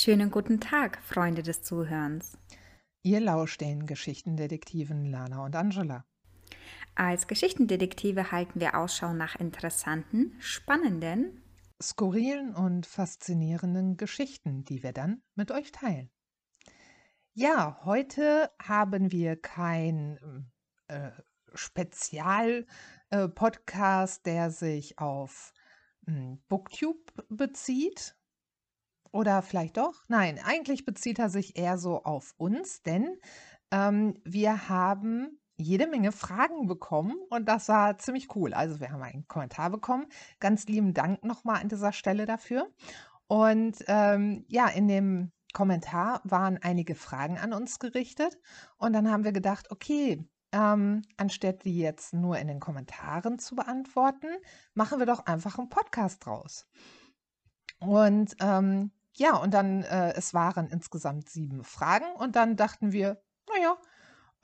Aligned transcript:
Schönen 0.00 0.30
guten 0.30 0.60
Tag, 0.60 1.02
Freunde 1.02 1.42
des 1.42 1.62
Zuhörens. 1.62 2.38
Ihr 3.02 3.18
lauscht 3.18 3.60
den 3.60 3.84
Geschichtendetektiven 3.84 5.06
Lana 5.06 5.44
und 5.44 5.56
Angela. 5.56 6.04
Als 6.94 7.26
Geschichtendetektive 7.26 8.30
halten 8.30 8.60
wir 8.60 8.78
Ausschau 8.78 9.12
nach 9.12 9.34
interessanten, 9.34 10.36
spannenden, 10.38 11.42
skurrilen 11.82 12.54
und 12.54 12.86
faszinierenden 12.86 13.96
Geschichten, 13.96 14.64
die 14.64 14.84
wir 14.84 14.92
dann 14.92 15.20
mit 15.34 15.50
euch 15.50 15.72
teilen. 15.72 16.12
Ja, 17.32 17.80
heute 17.84 18.52
haben 18.62 19.10
wir 19.10 19.34
kein 19.34 20.48
äh, 20.86 21.10
Spezial-Podcast, 21.54 24.28
äh, 24.28 24.30
der 24.30 24.52
sich 24.52 24.96
auf 25.00 25.52
äh, 26.06 26.36
Booktube 26.46 27.02
bezieht, 27.28 28.14
oder 29.12 29.42
vielleicht 29.42 29.76
doch? 29.76 30.04
Nein, 30.08 30.38
eigentlich 30.44 30.84
bezieht 30.84 31.18
er 31.18 31.30
sich 31.30 31.56
eher 31.56 31.78
so 31.78 32.04
auf 32.04 32.34
uns, 32.36 32.82
denn 32.82 33.18
ähm, 33.70 34.14
wir 34.24 34.68
haben 34.68 35.38
jede 35.56 35.88
Menge 35.88 36.12
Fragen 36.12 36.66
bekommen 36.66 37.16
und 37.30 37.48
das 37.48 37.68
war 37.68 37.98
ziemlich 37.98 38.34
cool. 38.36 38.54
Also 38.54 38.80
wir 38.80 38.92
haben 38.92 39.02
einen 39.02 39.26
Kommentar 39.26 39.70
bekommen. 39.70 40.06
Ganz 40.38 40.66
lieben 40.66 40.94
Dank 40.94 41.24
nochmal 41.24 41.60
an 41.60 41.68
dieser 41.68 41.92
Stelle 41.92 42.26
dafür. 42.26 42.68
Und 43.26 43.84
ähm, 43.88 44.44
ja, 44.48 44.68
in 44.68 44.88
dem 44.88 45.32
Kommentar 45.52 46.20
waren 46.24 46.58
einige 46.62 46.94
Fragen 46.94 47.38
an 47.38 47.52
uns 47.52 47.78
gerichtet 47.78 48.38
und 48.76 48.92
dann 48.92 49.10
haben 49.10 49.24
wir 49.24 49.32
gedacht, 49.32 49.70
okay, 49.70 50.24
ähm, 50.52 51.02
anstatt 51.16 51.64
die 51.64 51.78
jetzt 51.78 52.14
nur 52.14 52.38
in 52.38 52.48
den 52.48 52.60
Kommentaren 52.60 53.38
zu 53.38 53.56
beantworten, 53.56 54.28
machen 54.74 54.98
wir 54.98 55.06
doch 55.06 55.26
einfach 55.26 55.58
einen 55.58 55.68
Podcast 55.68 56.24
draus. 56.24 56.66
Und 57.80 58.34
ähm, 58.40 58.92
ja, 59.18 59.36
und 59.36 59.52
dann, 59.52 59.82
äh, 59.82 60.14
es 60.14 60.32
waren 60.32 60.68
insgesamt 60.68 61.28
sieben 61.28 61.64
Fragen 61.64 62.06
und 62.18 62.36
dann 62.36 62.56
dachten 62.56 62.92
wir, 62.92 63.20
naja, 63.52 63.76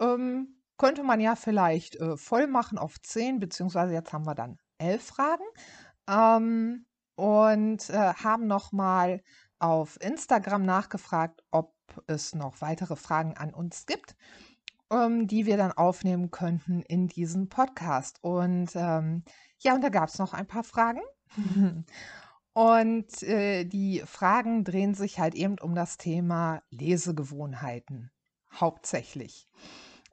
ähm, 0.00 0.61
könnte 0.77 1.05
man 1.05 1.20
ja 1.20 1.36
vielleicht 1.36 1.97
äh, 1.97 2.16
voll 2.16 2.48
machen 2.48 2.78
auf 2.78 3.00
zehn, 3.00 3.39
beziehungsweise 3.39 3.92
jetzt 3.92 4.12
haben 4.12 4.27
wir 4.27 4.34
dann 4.34 4.58
elf 4.78 5.05
Fragen 5.05 5.44
ähm, 6.08 6.86
und 7.14 7.89
äh, 7.91 8.14
haben 8.14 8.48
nochmal 8.48 9.22
auf 9.61 10.00
Instagram 10.00 10.64
nachgefragt, 10.64 11.44
ob 11.53 11.72
es 12.09 12.34
noch 12.34 12.61
weitere 12.61 12.97
Fragen 12.97 13.36
an 13.36 13.55
uns 13.55 13.86
gibt, 13.86 14.16
ähm, 14.91 15.28
die 15.28 15.47
wir 15.47 15.56
dann 15.56 15.70
aufnehmen 15.70 16.33
könnten 16.33 16.83
in 16.83 17.06
diesem 17.06 17.48
Podcast. 17.48 18.19
Und 18.22 18.70
ähm, 18.75 19.22
ja, 19.61 19.77
und 19.77 19.84
da 19.84 19.91
gab 19.91 20.09
es 20.09 20.19
noch 20.19 20.34
ein 20.34 20.48
paar 20.48 20.64
Fragen. 20.64 21.00
Und 22.55 23.22
äh, 23.24 23.64
die 23.64 24.02
Fragen 24.06 24.62
drehen 24.64 24.94
sich 24.94 25.19
halt 25.19 25.34
eben 25.34 25.58
um 25.58 25.74
das 25.74 25.98
Thema 25.98 26.62
Lesegewohnheiten 26.70 28.10
hauptsächlich. 28.52 29.48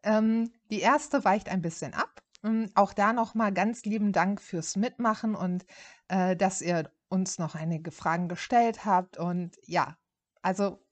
Ähm, 0.03 0.51
die 0.71 0.79
erste 0.79 1.23
weicht 1.23 1.49
ein 1.49 1.61
bisschen 1.61 1.93
ab. 1.93 2.23
Ähm, 2.43 2.69
auch 2.73 2.93
da 2.93 3.13
nochmal 3.13 3.53
ganz 3.53 3.85
lieben 3.85 4.11
Dank 4.11 4.41
fürs 4.41 4.75
Mitmachen 4.75 5.35
und 5.35 5.65
äh, 6.07 6.35
dass 6.35 6.61
ihr 6.63 6.91
uns 7.09 7.37
noch 7.37 7.53
einige 7.53 7.91
Fragen 7.91 8.27
gestellt 8.27 8.85
habt. 8.85 9.17
Und 9.17 9.57
ja, 9.65 9.97
also 10.41 10.83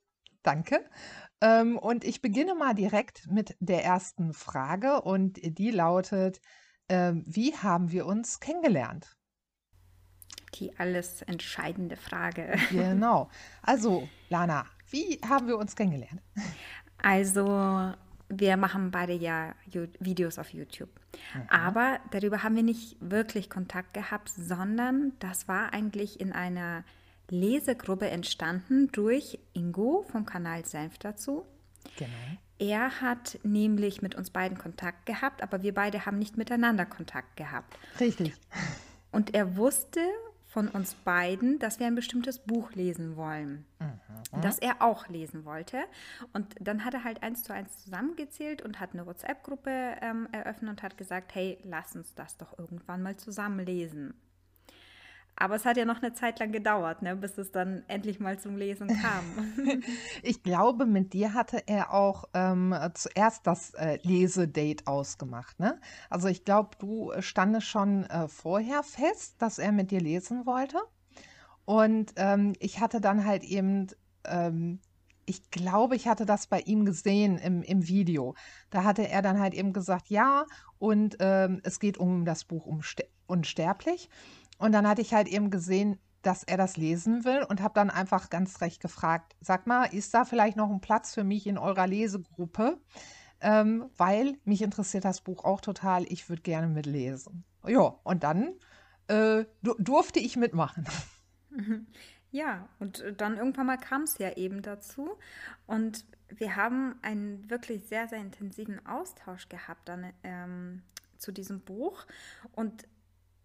danke. 0.43 0.87
Ähm, 1.41 1.79
und 1.79 2.03
ich 2.03 2.21
beginne 2.21 2.53
mal 2.53 2.75
direkt 2.75 3.25
mit 3.31 3.57
der 3.59 3.83
ersten 3.83 4.33
Frage 4.33 5.01
und 5.01 5.39
die 5.41 5.71
lautet, 5.71 6.41
äh, 6.89 7.13
wie 7.15 7.55
haben 7.55 7.91
wir 7.91 8.05
uns 8.05 8.39
kennengelernt? 8.39 9.18
Die 10.55 10.77
alles 10.77 11.21
entscheidende 11.23 11.95
Frage. 11.95 12.55
Genau. 12.69 13.29
Also, 13.61 14.07
Lana, 14.29 14.65
wie 14.89 15.19
haben 15.27 15.47
wir 15.47 15.57
uns 15.57 15.75
kennengelernt? 15.75 16.21
Also, 17.01 17.93
wir 18.29 18.57
machen 18.57 18.91
beide 18.91 19.13
ja 19.13 19.53
Videos 19.99 20.37
auf 20.37 20.53
YouTube. 20.53 20.89
Mhm. 21.33 21.49
Aber 21.49 21.99
darüber 22.11 22.43
haben 22.43 22.55
wir 22.55 22.63
nicht 22.63 22.97
wirklich 22.99 23.49
Kontakt 23.49 23.93
gehabt, 23.93 24.29
sondern 24.29 25.13
das 25.19 25.47
war 25.47 25.73
eigentlich 25.73 26.19
in 26.19 26.31
einer 26.31 26.83
Lesegruppe 27.29 28.09
entstanden 28.09 28.91
durch 28.91 29.39
Ingo 29.53 30.05
vom 30.11 30.25
Kanal 30.25 30.65
Senf 30.65 30.97
dazu. 30.97 31.45
Genau. 31.97 32.11
Er 32.59 33.01
hat 33.01 33.39
nämlich 33.43 34.01
mit 34.01 34.15
uns 34.15 34.31
beiden 34.31 34.57
Kontakt 34.57 35.05
gehabt, 35.05 35.41
aber 35.41 35.63
wir 35.63 35.73
beide 35.73 36.05
haben 36.05 36.19
nicht 36.19 36.37
miteinander 36.37 36.85
Kontakt 36.85 37.37
gehabt. 37.37 37.77
Richtig. 37.99 38.33
Und 39.11 39.33
er 39.33 39.57
wusste 39.57 40.01
von 40.49 40.67
uns 40.67 40.95
beiden, 40.95 41.59
dass 41.59 41.79
wir 41.79 41.85
ein 41.85 41.95
bestimmtes 41.95 42.39
Buch 42.39 42.71
lesen 42.73 43.15
wollen, 43.15 43.65
mhm. 43.79 44.41
das 44.41 44.57
er 44.57 44.81
auch 44.81 45.07
lesen 45.07 45.45
wollte. 45.45 45.77
Und 46.33 46.55
dann 46.59 46.83
hat 46.83 46.95
er 46.95 47.03
halt 47.03 47.21
eins 47.21 47.43
zu 47.43 47.53
eins 47.53 47.77
zusammengezählt 47.83 48.63
und 48.63 48.79
hat 48.79 48.93
eine 48.93 49.05
WhatsApp-Gruppe 49.05 49.97
ähm, 50.01 50.27
eröffnet 50.31 50.71
und 50.71 50.83
hat 50.83 50.97
gesagt, 50.97 51.35
hey, 51.35 51.59
lass 51.63 51.95
uns 51.95 52.15
das 52.15 52.37
doch 52.37 52.57
irgendwann 52.57 53.03
mal 53.03 53.15
zusammen 53.15 53.63
lesen. 53.63 54.15
Aber 55.39 55.55
es 55.55 55.65
hat 55.65 55.77
ja 55.77 55.85
noch 55.85 56.01
eine 56.01 56.13
Zeit 56.13 56.37
lang 56.39 56.51
gedauert, 56.51 57.01
ne, 57.01 57.15
bis 57.15 57.37
es 57.37 57.51
dann 57.51 57.83
endlich 57.87 58.19
mal 58.19 58.37
zum 58.37 58.57
Lesen 58.57 58.89
kam. 58.89 59.81
ich 60.21 60.43
glaube, 60.43 60.85
mit 60.85 61.13
dir 61.13 61.33
hatte 61.33 61.63
er 61.65 61.93
auch 61.93 62.25
ähm, 62.33 62.75
zuerst 62.93 63.47
das 63.47 63.73
äh, 63.75 63.99
Lesedate 64.03 64.85
ausgemacht. 64.85 65.57
Ne? 65.59 65.79
Also 66.09 66.27
ich 66.27 66.43
glaube, 66.43 66.71
du 66.77 67.13
standest 67.19 67.67
schon 67.67 68.03
äh, 68.03 68.27
vorher 68.27 68.83
fest, 68.83 69.41
dass 69.41 69.59
er 69.59 69.71
mit 69.71 69.91
dir 69.91 70.01
lesen 70.01 70.45
wollte. 70.45 70.77
Und 71.63 72.13
ähm, 72.17 72.53
ich 72.59 72.81
hatte 72.81 72.99
dann 72.99 73.25
halt 73.25 73.43
eben 73.43 73.87
ähm, 74.25 74.79
ich 75.29 75.51
glaube, 75.51 75.95
ich 75.95 76.07
hatte 76.07 76.25
das 76.25 76.47
bei 76.47 76.59
ihm 76.61 76.85
gesehen 76.85 77.37
im, 77.37 77.61
im 77.61 77.87
Video. 77.87 78.33
Da 78.71 78.83
hatte 78.83 79.07
er 79.07 79.21
dann 79.21 79.39
halt 79.39 79.53
eben 79.53 79.73
gesagt, 79.73 80.09
ja, 80.09 80.45
und 80.79 81.17
ähm, 81.19 81.61
es 81.63 81.79
geht 81.79 81.99
um 81.99 82.25
das 82.25 82.45
Buch 82.45 82.67
Unsterblich. 83.27 84.09
Und 84.59 84.73
dann 84.73 84.87
hatte 84.87 85.01
ich 85.01 85.13
halt 85.13 85.27
eben 85.27 85.49
gesehen, 85.49 85.97
dass 86.21 86.43
er 86.43 86.57
das 86.57 86.77
lesen 86.77 87.23
will 87.23 87.43
und 87.49 87.61
habe 87.61 87.73
dann 87.73 87.89
einfach 87.89 88.29
ganz 88.29 88.61
recht 88.61 88.81
gefragt, 88.81 89.35
sag 89.39 89.67
mal, 89.67 89.85
ist 89.85 90.13
da 90.13 90.25
vielleicht 90.25 90.57
noch 90.57 90.69
ein 90.69 90.81
Platz 90.81 91.13
für 91.13 91.23
mich 91.23 91.47
in 91.47 91.57
eurer 91.57 91.87
Lesegruppe? 91.87 92.77
Ähm, 93.41 93.89
weil 93.95 94.37
mich 94.43 94.61
interessiert 94.61 95.05
das 95.05 95.21
Buch 95.21 95.45
auch 95.45 95.61
total, 95.61 96.03
ich 96.11 96.27
würde 96.27 96.41
gerne 96.41 96.67
mitlesen. 96.67 97.45
Ja, 97.65 97.95
und 98.03 98.23
dann 98.23 98.53
äh, 99.07 99.45
durfte 99.61 100.19
ich 100.19 100.35
mitmachen. 100.35 100.85
Ja, 102.31 102.69
und 102.77 103.03
dann 103.17 103.37
irgendwann 103.37 103.65
mal 103.65 103.77
kam 103.77 104.03
es 104.03 104.19
ja 104.19 104.33
eben 104.37 104.61
dazu. 104.61 105.17
Und 105.65 106.05
wir 106.27 106.55
haben 106.55 106.99
einen 107.01 107.49
wirklich 107.49 107.85
sehr, 107.85 108.07
sehr 108.07 108.19
intensiven 108.19 108.85
Austausch 108.85 109.49
gehabt 109.49 109.89
dann 109.89 110.13
ähm, 110.23 110.83
zu 111.17 111.31
diesem 111.31 111.61
Buch. 111.61 112.05
Und 112.51 112.87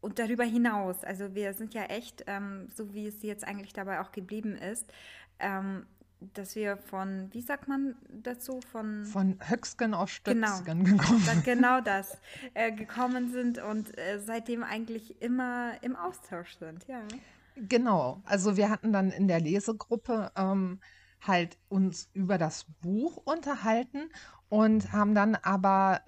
und 0.04 0.18
darüber 0.18 0.44
hinaus, 0.44 1.02
also 1.02 1.34
wir 1.34 1.54
sind 1.54 1.72
ja 1.72 1.84
echt, 1.84 2.24
ähm, 2.26 2.68
so 2.74 2.92
wie 2.92 3.06
es 3.06 3.22
jetzt 3.22 3.42
eigentlich 3.42 3.72
dabei 3.72 4.02
auch 4.02 4.12
geblieben 4.12 4.54
ist, 4.54 4.84
ähm, 5.38 5.86
dass 6.34 6.56
wir 6.56 6.76
von, 6.76 7.28
wie 7.32 7.40
sagt 7.40 7.68
man 7.68 7.96
dazu, 8.10 8.60
von... 8.70 9.06
Von 9.06 9.38
Höcksken 9.48 9.94
auf 9.94 10.10
Stöcksken 10.10 10.84
genau, 10.84 10.96
gekommen 10.98 11.20
sind. 11.20 11.44
Genau 11.44 11.80
das, 11.80 12.18
äh, 12.52 12.70
gekommen 12.72 13.32
sind 13.32 13.58
und 13.58 13.96
äh, 13.98 14.20
seitdem 14.20 14.62
eigentlich 14.62 15.22
immer 15.22 15.72
im 15.82 15.96
Austausch 15.96 16.58
sind, 16.58 16.86
ja. 16.86 17.00
Genau, 17.56 18.20
also 18.26 18.58
wir 18.58 18.68
hatten 18.68 18.92
dann 18.92 19.10
in 19.10 19.26
der 19.26 19.40
Lesegruppe 19.40 20.32
ähm, 20.36 20.80
halt 21.22 21.56
uns 21.70 22.10
über 22.12 22.36
das 22.36 22.66
Buch 22.82 23.16
unterhalten 23.24 24.10
und 24.50 24.92
haben 24.92 25.14
dann 25.14 25.34
aber... 25.34 26.02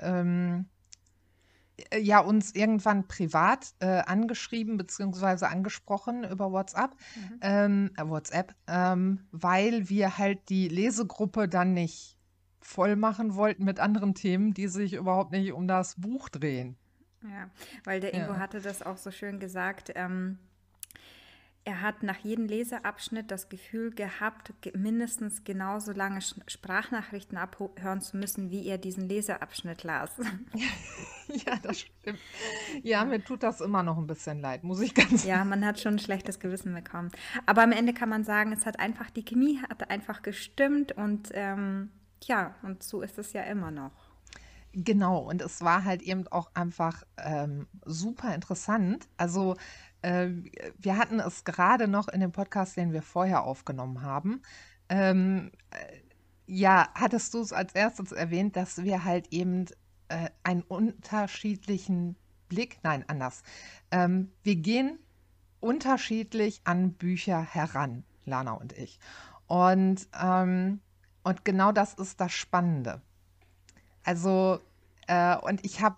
Äh, 1.90 2.00
ja 2.00 2.20
uns 2.20 2.54
irgendwann 2.54 3.06
privat 3.06 3.74
äh, 3.80 3.86
angeschrieben 3.86 4.76
bzw. 4.76 5.46
angesprochen 5.46 6.24
über 6.24 6.52
WhatsApp, 6.52 6.96
mhm. 7.14 7.38
ähm, 7.42 7.90
äh, 7.96 8.08
WhatsApp, 8.08 8.54
ähm, 8.66 9.20
weil 9.30 9.88
wir 9.88 10.18
halt 10.18 10.48
die 10.48 10.68
Lesegruppe 10.68 11.48
dann 11.48 11.74
nicht 11.74 12.16
voll 12.60 12.96
machen 12.96 13.34
wollten 13.34 13.64
mit 13.64 13.78
anderen 13.78 14.14
Themen, 14.14 14.54
die 14.54 14.68
sich 14.68 14.94
überhaupt 14.94 15.32
nicht 15.32 15.52
um 15.52 15.68
das 15.68 15.94
Buch 15.96 16.28
drehen. 16.28 16.76
Ja, 17.22 17.50
weil 17.84 18.00
der 18.00 18.14
Ingo 18.14 18.32
ja. 18.32 18.38
hatte 18.38 18.60
das 18.60 18.82
auch 18.82 18.96
so 18.96 19.10
schön 19.10 19.40
gesagt. 19.40 19.92
Ähm, 19.94 20.38
er 21.66 21.82
hat 21.82 22.04
nach 22.04 22.18
jedem 22.18 22.46
Leseabschnitt 22.46 23.30
das 23.32 23.48
Gefühl 23.48 23.90
gehabt, 23.90 24.54
mindestens 24.76 25.42
genauso 25.42 25.90
lange 25.90 26.20
Sprachnachrichten 26.20 27.36
abhören 27.36 28.00
zu 28.00 28.16
müssen, 28.16 28.52
wie 28.52 28.66
er 28.68 28.78
diesen 28.78 29.08
Leseabschnitt 29.08 29.82
las. 29.82 30.10
Ja, 31.28 31.56
das 31.60 31.80
stimmt. 31.80 32.20
Ja, 32.84 33.04
mir 33.04 33.22
tut 33.22 33.42
das 33.42 33.60
immer 33.60 33.82
noch 33.82 33.98
ein 33.98 34.06
bisschen 34.06 34.40
leid, 34.40 34.62
muss 34.62 34.80
ich 34.80 34.94
ganz 34.94 35.22
sagen. 35.22 35.28
Ja, 35.28 35.44
man 35.44 35.66
hat 35.66 35.80
schon 35.80 35.94
ein 35.94 35.98
schlechtes 35.98 36.38
Gewissen 36.38 36.72
bekommen. 36.72 37.10
Aber 37.46 37.64
am 37.64 37.72
Ende 37.72 37.92
kann 37.92 38.08
man 38.08 38.22
sagen, 38.22 38.52
es 38.52 38.64
hat 38.64 38.78
einfach, 38.78 39.10
die 39.10 39.24
Chemie 39.24 39.60
hat 39.68 39.90
einfach 39.90 40.22
gestimmt 40.22 40.92
und 40.92 41.30
ähm, 41.32 41.90
ja, 42.22 42.54
und 42.62 42.84
so 42.84 43.02
ist 43.02 43.18
es 43.18 43.32
ja 43.32 43.42
immer 43.42 43.72
noch. 43.72 43.90
Genau, 44.72 45.18
und 45.18 45.42
es 45.42 45.62
war 45.62 45.84
halt 45.84 46.02
eben 46.02 46.28
auch 46.28 46.50
einfach 46.54 47.02
ähm, 47.18 47.66
super 47.84 48.32
interessant. 48.32 49.08
Also 49.16 49.56
äh, 50.02 50.28
wir 50.78 50.96
hatten 50.98 51.20
es 51.20 51.44
gerade 51.44 51.88
noch 51.88 52.08
in 52.08 52.20
dem 52.20 52.32
Podcast, 52.32 52.76
den 52.76 52.92
wir 52.92 53.02
vorher 53.02 53.44
aufgenommen 53.44 54.02
haben, 54.02 54.42
Ähm, 54.88 55.50
äh, 55.70 55.76
ja, 56.46 56.88
hattest 56.94 57.34
du 57.34 57.40
es 57.40 57.52
als 57.52 57.74
erstes 57.74 58.12
erwähnt, 58.12 58.56
dass 58.56 58.84
wir 58.84 59.04
halt 59.04 59.32
eben 59.32 59.66
äh, 60.08 60.30
einen 60.44 60.62
unterschiedlichen 60.62 62.16
Blick, 62.48 62.78
nein, 62.84 63.04
anders. 63.08 63.42
Ähm, 63.90 64.30
wir 64.44 64.56
gehen 64.56 64.98
unterschiedlich 65.60 66.60
an 66.64 66.92
Bücher 66.92 67.40
heran, 67.42 68.04
Lana 68.24 68.52
und 68.52 68.72
ich. 68.74 69.00
Und, 69.48 70.08
ähm, 70.20 70.80
und 71.24 71.44
genau 71.44 71.72
das 71.72 71.94
ist 71.94 72.20
das 72.20 72.32
Spannende. 72.32 73.02
Also, 74.04 74.60
äh, 75.08 75.36
und 75.38 75.64
ich 75.64 75.82
habe 75.82 75.96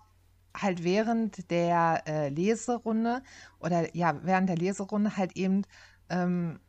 halt 0.55 0.83
während 0.83 1.49
der 1.51 2.03
äh, 2.07 2.29
Leserunde 2.29 3.21
oder 3.59 3.95
ja, 3.95 4.19
während 4.23 4.49
der 4.49 4.57
Leserunde 4.57 5.17
halt 5.17 5.35
eben 5.37 5.63
ähm, 6.09 6.59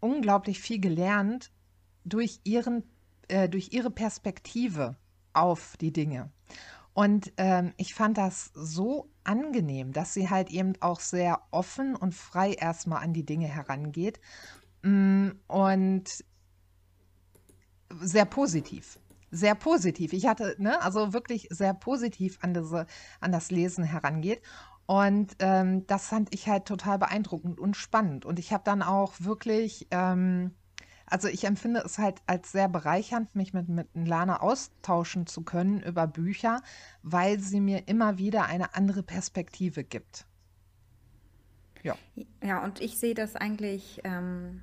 unglaublich 0.00 0.60
viel 0.60 0.80
gelernt 0.80 1.52
durch 2.04 2.40
ihren, 2.44 2.84
äh, 3.28 3.48
durch 3.48 3.72
ihre 3.72 3.90
Perspektive 3.90 4.96
auf 5.32 5.76
die 5.80 5.92
Dinge. 5.92 6.30
Und 6.94 7.32
ähm, 7.38 7.72
ich 7.78 7.94
fand 7.94 8.18
das 8.18 8.50
so 8.54 9.08
angenehm, 9.24 9.92
dass 9.92 10.12
sie 10.12 10.28
halt 10.28 10.50
eben 10.50 10.74
auch 10.80 11.00
sehr 11.00 11.40
offen 11.50 11.96
und 11.96 12.14
frei 12.14 12.52
erstmal 12.52 13.02
an 13.02 13.14
die 13.14 13.24
Dinge 13.24 13.46
herangeht 13.46 14.20
mm, 14.82 15.30
und 15.46 16.24
sehr 18.00 18.24
positiv. 18.26 18.98
Sehr 19.32 19.56
positiv. 19.56 20.12
Ich 20.12 20.26
hatte, 20.26 20.54
ne, 20.58 20.80
also 20.82 21.12
wirklich 21.12 21.48
sehr 21.50 21.74
positiv 21.74 22.38
an, 22.42 22.54
diese, 22.54 22.86
an 23.20 23.32
das 23.32 23.50
Lesen 23.50 23.82
herangeht. 23.82 24.42
Und 24.86 25.34
ähm, 25.40 25.86
das 25.88 26.06
fand 26.06 26.32
ich 26.34 26.46
halt 26.48 26.66
total 26.66 26.98
beeindruckend 26.98 27.58
und 27.58 27.76
spannend. 27.76 28.24
Und 28.24 28.38
ich 28.38 28.52
habe 28.52 28.62
dann 28.64 28.82
auch 28.82 29.14
wirklich 29.18 29.88
ähm, 29.90 30.52
also 31.12 31.28
ich 31.28 31.44
empfinde 31.44 31.80
es 31.84 31.98
halt 31.98 32.22
als 32.26 32.52
sehr 32.52 32.70
bereichernd, 32.70 33.34
mich 33.34 33.52
mit, 33.52 33.68
mit 33.68 33.88
Lana 33.92 34.40
austauschen 34.40 35.26
zu 35.26 35.42
können 35.42 35.82
über 35.82 36.06
Bücher, 36.06 36.62
weil 37.02 37.38
sie 37.38 37.60
mir 37.60 37.86
immer 37.86 38.16
wieder 38.16 38.46
eine 38.46 38.74
andere 38.74 39.02
Perspektive 39.02 39.84
gibt. 39.84 40.24
Ja. 41.82 41.96
Ja, 42.42 42.64
und 42.64 42.80
ich 42.80 42.98
sehe 42.98 43.12
das 43.12 43.36
eigentlich 43.36 44.00
ähm, 44.04 44.62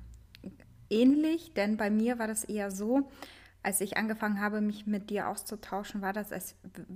ähnlich, 0.88 1.52
denn 1.54 1.76
bei 1.76 1.88
mir 1.88 2.18
war 2.18 2.26
das 2.26 2.42
eher 2.42 2.72
so, 2.72 3.08
als 3.62 3.80
ich 3.80 3.96
angefangen 3.96 4.40
habe, 4.40 4.60
mich 4.60 4.86
mit 4.86 5.10
dir 5.10 5.28
auszutauschen, 5.28 6.02
war 6.02 6.12
das, 6.12 6.32
als 6.32 6.54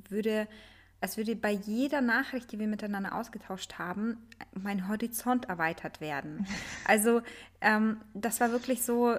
würde 0.09 0.49
als 1.05 1.19
würde 1.19 1.37
bei 1.37 1.51
jeder 1.51 2.01
Nachricht, 2.01 2.51
die 2.51 2.59
wir 2.59 2.67
miteinander 2.67 3.15
ausgetauscht 3.15 3.75
haben, 3.75 4.17
mein 4.55 4.89
Horizont 4.89 5.51
erweitert 5.51 6.01
werden. 6.01 6.47
Also 6.87 7.21
ähm, 7.61 7.99
das 8.15 8.41
war 8.41 8.53
wirklich 8.53 8.83
so, 8.83 9.17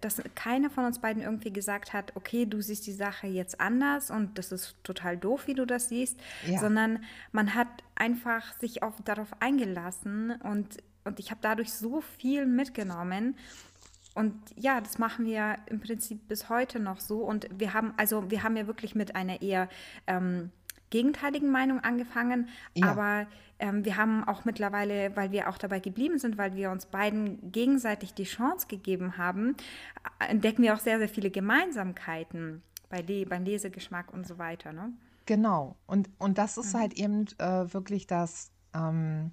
dass 0.00 0.20
keiner 0.34 0.68
von 0.68 0.84
uns 0.84 1.00
beiden 1.00 1.22
irgendwie 1.22 1.52
gesagt 1.52 1.92
hat, 1.92 2.16
okay, 2.16 2.46
du 2.46 2.60
siehst 2.60 2.86
die 2.88 2.92
Sache 2.92 3.28
jetzt 3.28 3.60
anders 3.60 4.10
und 4.10 4.36
das 4.36 4.50
ist 4.50 4.76
total 4.82 5.16
doof, 5.16 5.46
wie 5.46 5.54
du 5.54 5.64
das 5.64 5.88
siehst, 5.88 6.18
ja. 6.46 6.58
sondern 6.58 7.04
man 7.30 7.54
hat 7.54 7.68
einfach 7.94 8.58
sich 8.58 8.82
auf, 8.82 8.94
darauf 9.04 9.28
eingelassen 9.40 10.32
und, 10.42 10.78
und 11.04 11.20
ich 11.20 11.30
habe 11.30 11.40
dadurch 11.40 11.72
so 11.72 12.00
viel 12.00 12.46
mitgenommen. 12.46 13.36
Und 14.14 14.34
ja, 14.56 14.80
das 14.80 14.98
machen 14.98 15.24
wir 15.24 15.56
im 15.66 15.80
Prinzip 15.80 16.28
bis 16.28 16.48
heute 16.48 16.78
noch 16.80 17.00
so. 17.00 17.18
Und 17.18 17.48
wir 17.56 17.74
haben, 17.74 17.94
also 17.96 18.30
wir 18.30 18.42
haben 18.42 18.56
ja 18.56 18.66
wirklich 18.66 18.94
mit 18.94 19.16
einer 19.16 19.40
eher 19.40 19.68
ähm, 20.06 20.50
gegenteiligen 20.90 21.50
Meinung 21.50 21.80
angefangen, 21.80 22.48
ja. 22.74 22.88
aber 22.88 23.26
ähm, 23.58 23.84
wir 23.84 23.96
haben 23.96 24.24
auch 24.24 24.44
mittlerweile, 24.44 25.16
weil 25.16 25.32
wir 25.32 25.48
auch 25.48 25.56
dabei 25.56 25.80
geblieben 25.80 26.18
sind, 26.18 26.36
weil 26.36 26.54
wir 26.54 26.70
uns 26.70 26.84
beiden 26.86 27.50
gegenseitig 27.50 28.12
die 28.12 28.24
Chance 28.24 28.66
gegeben 28.66 29.16
haben, 29.16 29.56
äh, 30.20 30.26
entdecken 30.30 30.62
wir 30.62 30.74
auch 30.74 30.80
sehr, 30.80 30.98
sehr 30.98 31.08
viele 31.08 31.30
Gemeinsamkeiten 31.30 32.62
bei 32.90 33.00
Le 33.00 33.24
beim 33.24 33.44
Lesegeschmack 33.44 34.12
und 34.12 34.26
so 34.26 34.38
weiter. 34.38 34.72
Ne? 34.72 34.92
Genau, 35.24 35.76
und, 35.86 36.10
und 36.18 36.36
das 36.36 36.58
ist 36.58 36.74
mhm. 36.74 36.78
halt 36.78 36.94
eben 36.94 37.26
äh, 37.38 37.72
wirklich 37.72 38.06
das. 38.06 38.52
Ähm, 38.74 39.32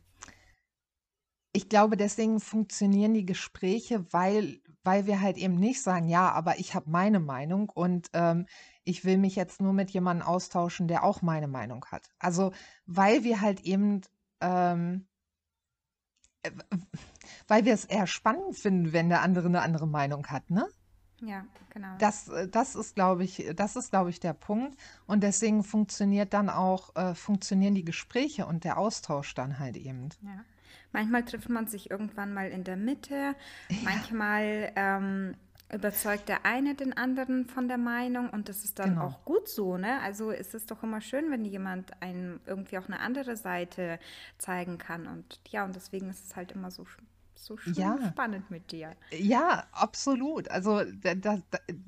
ich 1.52 1.68
glaube, 1.68 1.98
deswegen 1.98 2.40
funktionieren 2.40 3.14
die 3.14 3.26
Gespräche, 3.26 4.06
weil, 4.14 4.62
weil 4.84 5.06
wir 5.06 5.22
halt 5.22 5.38
eben 5.38 5.56
nicht 5.56 5.82
sagen, 5.82 6.08
ja, 6.08 6.32
aber 6.32 6.60
ich 6.60 6.74
habe 6.76 6.90
meine 6.90 7.20
Meinung 7.20 7.70
und 7.70 8.10
ähm, 8.14 8.46
ich 8.84 9.06
will 9.06 9.18
mich 9.18 9.36
jetzt 9.36 9.62
nur 9.62 9.74
mit 9.74 9.92
jemandem 9.92 10.28
austauschen, 10.28 10.88
der 10.88 11.04
auch 11.04 11.22
meine 11.22 11.48
Meinung 11.48 11.86
hat. 11.86 12.10
Also, 12.20 12.52
weil 12.86 13.24
wir 13.24 13.42
halt 13.42 13.62
eben, 13.62 14.02
ähm, 14.42 15.08
äh, 16.44 16.52
weil 17.48 17.66
wir 17.66 17.74
es 17.74 17.86
eher 17.86 18.08
spannend 18.08 18.58
finden, 18.58 18.94
wenn 18.94 19.10
der 19.10 19.22
andere 19.22 19.48
eine 19.48 19.62
andere 19.62 19.88
Meinung 19.88 20.28
hat, 20.28 20.50
ne? 20.50 20.68
Ja, 21.22 21.46
genau. 21.74 21.98
Das, 22.00 22.30
äh, 22.30 22.48
das 22.48 22.76
ist, 22.76 22.96
glaube 22.96 23.24
ich, 23.24 23.46
das 23.56 23.76
ist, 23.76 23.90
glaube 23.90 24.10
ich, 24.10 24.20
der 24.20 24.34
Punkt. 24.34 24.80
Und 25.06 25.22
deswegen 25.22 25.64
funktioniert 25.64 26.34
dann 26.34 26.50
auch, 26.50 26.96
äh, 26.96 27.14
funktionieren 27.14 27.76
die 27.76 27.84
Gespräche 27.84 28.46
und 28.46 28.64
der 28.64 28.78
Austausch 28.78 29.34
dann 29.36 29.60
halt 29.60 29.78
eben. 29.78 30.10
Ja. 30.22 30.46
Manchmal 30.92 31.24
trifft 31.24 31.50
man 31.50 31.68
sich 31.68 31.92
irgendwann 31.92 32.34
mal 32.34 32.50
in 32.50 32.64
der 32.64 32.78
Mitte, 32.78 33.36
ja. 33.70 33.78
manchmal 33.84 34.72
ähm, 34.76 35.36
überzeugt 35.72 36.30
der 36.30 36.46
eine 36.46 36.74
den 36.74 36.98
anderen 36.98 37.46
von 37.46 37.68
der 37.68 37.78
Meinung 37.78 38.30
und 38.30 38.50
das 38.50 38.64
ist 38.64 38.80
dann 38.80 38.92
genau. 38.92 39.06
auch 39.06 39.26
gut 39.26 39.48
so, 39.48 39.78
ne? 39.78 40.00
Also 40.02 40.32
ist 40.32 40.56
es 40.56 40.66
doch 40.66 40.82
immer 40.84 41.02
schön, 41.02 41.30
wenn 41.30 41.46
jemand 41.46 42.02
einem 42.02 42.40
irgendwie 42.46 42.80
auch 42.80 42.88
eine 42.88 43.00
andere 43.00 43.38
Seite 43.38 44.00
zeigen 44.38 44.78
kann 44.78 45.08
und 45.08 45.40
ja, 45.50 45.66
und 45.66 45.76
deswegen 45.76 46.10
ist 46.10 46.26
es 46.26 46.36
halt 46.36 46.52
immer 46.52 46.72
so 46.72 46.86
so 47.36 47.58
schön 47.58 47.74
ja. 47.74 47.98
spannend 48.10 48.52
mit 48.52 48.72
dir. 48.72 48.92
Ja, 49.12 49.66
absolut. 49.72 50.50
Also 50.52 50.84
da, 51.02 51.16
da, 51.16 51.42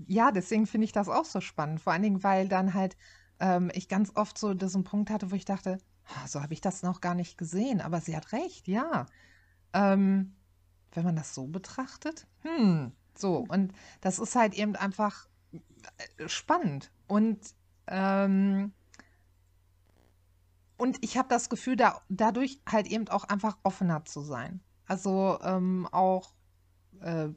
ja, 0.07 0.31
deswegen 0.31 0.65
finde 0.65 0.86
ich 0.86 0.94
das 0.94 1.09
auch 1.09 1.25
so 1.25 1.42
spannend. 1.42 1.81
Vor 1.81 1.92
allen 1.92 2.03
Dingen, 2.03 2.24
weil 2.24 2.48
dann 2.48 2.74
halt 2.74 2.95
ähm, 3.39 3.69
ich 3.74 3.89
ganz 3.89 4.12
oft 4.15 4.38
so 4.38 4.53
diesen 4.53 4.83
Punkt 4.83 5.09
hatte, 5.09 5.31
wo 5.31 5.36
ich 5.36 5.45
dachte, 5.45 5.80
so 6.27 6.42
habe 6.42 6.53
ich 6.53 6.62
das 6.62 6.83
noch 6.83 7.01
gar 7.01 7.15
nicht 7.15 7.38
gesehen. 7.38 7.81
Aber 7.81 8.01
sie 8.01 8.15
hat 8.15 8.31
recht, 8.31 8.68
ja. 8.68 9.06
Ähm, 9.74 10.36
wenn 10.94 11.06
man 11.06 11.15
das 11.15 11.33
so 11.33 11.48
betrachtet, 11.48 12.27
hm, 12.42 12.92
so, 13.15 13.45
und 13.48 13.74
das 14.01 14.19
ist 14.19 14.36
halt 14.36 14.53
eben 14.53 14.75
einfach 14.75 15.27
äh, 16.18 16.27
spannend. 16.27 16.92
Und, 17.07 17.39
ähm, 17.88 18.74
und 20.77 20.98
ich 21.03 21.18
habe 21.18 21.30
das 21.30 21.50
Gefühl, 21.50 21.75
da, 21.75 22.01
dadurch 22.09 22.59
halt 22.68 22.88
eben 22.88 23.07
auch 23.09 23.25
einfach 23.25 23.57
offener 23.63 24.03
zu 24.06 24.21
sein. 24.21 24.62
Also 24.86 25.39
ähm, 25.44 25.88
auch 25.92 26.33
äh, 27.01 27.29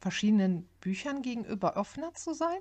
verschiedenen 0.00 0.68
Büchern 0.80 1.22
gegenüber 1.22 1.76
offener 1.76 2.14
zu 2.14 2.34
sein. 2.34 2.60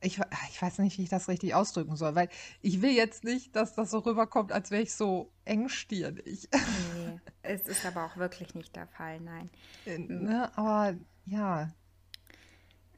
Ich, 0.00 0.20
ich, 0.50 0.62
weiß 0.62 0.78
nicht, 0.78 0.98
wie 0.98 1.04
ich 1.04 1.08
das 1.08 1.28
richtig 1.28 1.54
ausdrücken 1.54 1.96
soll, 1.96 2.14
weil 2.14 2.28
ich 2.60 2.82
will 2.82 2.90
jetzt 2.90 3.24
nicht, 3.24 3.56
dass 3.56 3.74
das 3.74 3.90
so 3.90 4.00
rüberkommt, 4.00 4.52
als 4.52 4.70
wäre 4.70 4.82
ich 4.82 4.92
so 4.92 5.32
engstirnig. 5.44 6.48
Nee, 6.52 7.20
es 7.42 7.62
ist 7.66 7.86
aber 7.86 8.04
auch 8.04 8.16
wirklich 8.16 8.54
nicht 8.54 8.76
der 8.76 8.86
Fall, 8.86 9.20
nein. 9.20 9.48
Äh, 9.86 9.98
ne, 9.98 10.56
aber 10.56 10.94
ja. 11.26 11.70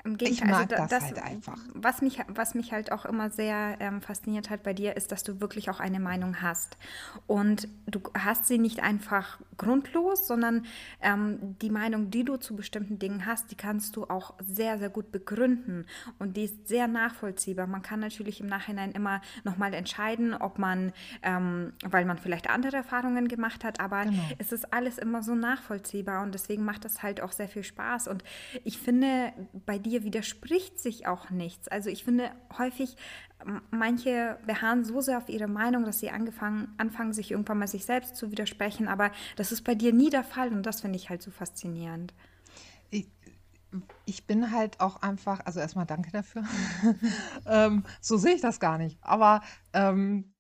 Im 0.07 0.17
Gegenteil, 0.17 0.47
ich 0.47 0.51
mag 0.53 0.73
also 0.73 0.77
das, 0.77 0.91
das, 0.91 1.05
halt 1.05 1.23
einfach. 1.23 1.59
Was 1.75 2.01
mich, 2.01 2.21
was 2.29 2.55
mich 2.55 2.73
halt 2.73 2.93
auch 2.93 3.05
immer 3.05 3.31
sehr 3.31 3.77
ähm, 3.81 4.01
fasziniert 4.01 4.51
hat 4.51 4.63
bei 4.63 4.73
dir, 4.73 4.97
ist, 4.97 5.11
dass 5.11 5.25
du 5.25 5.41
wirklich 5.41 5.69
auch 5.69 5.81
eine 5.81 5.99
Meinung 5.99 6.41
hast. 6.43 6.79
Und 7.27 7.69
du 7.87 8.01
hast 8.17 8.47
sie 8.47 8.59
nicht 8.59 8.83
einfach 8.83 9.41
grundlos, 9.57 10.27
sondern 10.29 10.65
ähm, 11.01 11.57
die 11.61 11.71
Meinung, 11.71 12.11
die 12.11 12.25
du 12.25 12.37
zu 12.37 12.55
bestimmten 12.55 13.01
Dingen 13.01 13.27
hast, 13.27 13.51
die 13.51 13.57
kannst 13.57 13.97
du 13.97 14.05
auch 14.05 14.35
sehr, 14.39 14.79
sehr 14.79 14.91
gut 14.91 15.11
begründen. 15.11 15.87
Und 16.21 16.37
die 16.37 16.45
ist 16.45 16.69
sehr 16.69 16.87
nachvollziehbar. 16.87 17.67
Man 17.67 17.83
kann 17.83 17.99
natürlich 17.99 18.41
im 18.41 18.47
Nachhinein 18.47 18.93
immer 18.93 19.21
nochmal 19.43 19.75
entscheiden, 19.75 20.35
ob 20.35 20.59
man, 20.59 20.93
ähm, 21.23 21.73
weil 21.85 22.05
man 22.05 22.19
vielleicht 22.19 22.49
andere 22.49 22.77
Erfahrungen 22.77 23.27
gemacht 23.27 23.65
hat, 23.65 23.81
aber 23.81 24.05
genau. 24.05 24.23
es 24.39 24.53
ist 24.53 24.73
alles 24.73 24.99
immer 24.99 25.23
so 25.23 25.35
nachvollziehbar 25.35 26.23
und 26.23 26.33
deswegen 26.33 26.65
macht 26.65 26.85
das 26.85 27.03
halt 27.03 27.21
auch 27.21 27.33
sehr 27.33 27.49
viel 27.49 27.65
Spaß. 27.65 28.07
Und 28.07 28.23
ich 28.63 28.79
finde, 28.79 29.33
bei 29.65 29.79
dir 29.79 29.96
dir 29.97 30.05
widerspricht 30.05 30.79
sich 30.79 31.07
auch 31.07 31.31
nichts. 31.31 31.69
Also 31.69 31.91
ich 31.91 32.05
finde 32.05 32.31
häufig, 32.59 32.97
manche 33.71 34.39
beharren 34.47 34.85
so 34.85 35.01
sehr 35.01 35.19
auf 35.19 35.29
ihre 35.29 35.49
Meinung, 35.49 35.85
dass 35.85 36.01
sie 36.01 36.11
angefangen, 36.11 36.75
anfangen, 36.79 37.13
sich 37.13 37.31
irgendwann 37.31 37.59
mal 37.59 37.69
sich 37.69 37.85
selbst 37.85 38.17
zu 38.17 38.31
widersprechen. 38.31 38.89
Aber 38.89 39.11
das 39.37 39.53
ist 39.53 39.63
bei 39.63 39.75
dir 39.75 39.93
nie 39.93 40.11
der 40.11 40.25
Fall 40.25 40.53
und 40.53 40.65
das 40.65 40.81
finde 40.81 40.97
ich 40.97 41.09
halt 41.11 41.23
so 41.23 41.31
faszinierend. 41.31 42.15
Ich, 42.91 43.09
ich 44.05 44.27
bin 44.27 44.53
halt 44.53 44.81
auch 44.81 45.03
einfach, 45.03 45.41
also 45.45 45.61
erstmal 45.61 45.87
danke 45.87 46.11
dafür. 46.11 46.45
ähm, 47.47 47.85
so 48.01 48.17
sehe 48.17 48.35
ich 48.35 48.41
das 48.41 48.61
gar 48.61 48.79
nicht. 48.79 48.99
Aber 49.01 49.43
ähm, 49.73 50.35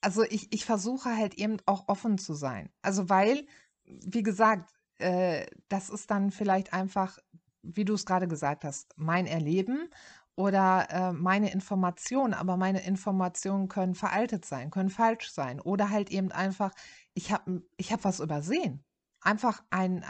also 0.00 0.22
ich, 0.22 0.52
ich 0.52 0.64
versuche 0.64 1.16
halt 1.16 1.34
eben 1.34 1.58
auch 1.66 1.88
offen 1.88 2.18
zu 2.18 2.34
sein. 2.34 2.70
Also 2.82 3.08
weil, 3.08 3.46
wie 3.84 4.22
gesagt, 4.22 4.72
äh, 5.00 5.46
das 5.68 5.90
ist 5.90 6.10
dann 6.10 6.30
vielleicht 6.30 6.72
einfach 6.72 7.18
wie 7.62 7.84
du 7.84 7.94
es 7.94 8.06
gerade 8.06 8.28
gesagt 8.28 8.64
hast, 8.64 8.92
mein 8.96 9.26
Erleben 9.26 9.88
oder 10.36 10.86
äh, 10.90 11.12
meine 11.12 11.52
Informationen, 11.52 12.34
aber 12.34 12.56
meine 12.56 12.82
Informationen 12.84 13.68
können 13.68 13.94
veraltet 13.94 14.44
sein, 14.44 14.70
können 14.70 14.90
falsch 14.90 15.30
sein 15.32 15.60
oder 15.60 15.90
halt 15.90 16.10
eben 16.10 16.32
einfach, 16.32 16.72
ich 17.14 17.32
habe 17.32 17.62
ich 17.76 17.92
hab 17.92 18.04
was 18.04 18.20
übersehen. 18.20 18.84
Einfach 19.22 19.62
ein, 19.70 20.02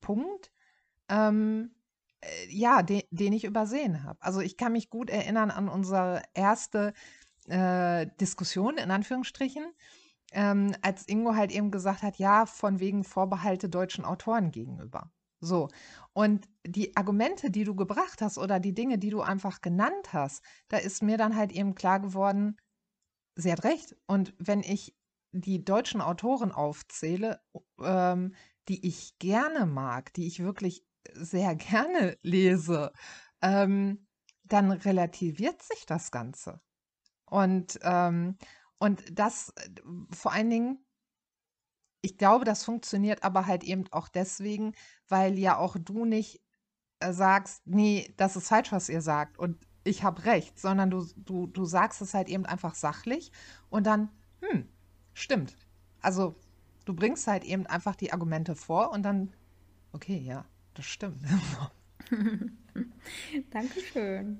Punkt, 0.00 0.52
ähm, 1.08 1.72
äh, 2.20 2.28
ja, 2.50 2.82
de 2.82 3.04
den 3.10 3.32
ich 3.32 3.44
übersehen 3.44 4.02
habe. 4.04 4.18
Also, 4.22 4.40
ich 4.40 4.56
kann 4.56 4.72
mich 4.72 4.90
gut 4.90 5.10
erinnern 5.10 5.50
an 5.50 5.68
unsere 5.68 6.22
erste, 6.34 6.92
äh, 7.48 8.06
Diskussion 8.20 8.78
in 8.78 8.90
Anführungsstrichen, 8.90 9.72
ähm, 10.32 10.74
als 10.82 11.08
Ingo 11.08 11.34
halt 11.36 11.52
eben 11.52 11.70
gesagt 11.70 12.02
hat: 12.02 12.18
„Ja, 12.18 12.46
von 12.46 12.80
wegen 12.80 13.04
Vorbehalte 13.04 13.68
deutschen 13.70 14.04
Autoren 14.06 14.52
gegenüber.“ 14.52 15.12
So, 15.40 15.68
und 16.12 16.48
die 16.66 16.96
Argumente, 16.96 17.50
die 17.50 17.64
du 17.64 17.76
gebracht 17.76 18.22
hast 18.22 18.38
oder 18.38 18.58
die 18.58 18.74
Dinge, 18.74 18.98
die 18.98 19.10
du 19.10 19.20
einfach 19.20 19.60
genannt 19.60 20.12
hast, 20.12 20.42
da 20.68 20.78
ist 20.78 21.02
mir 21.02 21.16
dann 21.16 21.36
halt 21.36 21.52
eben 21.52 21.74
klar 21.74 22.00
geworden, 22.00 22.56
sie 23.36 23.52
hat 23.52 23.64
recht. 23.64 23.96
Und 24.06 24.34
wenn 24.38 24.60
ich 24.60 24.96
die 25.32 25.64
deutschen 25.64 26.00
Autoren 26.00 26.52
aufzähle, 26.52 27.40
ähm, 27.80 28.34
die 28.68 28.86
ich 28.86 29.18
gerne 29.18 29.66
mag, 29.66 30.12
die 30.14 30.26
ich 30.26 30.40
wirklich 30.42 30.84
sehr 31.14 31.54
gerne 31.56 32.16
lese, 32.22 32.92
ähm, 33.42 34.06
dann 34.44 34.72
relativiert 34.72 35.62
sich 35.62 35.86
das 35.86 36.10
Ganze. 36.10 36.60
Und, 37.26 37.78
ähm, 37.82 38.38
und 38.78 39.04
das 39.18 39.50
äh, 39.56 39.68
vor 40.12 40.32
allen 40.32 40.50
Dingen, 40.50 40.84
ich 42.00 42.16
glaube, 42.16 42.44
das 42.44 42.64
funktioniert 42.64 43.24
aber 43.24 43.46
halt 43.46 43.64
eben 43.64 43.84
auch 43.90 44.08
deswegen, 44.08 44.74
weil 45.08 45.38
ja 45.38 45.56
auch 45.56 45.76
du 45.78 46.04
nicht 46.04 46.40
äh, 47.00 47.12
sagst, 47.12 47.62
nee, 47.66 48.12
das 48.16 48.36
ist 48.36 48.48
falsch, 48.48 48.72
was 48.72 48.88
ihr 48.88 49.02
sagt 49.02 49.38
und 49.38 49.56
ich 49.84 50.02
habe 50.02 50.24
recht, 50.24 50.58
sondern 50.58 50.90
du, 50.90 51.06
du, 51.16 51.46
du 51.46 51.64
sagst 51.64 52.02
es 52.02 52.14
halt 52.14 52.28
eben 52.28 52.46
einfach 52.46 52.74
sachlich 52.74 53.32
und 53.70 53.86
dann, 53.86 54.10
hm, 54.40 54.68
stimmt. 55.14 55.56
Also 56.00 56.36
du 56.84 56.94
bringst 56.94 57.26
halt 57.26 57.44
eben 57.44 57.66
einfach 57.66 57.96
die 57.96 58.12
Argumente 58.12 58.54
vor 58.54 58.90
und 58.92 59.02
dann, 59.02 59.32
okay, 59.92 60.18
ja, 60.18 60.44
das 60.74 60.86
stimmt. 60.86 61.20
Dankeschön. 63.50 64.38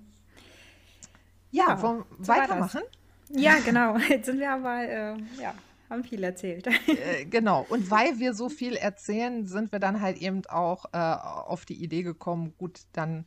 Ja, 1.51 1.69
Ja, 1.69 1.83
wollen 1.83 1.99
wir 1.99 2.25
so 2.25 2.29
weitermachen? 2.29 2.83
Ja, 3.31 3.59
genau. 3.65 3.97
Jetzt 3.97 4.27
sind 4.27 4.39
wir 4.39 4.53
aber, 4.53 4.83
äh, 4.83 5.17
ja, 5.41 5.55
haben 5.91 6.05
viel 6.05 6.23
erzählt. 6.23 6.69
Äh, 6.89 7.27
genau. 7.27 7.67
Und 7.69 7.91
weil 7.91 8.19
wir 8.19 8.35
so 8.35 8.49
viel 8.49 8.75
erzählen, 8.75 9.47
sind 9.47 9.73
wir 9.73 9.79
dann 9.79 10.01
halt 10.01 10.19
eben 10.19 10.45
auch 10.47 10.87
äh, 10.93 10.99
auf 10.99 11.65
die 11.65 11.83
Idee 11.83 12.03
gekommen, 12.03 12.55
gut, 12.59 12.81
dann 12.93 13.27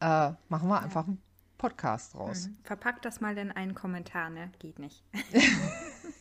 äh, 0.00 0.32
machen 0.48 0.68
wir 0.68 0.82
einfach 0.82 1.06
einen 1.06 1.22
Podcast 1.56 2.14
draus. 2.14 2.48
Mhm. 2.48 2.56
Verpackt 2.64 3.04
das 3.04 3.20
mal 3.20 3.36
in 3.38 3.50
einen 3.52 3.74
Kommentar, 3.74 4.30
ne? 4.30 4.50
Geht 4.58 4.78
nicht. 4.78 5.02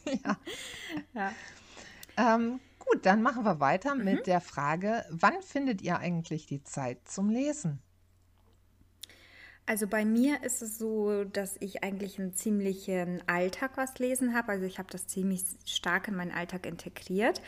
Ja. 0.24 0.38
Ja. 1.14 1.32
Ähm, 2.18 2.60
gut, 2.80 3.06
dann 3.06 3.22
machen 3.22 3.44
wir 3.44 3.60
weiter 3.60 3.96
mit 3.96 4.28
der 4.28 4.42
Frage, 4.42 5.04
wann 5.10 5.42
findet 5.42 5.82
ihr 5.82 5.98
eigentlich 5.98 6.46
die 6.46 6.64
Zeit 6.64 7.08
zum 7.08 7.30
Lesen? 7.30 7.82
Also 9.68 9.88
bei 9.88 10.06
mir 10.06 10.44
ist 10.44 10.62
es 10.62 10.78
so, 10.78 11.24
dass 11.24 11.58
ich 11.60 11.84
eigentlich 11.84 12.20
einen 12.20 12.36
ziemlichen 12.36 13.24
Alltag 13.28 13.72
was 13.76 13.98
lesen 13.98 14.36
habe. 14.36 14.50
Also 14.50 14.66
ich 14.66 14.78
habe 14.78 14.90
das 14.92 15.08
ziemlich 15.08 15.44
stark 15.66 16.08
in 16.08 16.16
meinen 16.16 16.32
Alltag 16.32 16.68
integriert. 16.68 17.42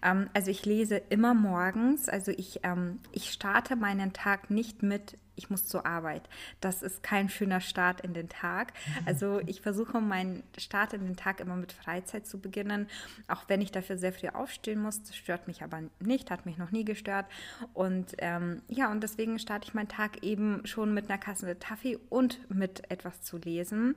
Ähm, 0.00 0.30
also 0.34 0.52
ich 0.52 0.64
lese 0.64 1.02
immer 1.08 1.34
morgens. 1.34 2.08
Also 2.08 2.30
ich, 2.30 2.60
ähm, 2.62 3.00
ich 3.10 3.32
starte 3.32 3.74
meinen 3.74 4.12
Tag 4.12 4.50
nicht 4.50 4.84
mit, 4.84 5.18
ich 5.36 5.50
muss 5.50 5.66
zur 5.66 5.86
Arbeit. 5.86 6.28
Das 6.60 6.82
ist 6.82 7.02
kein 7.02 7.28
schöner 7.28 7.60
Start 7.60 8.00
in 8.00 8.14
den 8.14 8.28
Tag. 8.28 8.72
Also 9.06 9.40
ich 9.46 9.60
versuche 9.60 10.00
meinen 10.00 10.42
Start 10.58 10.92
in 10.92 11.04
den 11.04 11.16
Tag 11.16 11.40
immer 11.40 11.56
mit 11.56 11.72
Freizeit 11.72 12.26
zu 12.26 12.38
beginnen, 12.38 12.88
auch 13.28 13.44
wenn 13.48 13.60
ich 13.60 13.72
dafür 13.72 13.98
sehr 13.98 14.12
früh 14.12 14.28
aufstehen 14.28 14.80
muss. 14.80 15.02
Das 15.02 15.16
stört 15.16 15.46
mich 15.46 15.62
aber 15.62 15.82
nicht, 16.00 16.30
hat 16.30 16.46
mich 16.46 16.58
noch 16.58 16.70
nie 16.70 16.84
gestört. 16.84 17.26
Und 17.72 18.14
ähm, 18.18 18.62
ja, 18.68 18.90
und 18.90 19.02
deswegen 19.02 19.38
starte 19.38 19.68
ich 19.68 19.74
meinen 19.74 19.88
Tag 19.88 20.22
eben 20.22 20.66
schon 20.66 20.94
mit 20.94 21.10
einer 21.10 21.18
Kasse 21.18 21.54
Kaffee 21.54 21.98
und 22.08 22.38
mit 22.50 22.90
etwas 22.90 23.22
zu 23.22 23.38
lesen. 23.38 23.96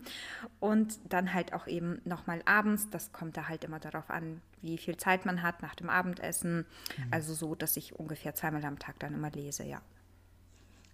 Und 0.59 0.99
dann 1.09 1.33
halt 1.33 1.53
auch 1.53 1.67
eben 1.67 2.01
nochmal 2.05 2.41
abends. 2.45 2.89
Das 2.89 3.11
kommt 3.11 3.37
da 3.37 3.47
halt 3.47 3.63
immer 3.63 3.79
darauf 3.79 4.09
an, 4.09 4.41
wie 4.61 4.77
viel 4.77 4.97
Zeit 4.97 5.25
man 5.25 5.41
hat 5.41 5.61
nach 5.61 5.75
dem 5.75 5.89
Abendessen. 5.89 6.65
Also 7.11 7.33
so, 7.33 7.55
dass 7.55 7.77
ich 7.77 7.95
ungefähr 7.95 8.35
zweimal 8.35 8.63
am 8.65 8.79
Tag 8.79 8.99
dann 8.99 9.13
immer 9.13 9.31
lese, 9.31 9.63
ja. 9.63 9.81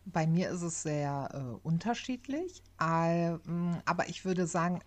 Bei 0.05 0.27
mir 0.27 0.49
ist 0.49 0.61
es 0.61 0.83
sehr 0.83 1.29
äh, 1.33 1.65
unterschiedlich, 1.65 2.61
ähm, 2.81 3.81
aber 3.85 4.09
ich 4.09 4.25
würde 4.25 4.47
sagen, 4.47 4.81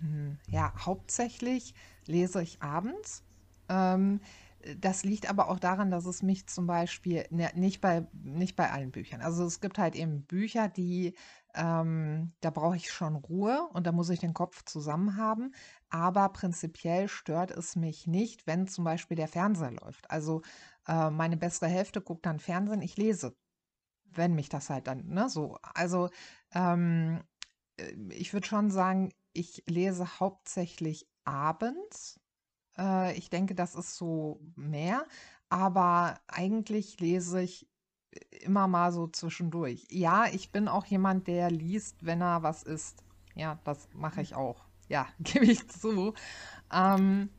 hm, 0.00 0.38
ja, 0.48 0.72
hauptsächlich 0.84 1.74
lese 2.06 2.42
ich 2.42 2.60
abends. 2.60 3.22
Ähm, 3.68 4.20
das 4.78 5.02
liegt 5.04 5.28
aber 5.28 5.48
auch 5.48 5.58
daran, 5.58 5.90
dass 5.90 6.06
es 6.06 6.22
mich 6.22 6.46
zum 6.46 6.66
Beispiel, 6.66 7.24
ne, 7.30 7.50
nicht 7.54 7.80
bei, 7.80 8.06
nicht 8.12 8.54
bei 8.56 8.70
allen 8.70 8.92
Büchern. 8.92 9.20
Also 9.20 9.44
es 9.44 9.60
gibt 9.60 9.78
halt 9.78 9.96
eben 9.96 10.22
Bücher, 10.24 10.68
die, 10.68 11.16
ähm, 11.54 12.32
da 12.40 12.50
brauche 12.50 12.76
ich 12.76 12.92
schon 12.92 13.16
Ruhe 13.16 13.68
und 13.72 13.86
da 13.86 13.92
muss 13.92 14.10
ich 14.10 14.20
den 14.20 14.34
Kopf 14.34 14.64
zusammen 14.64 15.16
haben. 15.16 15.52
Aber 15.90 16.28
prinzipiell 16.28 17.08
stört 17.08 17.50
es 17.50 17.74
mich 17.76 18.06
nicht, 18.06 18.46
wenn 18.46 18.68
zum 18.68 18.84
Beispiel 18.84 19.16
der 19.16 19.28
Fernseher 19.28 19.72
läuft. 19.72 20.10
Also 20.10 20.42
äh, 20.86 21.10
meine 21.10 21.36
bessere 21.36 21.68
Hälfte 21.68 22.00
guckt 22.00 22.26
dann 22.26 22.38
Fernsehen, 22.38 22.82
ich 22.82 22.96
lese 22.96 23.34
wenn 24.14 24.34
mich 24.34 24.48
das 24.48 24.70
halt 24.70 24.86
dann, 24.86 25.08
ne, 25.08 25.28
so. 25.28 25.58
Also, 25.74 26.10
ähm, 26.54 27.20
äh, 27.76 27.92
ich 28.10 28.32
würde 28.32 28.46
schon 28.46 28.70
sagen, 28.70 29.12
ich 29.32 29.64
lese 29.66 30.20
hauptsächlich 30.20 31.06
abends. 31.24 32.20
Äh, 32.76 33.16
ich 33.16 33.30
denke, 33.30 33.54
das 33.54 33.74
ist 33.74 33.96
so 33.96 34.40
mehr, 34.56 35.06
aber 35.48 36.20
eigentlich 36.26 37.00
lese 37.00 37.42
ich 37.42 37.68
immer 38.40 38.68
mal 38.68 38.92
so 38.92 39.06
zwischendurch. 39.06 39.86
Ja, 39.90 40.26
ich 40.26 40.52
bin 40.52 40.68
auch 40.68 40.84
jemand, 40.86 41.26
der 41.28 41.50
liest, 41.50 42.04
wenn 42.04 42.20
er 42.20 42.42
was 42.42 42.62
isst. 42.62 43.02
Ja, 43.34 43.58
das 43.64 43.88
mache 43.94 44.20
ich 44.20 44.34
auch. 44.34 44.64
Ja, 44.88 45.08
gebe 45.20 45.46
ich 45.46 45.66
zu. 45.68 46.14
Ähm, 46.72 47.30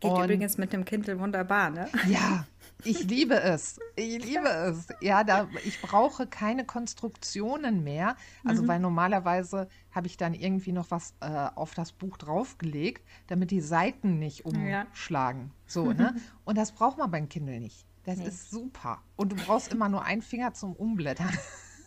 Geht 0.00 0.12
übrigens 0.12 0.58
mit 0.58 0.72
dem 0.72 0.84
Kindle 0.84 1.18
wunderbar, 1.18 1.70
ne? 1.70 1.88
ja, 2.06 2.46
ich 2.82 3.04
liebe 3.04 3.40
es. 3.40 3.78
Ich 3.96 4.24
liebe 4.24 4.48
es. 4.48 4.88
Ja, 5.00 5.22
da, 5.24 5.48
ich 5.64 5.80
brauche 5.80 6.26
keine 6.26 6.64
Konstruktionen 6.64 7.84
mehr. 7.84 8.16
Also, 8.44 8.66
weil 8.66 8.80
normalerweise 8.80 9.68
habe 9.92 10.06
ich 10.06 10.16
dann 10.16 10.34
irgendwie 10.34 10.72
noch 10.72 10.90
was 10.90 11.14
äh, 11.20 11.26
auf 11.54 11.74
das 11.74 11.92
Buch 11.92 12.16
draufgelegt, 12.16 13.06
damit 13.28 13.50
die 13.50 13.60
Seiten 13.60 14.18
nicht 14.18 14.44
Ja. 14.46 14.82
umschlagen. 14.82 15.52
So, 15.66 15.92
ne? 15.92 16.14
Und 16.44 16.58
das 16.58 16.72
braucht 16.72 16.98
man 16.98 17.10
beim 17.10 17.28
Kindle 17.28 17.60
nicht. 17.60 17.86
Das 18.04 18.18
Nee. 18.18 18.26
ist 18.28 18.50
super. 18.50 19.00
Und 19.16 19.32
du 19.32 19.36
brauchst 19.36 19.72
immer 19.72 19.88
nur 19.88 20.04
einen 20.04 20.20
Finger 20.22 20.52
zum 20.52 20.74
Umblättern. 20.74 21.30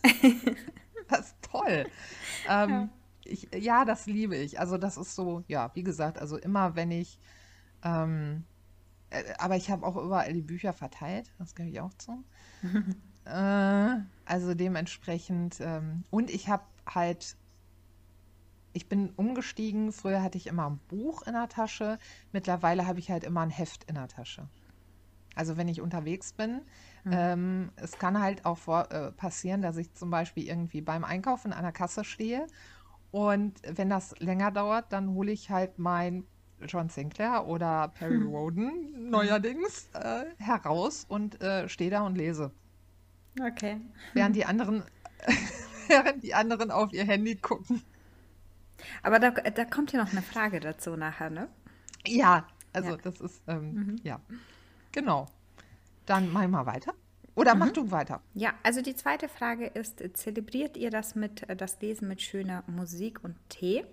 Das 1.08 1.20
ist 1.28 1.36
toll. 1.40 1.86
Ähm, 2.48 2.90
ich, 3.24 3.48
ja, 3.54 3.84
das 3.86 4.04
liebe 4.06 4.36
ich. 4.36 4.60
Also, 4.60 4.76
das 4.76 4.96
ist 4.98 5.14
so, 5.14 5.42
ja, 5.48 5.70
wie 5.74 5.82
gesagt, 5.82 6.18
also 6.18 6.36
immer 6.36 6.76
wenn 6.76 6.90
ich 6.90 7.18
ähm, 7.82 8.44
äh, 8.44 8.57
aber 9.38 9.56
ich 9.56 9.70
habe 9.70 9.86
auch 9.86 9.96
überall 9.96 10.32
die 10.32 10.42
Bücher 10.42 10.72
verteilt, 10.72 11.32
das 11.38 11.54
gebe 11.54 11.68
ich 11.68 11.80
auch 11.80 11.94
zu. 11.94 12.24
Äh, 13.24 13.98
also 14.24 14.54
dementsprechend, 14.54 15.60
ähm, 15.60 16.04
und 16.08 16.30
ich 16.30 16.48
habe 16.48 16.64
halt, 16.86 17.36
ich 18.72 18.88
bin 18.88 19.10
umgestiegen, 19.16 19.92
früher 19.92 20.22
hatte 20.22 20.38
ich 20.38 20.46
immer 20.46 20.70
ein 20.70 20.80
Buch 20.88 21.20
in 21.26 21.34
der 21.34 21.50
Tasche, 21.50 21.98
mittlerweile 22.32 22.86
habe 22.86 23.00
ich 23.00 23.10
halt 23.10 23.24
immer 23.24 23.42
ein 23.42 23.50
Heft 23.50 23.84
in 23.84 23.96
der 23.96 24.08
Tasche. 24.08 24.48
Also 25.34 25.58
wenn 25.58 25.68
ich 25.68 25.82
unterwegs 25.82 26.32
bin, 26.32 26.62
ähm, 27.04 27.70
es 27.76 27.98
kann 27.98 28.18
halt 28.18 28.46
auch 28.46 28.56
vor, 28.56 28.90
äh, 28.90 29.12
passieren, 29.12 29.60
dass 29.60 29.76
ich 29.76 29.92
zum 29.92 30.08
Beispiel 30.08 30.46
irgendwie 30.46 30.80
beim 30.80 31.04
Einkaufen 31.04 31.52
an 31.52 31.64
der 31.64 31.72
Kasse 31.72 32.04
stehe 32.04 32.46
und 33.10 33.60
wenn 33.64 33.90
das 33.90 34.18
länger 34.20 34.50
dauert, 34.50 34.92
dann 34.92 35.10
hole 35.10 35.32
ich 35.32 35.50
halt 35.50 35.78
mein 35.78 36.24
John 36.66 36.88
Sinclair 36.88 37.46
oder 37.46 37.88
Perry 37.88 38.22
Roden 38.22 39.10
neuerdings 39.10 39.88
äh, 39.94 40.24
heraus 40.38 41.04
und 41.08 41.40
äh, 41.40 41.68
stehe 41.68 41.90
da 41.90 42.02
und 42.02 42.16
lese. 42.16 42.50
Okay. 43.40 43.80
Während 44.14 44.34
die 44.36 44.44
anderen, 44.44 44.82
während 45.88 46.22
die 46.22 46.34
anderen 46.34 46.70
auf 46.70 46.92
ihr 46.92 47.04
Handy 47.04 47.36
gucken. 47.36 47.82
Aber 49.02 49.18
da, 49.18 49.30
da 49.30 49.64
kommt 49.64 49.92
ja 49.92 50.02
noch 50.02 50.12
eine 50.12 50.22
Frage 50.22 50.60
dazu 50.60 50.96
nachher, 50.96 51.30
ne? 51.30 51.48
Ja, 52.06 52.46
also 52.72 52.90
Ja. 52.90 52.96
das 52.96 53.20
ist, 53.20 53.42
ähm, 53.46 53.96
ja, 54.02 54.20
genau. 54.92 55.26
Dann 56.06 56.32
mach 56.32 56.42
ich 56.42 56.48
mal 56.48 56.66
weiter. 56.66 56.94
Oder 57.34 57.54
mach 57.54 57.70
du 57.70 57.90
weiter. 57.92 58.20
Ja, 58.34 58.54
also 58.64 58.82
die 58.82 58.96
zweite 58.96 59.28
Frage 59.28 59.66
ist, 59.66 60.02
zelebriert 60.14 60.76
ihr 60.76 60.90
das 60.90 61.14
mit 61.14 61.48
äh, 61.48 61.54
das 61.54 61.80
Lesen 61.80 62.08
mit 62.08 62.20
schöner 62.20 62.64
Musik 62.66 63.22
und 63.22 63.36
Tee? 63.48 63.84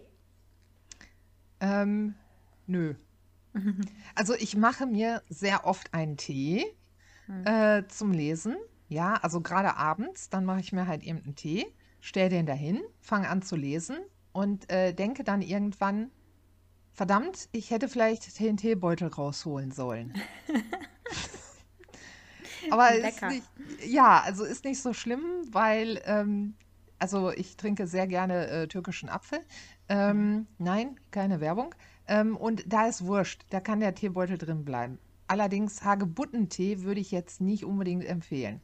Ähm, 1.59 2.15
nö. 2.67 2.95
Also 4.15 4.33
ich 4.33 4.57
mache 4.57 4.85
mir 4.85 5.23
sehr 5.29 5.65
oft 5.65 5.93
einen 5.93 6.17
Tee 6.17 6.65
äh, 7.45 7.83
zum 7.87 8.11
Lesen. 8.11 8.57
Ja, 8.87 9.15
also 9.15 9.41
gerade 9.41 9.77
abends, 9.77 10.29
dann 10.29 10.45
mache 10.45 10.59
ich 10.59 10.73
mir 10.73 10.87
halt 10.87 11.03
eben 11.03 11.23
einen 11.23 11.35
Tee, 11.35 11.65
stelle 12.01 12.29
den 12.29 12.45
dahin, 12.45 12.81
fange 12.99 13.29
an 13.29 13.41
zu 13.41 13.55
lesen 13.55 13.97
und 14.31 14.69
äh, 14.69 14.93
denke 14.93 15.23
dann 15.23 15.41
irgendwann, 15.41 16.11
verdammt, 16.93 17.49
ich 17.51 17.71
hätte 17.71 17.87
vielleicht 17.87 18.39
den 18.39 18.57
Teebeutel 18.57 19.07
rausholen 19.07 19.71
sollen. 19.71 20.13
Aber 22.71 22.91
nicht, 22.93 23.43
ja, 23.85 24.21
also 24.21 24.43
ist 24.43 24.65
nicht 24.65 24.81
so 24.81 24.93
schlimm, 24.93 25.23
weil, 25.51 26.01
ähm, 26.05 26.55
also 26.99 27.31
ich 27.31 27.57
trinke 27.57 27.87
sehr 27.87 28.07
gerne 28.07 28.47
äh, 28.47 28.67
türkischen 28.67 29.09
Apfel. 29.09 29.39
Ähm, 29.87 30.47
nein, 30.57 30.99
keine 31.11 31.41
Werbung. 31.41 31.75
Ähm, 32.07 32.37
und 32.37 32.63
da 32.71 32.87
ist 32.87 33.05
Wurscht, 33.05 33.45
da 33.49 33.59
kann 33.59 33.79
der 33.79 33.95
Teebeutel 33.95 34.37
drin 34.37 34.65
bleiben. 34.65 34.99
Allerdings 35.27 35.83
Hagebuttentee 35.83 36.81
würde 36.83 37.01
ich 37.01 37.11
jetzt 37.11 37.41
nicht 37.41 37.65
unbedingt 37.65 38.05
empfehlen. 38.05 38.61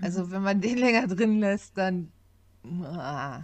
Also 0.00 0.30
wenn 0.30 0.42
man 0.42 0.60
den 0.62 0.78
länger 0.78 1.06
drin 1.06 1.38
lässt, 1.40 1.78
dann 1.78 2.12
ah. 2.84 3.42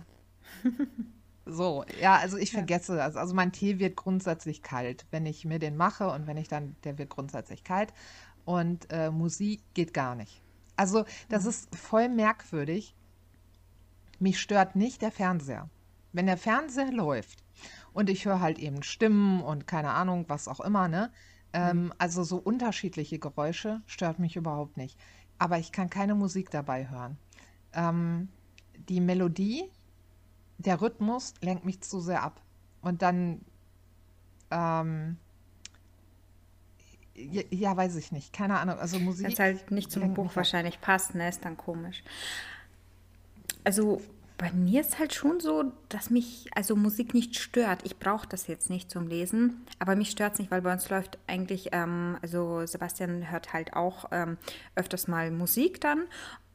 So, 1.45 1.85
ja, 2.00 2.17
also 2.17 2.37
ich 2.38 2.53
Ja. 2.53 2.59
vergesse 2.59 2.97
das. 2.97 3.17
Also 3.17 3.35
mein 3.35 3.53
Tee 3.53 3.79
wird 3.79 3.97
grundsätzlich 3.97 4.62
kalt, 4.62 5.07
wenn 5.11 5.26
ich 5.26 5.45
mir 5.45 5.59
den 5.61 5.76
mache 5.76 6.11
und 6.11 6.26
wenn 6.26 6.37
ich 6.37 6.49
dann, 6.49 6.75
der 6.85 6.99
wird 6.99 7.11
grundsätzlich 7.11 7.62
kalt. 7.65 7.93
Und 8.45 8.88
äh, 8.91 9.11
Musik 9.11 9.62
geht 9.75 9.95
gar 9.95 10.15
nicht. 10.17 10.43
Also 10.76 11.05
das 11.29 11.47
ist 11.47 11.75
voll 11.75 12.09
merkwürdig. 12.09 12.95
Mich 14.19 14.41
stört 14.41 14.76
nicht 14.76 15.03
der 15.03 15.11
Fernseher. 15.12 15.69
Wenn 16.12 16.26
der 16.26 16.37
Fernseher 16.38 16.93
läuft 16.93 17.45
und 17.97 18.11
ich 18.11 18.26
höre 18.26 18.41
halt 18.41 18.59
eben 18.59 18.83
Stimmen 18.83 19.41
und 19.41 19.67
keine 19.67 19.93
Ahnung, 19.93 20.26
was 20.29 20.49
auch 20.49 20.61
immer, 20.61 20.87
ne? 20.87 21.11
Ähm, 21.55 21.95
also 21.97 22.25
so 22.25 22.37
unterschiedliche 22.37 23.19
Geräusche 23.19 23.81
stört 23.87 24.19
mich 24.19 24.37
überhaupt 24.37 24.76
nicht. 24.76 25.00
Aber 25.38 25.59
ich 25.59 25.73
kann 25.73 25.88
keine 25.88 26.15
Musik 26.15 26.50
dabei 26.50 26.91
hören. 26.91 27.17
Ähm, 27.73 28.29
die 28.91 29.00
Melodie, 29.00 29.65
der 30.59 30.83
Rhythmus 30.83 31.33
lenkt 31.41 31.65
mich 31.65 31.81
zu 31.81 32.00
sehr 32.00 32.23
ab. 32.23 32.43
Und 32.83 33.00
dann, 33.00 33.41
ähm, 34.50 35.17
ja, 37.15 37.43
ja, 37.49 37.75
weiß 37.79 37.97
ich 37.97 38.12
nicht, 38.12 38.35
keine 38.35 38.59
Ahnung. 38.59 38.79
Also 38.79 38.97
Wenn 38.97 39.09
es 39.09 39.21
Musik 39.23 39.38
halt 39.38 39.71
nicht 39.71 39.91
zum 39.91 40.12
Buch 40.12 40.37
wahrscheinlich 40.37 40.83
passt, 40.83 41.15
ne, 41.15 41.31
ist 41.31 41.47
dann 41.47 41.57
komisch. 41.57 42.05
Also 43.65 44.03
bei 44.38 44.52
mir 44.52 44.83
ist 44.83 44.99
halt 44.99 45.14
schon 45.14 45.40
so, 45.40 45.73
dass 45.88 46.11
mich 46.11 46.49
also 46.55 46.76
Musik 46.76 47.14
nicht 47.14 47.37
stört. 47.37 47.81
Ich 47.85 47.99
brauche 47.99 48.28
das 48.28 48.47
jetzt 48.47 48.71
nicht 48.71 48.90
zum 48.90 49.07
Lesen, 49.09 49.64
aber 49.78 49.97
mich 49.97 50.11
stört 50.11 50.35
es 50.35 50.38
nicht, 50.38 50.50
weil 50.50 50.62
bei 50.62 50.73
uns 50.73 50.88
läuft 50.90 51.19
eigentlich, 51.26 51.71
ähm, 51.73 52.19
also 52.23 52.64
Sebastian 52.66 53.31
hört 53.31 53.52
halt 53.52 53.75
auch 53.75 54.07
ähm, 54.11 54.37
öfters 54.75 55.09
mal 55.09 55.31
Musik 55.31 55.81
dann 55.81 56.05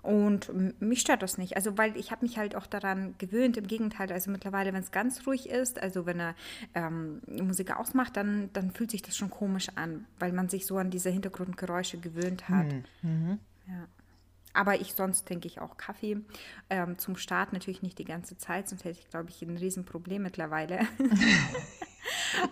und 0.01 0.81
mich 0.81 1.01
stört 1.01 1.21
das 1.21 1.37
nicht. 1.37 1.55
Also 1.55 1.77
weil 1.77 1.95
ich 1.97 2.11
habe 2.11 2.25
mich 2.25 2.37
halt 2.37 2.55
auch 2.55 2.67
daran 2.67 3.15
gewöhnt, 3.17 3.57
im 3.57 3.67
Gegenteil, 3.67 4.11
also 4.11 4.31
mittlerweile, 4.31 4.73
wenn 4.73 4.81
es 4.81 4.91
ganz 4.91 5.25
ruhig 5.27 5.49
ist, 5.49 5.81
also 5.81 6.05
wenn 6.05 6.19
er 6.19 6.35
ähm, 6.73 7.21
Musik 7.27 7.75
ausmacht, 7.75 8.17
dann, 8.17 8.49
dann 8.53 8.71
fühlt 8.71 8.91
sich 8.91 9.01
das 9.01 9.15
schon 9.15 9.29
komisch 9.29 9.69
an, 9.75 10.05
weil 10.19 10.33
man 10.33 10.49
sich 10.49 10.65
so 10.65 10.77
an 10.77 10.89
diese 10.89 11.09
Hintergrundgeräusche 11.09 11.97
gewöhnt 11.99 12.49
hat. 12.49 12.67
Ja. 13.67 13.87
Aber 14.53 14.81
ich 14.81 14.93
sonst 14.93 15.27
trinke 15.27 15.47
ich 15.47 15.59
auch 15.59 15.77
Kaffee. 15.77 16.17
Ähm, 16.69 16.97
zum 16.97 17.15
Start 17.15 17.53
natürlich 17.53 17.81
nicht 17.81 17.99
die 17.99 18.05
ganze 18.05 18.37
Zeit, 18.37 18.69
sonst 18.69 18.83
hätte 18.83 18.99
ich, 18.99 19.09
glaube 19.09 19.29
ich, 19.29 19.41
ein 19.41 19.57
Riesenproblem 19.57 20.23
mittlerweile. 20.23 20.79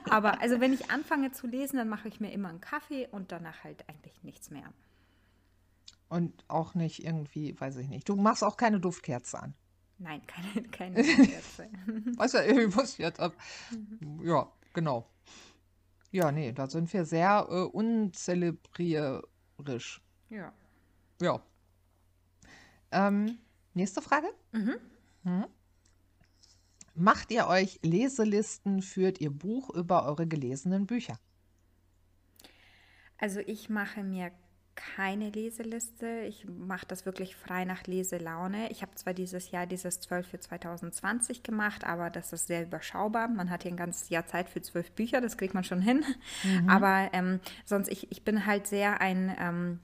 Aber 0.09 0.41
also 0.41 0.59
wenn 0.59 0.73
ich 0.73 0.91
anfange 0.91 1.31
zu 1.31 1.47
lesen, 1.47 1.77
dann 1.77 1.89
mache 1.89 2.07
ich 2.07 2.19
mir 2.19 2.31
immer 2.31 2.49
einen 2.49 2.61
Kaffee 2.61 3.07
und 3.11 3.31
danach 3.31 3.63
halt 3.63 3.87
eigentlich 3.89 4.23
nichts 4.23 4.49
mehr. 4.49 4.71
Und 6.09 6.43
auch 6.47 6.73
nicht 6.73 7.03
irgendwie, 7.03 7.59
weiß 7.59 7.77
ich 7.77 7.87
nicht. 7.87 8.09
Du 8.09 8.15
machst 8.15 8.43
auch 8.43 8.57
keine 8.57 8.79
Duftkerze 8.79 9.41
an. 9.41 9.53
Nein, 9.99 10.21
keine, 10.25 10.63
keine 10.69 11.03
Kerze. 11.03 11.69
Weißt 12.17 12.33
du, 12.35 12.39
ich 12.39 12.75
muss 12.75 12.97
jetzt 12.97 13.19
ab. 13.19 13.33
Ja, 14.23 14.51
genau. 14.73 15.07
Ja, 16.11 16.31
nee, 16.31 16.51
da 16.51 16.67
sind 16.67 16.91
wir 16.91 17.05
sehr 17.05 17.45
äh, 17.49 17.61
unzelebrierisch. 17.61 20.01
Ja. 20.29 20.51
Ja. 21.21 21.43
Ähm, 22.91 23.37
nächste 23.73 24.01
Frage. 24.01 24.27
Mhm. 24.51 24.75
Macht 26.95 27.31
ihr 27.31 27.47
euch 27.47 27.79
Leselisten, 27.81 28.81
führt 28.81 29.21
ihr 29.21 29.31
Buch 29.31 29.69
über 29.69 30.05
eure 30.05 30.27
gelesenen 30.27 30.85
Bücher? 30.85 31.17
Also 33.17 33.39
ich 33.39 33.69
mache 33.69 34.03
mir 34.03 34.31
keine 34.75 35.29
Leseliste. 35.29 36.21
Ich 36.27 36.45
mache 36.45 36.85
das 36.87 37.05
wirklich 37.05 37.35
frei 37.35 37.65
nach 37.65 37.83
Leselaune. 37.83 38.71
Ich 38.71 38.81
habe 38.81 38.95
zwar 38.95 39.13
dieses 39.13 39.51
Jahr 39.51 39.67
dieses 39.67 39.99
12 39.99 40.27
für 40.27 40.39
2020 40.39 41.43
gemacht, 41.43 41.83
aber 41.83 42.09
das 42.09 42.31
ist 42.31 42.47
sehr 42.47 42.63
überschaubar. 42.63 43.27
Man 43.27 43.49
hat 43.49 43.63
hier 43.63 43.71
ein 43.71 43.77
ganzes 43.77 44.09
Jahr 44.09 44.25
Zeit 44.25 44.49
für 44.49 44.61
zwölf 44.61 44.91
Bücher, 44.91 45.19
das 45.19 45.37
kriegt 45.37 45.53
man 45.53 45.63
schon 45.63 45.81
hin. 45.81 46.05
Aber 46.67 47.09
ähm, 47.13 47.39
sonst, 47.65 47.89
ich, 47.89 48.11
ich 48.11 48.23
bin 48.23 48.45
halt 48.45 48.67
sehr 48.67 49.01
ein... 49.01 49.35
Ähm, 49.37 49.79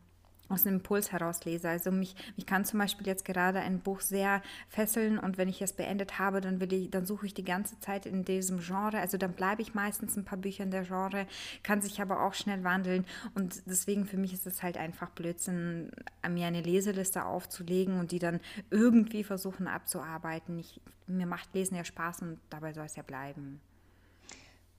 aus 0.50 0.66
einem 0.66 0.78
Impuls 0.78 1.12
heraus 1.12 1.44
lese. 1.46 1.70
Also 1.70 1.92
mich, 1.92 2.16
mich 2.36 2.46
kann 2.46 2.66
zum 2.66 2.80
Beispiel 2.80 3.08
jetzt 3.08 3.26
gerade 3.26 3.60
ein 3.60 3.80
Buch 3.80 4.02
sehr 4.02 4.42
fesseln 4.70 5.18
und 5.18 5.38
wenn 5.38 5.50
ich 5.50 5.62
es 5.62 5.74
beendet 5.74 6.20
habe, 6.20 6.42
dann 6.42 6.60
will 6.60 6.72
ich, 6.74 6.92
dann 6.92 7.06
suche 7.06 7.26
ich 7.26 7.34
die 7.34 7.44
ganze 7.44 7.80
Zeit 7.80 8.06
in 8.06 8.26
diesem 8.26 8.60
Genre. 8.60 9.00
Also 9.00 9.18
dann 9.18 9.34
bleibe 9.34 9.62
ich 9.62 9.74
meistens 9.74 10.16
ein 10.16 10.26
paar 10.26 10.38
Bücher 10.38 10.64
in 10.64 10.72
der 10.72 10.84
Genre, 10.84 11.28
kann 11.64 11.82
sich 11.82 12.02
aber 12.02 12.22
auch 12.24 12.34
schnell 12.34 12.64
wandeln 12.64 13.06
und 13.34 13.64
deswegen 13.66 14.06
für 14.06 14.18
mich 14.18 14.34
ist 14.34 14.48
es 14.48 14.62
halt 14.64 14.78
einfach 14.78 15.10
Blödsinn, 15.12 15.92
mir 16.30 16.48
eine 16.48 16.62
Leseliste 16.62 17.26
aufzulegen 17.26 18.00
und 18.00 18.12
die 18.12 18.20
dann 18.20 18.40
irgendwie 18.70 19.24
versuchen 19.24 19.68
abzuarbeiten. 19.68 20.60
Ich, 20.60 20.82
mir 21.08 21.26
macht 21.26 21.54
Lesen 21.54 21.76
ja 21.76 21.84
Spaß 21.84 22.22
und 22.22 22.40
dabei 22.50 22.74
soll 22.74 22.86
es 22.86 22.96
ja 22.96 23.04
bleiben. 23.04 23.62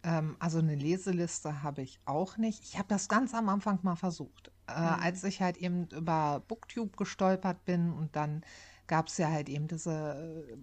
Ähm, 0.02 0.36
also 0.38 0.58
eine 0.58 0.76
Leseliste 0.76 1.62
habe 1.62 1.82
ich 1.82 1.98
auch 2.04 2.36
nicht. 2.36 2.62
Ich 2.62 2.78
habe 2.78 2.88
das 2.88 3.08
ganz 3.08 3.34
am 3.34 3.48
Anfang 3.48 3.80
mal 3.82 3.96
versucht, 3.96 4.52
äh, 4.68 4.72
als 4.72 5.24
ich 5.24 5.40
halt 5.40 5.56
eben 5.58 5.86
über 5.88 6.42
Booktube 6.48 6.96
gestolpert 6.96 7.64
bin 7.64 7.92
und 7.92 8.16
dann 8.16 8.42
gab 8.86 9.08
es 9.08 9.18
ja 9.18 9.30
halt 9.30 9.48
eben 9.48 9.68
diese 9.68 10.56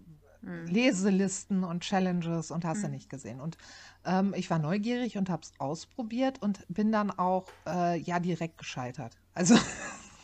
äh, 0.45 0.65
Leselisten 0.65 1.63
und 1.63 1.83
Challenges 1.83 2.51
und 2.51 2.65
hast 2.65 2.83
du 2.83 2.89
nicht 2.89 3.09
gesehen. 3.09 3.39
Und 3.39 3.57
ähm, 4.05 4.33
ich 4.35 4.49
war 4.49 4.59
neugierig 4.59 5.17
und 5.17 5.29
habe 5.29 5.43
es 5.43 5.53
ausprobiert 5.57 6.41
und 6.41 6.65
bin 6.67 6.91
dann 6.91 7.11
auch 7.11 7.47
äh, 7.65 7.97
ja 7.99 8.19
direkt 8.19 8.57
gescheitert. 8.57 9.17
Also 9.35 9.55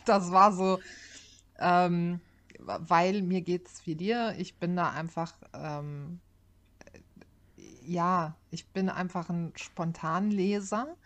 das 0.06 0.30
war 0.30 0.52
so, 0.52 0.78
ähm, 1.58 2.20
weil 2.60 3.22
mir 3.22 3.40
geht 3.40 3.66
es 3.66 3.84
wie 3.84 3.96
dir. 3.96 4.36
Ich 4.38 4.56
bin 4.56 4.76
da 4.76 4.90
einfach 4.90 5.32
ähm, 5.52 6.20
ja, 7.90 8.36
ich 8.50 8.68
bin 8.68 8.88
einfach 8.88 9.30
ein 9.30 9.52
Spontanleser 9.56 10.96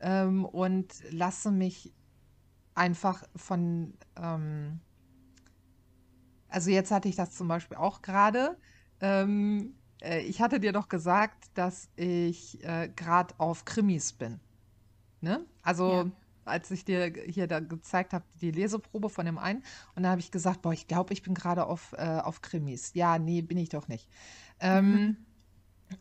ähm, 0.00 0.44
und 0.44 0.86
lasse 1.10 1.50
mich 1.50 1.92
einfach 2.78 3.24
von, 3.36 3.92
ähm, 4.16 4.80
also 6.48 6.70
jetzt 6.70 6.90
hatte 6.90 7.08
ich 7.08 7.16
das 7.16 7.32
zum 7.34 7.48
Beispiel 7.48 7.76
auch 7.76 8.00
gerade. 8.00 8.56
Ähm, 9.00 9.74
äh, 10.00 10.20
ich 10.20 10.40
hatte 10.40 10.60
dir 10.60 10.72
doch 10.72 10.88
gesagt, 10.88 11.50
dass 11.54 11.90
ich 11.96 12.64
äh, 12.64 12.88
gerade 12.94 13.34
auf 13.38 13.64
Krimis 13.64 14.12
bin. 14.12 14.40
Ne? 15.20 15.44
Also 15.62 15.90
Ja. 15.90 16.10
als 16.44 16.70
ich 16.70 16.84
dir 16.84 17.12
hier 17.26 17.46
da 17.46 17.60
gezeigt 17.60 18.14
habe, 18.14 18.24
die 18.40 18.50
Leseprobe 18.50 19.10
von 19.10 19.26
dem 19.26 19.36
einen, 19.36 19.62
und 19.94 20.04
da 20.04 20.10
habe 20.10 20.20
ich 20.20 20.30
gesagt, 20.30 20.62
boah, 20.62 20.72
ich 20.72 20.86
glaube, 20.86 21.12
ich 21.12 21.22
bin 21.22 21.34
gerade 21.34 21.66
auf, 21.66 21.92
äh, 21.98 22.20
auf 22.22 22.40
Krimis. 22.40 22.92
Ja, 22.94 23.18
nee, 23.18 23.42
bin 23.42 23.58
ich 23.58 23.68
doch 23.68 23.88
nicht. 23.88 24.08
Ähm, 24.60 25.26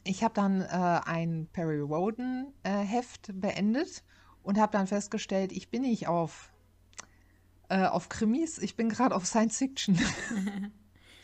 ich 0.04 0.24
habe 0.24 0.34
dann 0.34 0.62
äh, 0.62 1.02
ein 1.06 1.50
Perry 1.52 1.80
Roden 1.80 2.54
äh, 2.63 2.70
Heft 2.80 3.32
beendet 3.34 4.04
und 4.42 4.58
habe 4.58 4.72
dann 4.72 4.88
festgestellt, 4.88 5.52
ich 5.52 5.70
bin 5.70 5.82
nicht 5.82 6.08
auf, 6.08 6.54
äh, 7.70 7.86
auf 7.86 8.10
Krimis, 8.10 8.58
ich 8.58 8.76
bin 8.76 8.90
gerade 8.90 9.16
auf 9.16 9.26
Science 9.26 9.58
Fiction. 9.58 10.00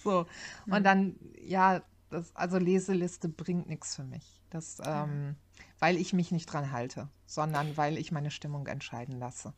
So, 0.03 0.27
und 0.67 0.83
dann, 0.83 1.15
ja, 1.41 1.81
das, 2.09 2.35
also 2.35 2.57
Leseliste 2.57 3.29
bringt 3.29 3.69
nichts 3.69 3.95
für 3.95 4.03
mich. 4.03 4.41
Das, 4.49 4.79
ähm, 4.85 5.37
weil 5.79 5.97
ich 5.97 6.13
mich 6.13 6.31
nicht 6.31 6.45
dran 6.45 6.71
halte, 6.71 7.09
sondern 7.25 7.77
weil 7.77 7.97
ich 7.97 8.11
meine 8.11 8.29
Stimmung 8.29 8.67
entscheiden 8.67 9.17
lasse. 9.17 9.53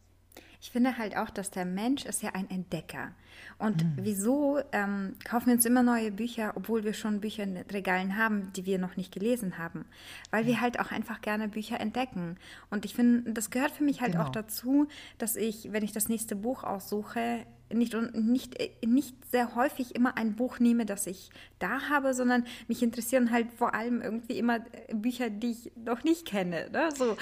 Ich 0.65 0.71
finde 0.71 0.97
halt 0.97 1.15
auch, 1.15 1.30
dass 1.30 1.51
der 1.51 1.63
Mensch 1.63 2.06
ist 2.06 2.23
ja 2.23 2.32
ein 2.34 2.49
Entdecker. 2.49 3.12
Und 3.60 3.86
wieso 3.97 4.60
ähm, 4.71 5.13
kaufen 5.23 5.45
wir 5.45 5.54
uns 5.54 5.65
immer 5.65 5.84
neue 5.84 6.12
Bücher, 6.12 6.54
obwohl 6.56 6.84
wir 6.84 6.95
schon 6.95 7.21
Bücher 7.21 7.43
in 7.43 7.56
Regalen 7.56 8.17
haben, 8.17 8.51
die 8.54 8.65
wir 8.65 8.80
noch 8.80 8.97
nicht 8.97 9.13
gelesen 9.13 9.60
haben? 9.60 9.86
Weil 10.32 10.47
wir 10.47 10.62
halt 10.62 10.80
auch 10.80 10.91
einfach 10.91 11.21
gerne 11.21 11.49
Bücher 11.49 11.80
entdecken. 11.80 12.38
Und 12.71 12.84
ich 12.84 12.95
finde, 12.95 13.32
das 13.32 13.51
gehört 13.51 13.73
für 13.73 13.84
mich 13.84 14.01
halt 14.01 14.15
auch 14.17 14.32
Genau. 14.32 14.41
dazu, 14.41 14.88
dass 15.19 15.36
ich, 15.36 15.71
wenn 15.71 15.84
ich 15.84 15.91
das 15.91 16.10
nächste 16.10 16.36
Buch 16.36 16.63
aussuche, 16.63 17.45
nicht, 17.73 17.95
und 17.95 18.13
nicht, 18.15 18.60
äh, 18.60 18.71
nicht 18.86 19.15
sehr 19.32 19.56
häufig 19.56 19.95
immer 19.95 20.17
ein 20.17 20.36
Buch 20.36 20.60
nehme, 20.60 20.86
das 20.86 21.08
ich 21.08 21.30
da 21.60 21.89
habe, 21.89 22.13
sondern 22.13 22.45
mich 22.67 22.84
interessieren 22.84 23.32
halt 23.32 23.51
vor 23.51 23.73
allem 23.73 24.01
irgendwie 24.01 24.38
immer 24.38 24.58
äh, 24.58 24.93
Bücher, 24.93 25.30
die 25.30 25.51
ich 25.51 25.71
noch 25.75 26.04
nicht 26.04 26.25
kenne. 26.25 26.69
Ne? 26.71 26.89
So. 26.95 27.17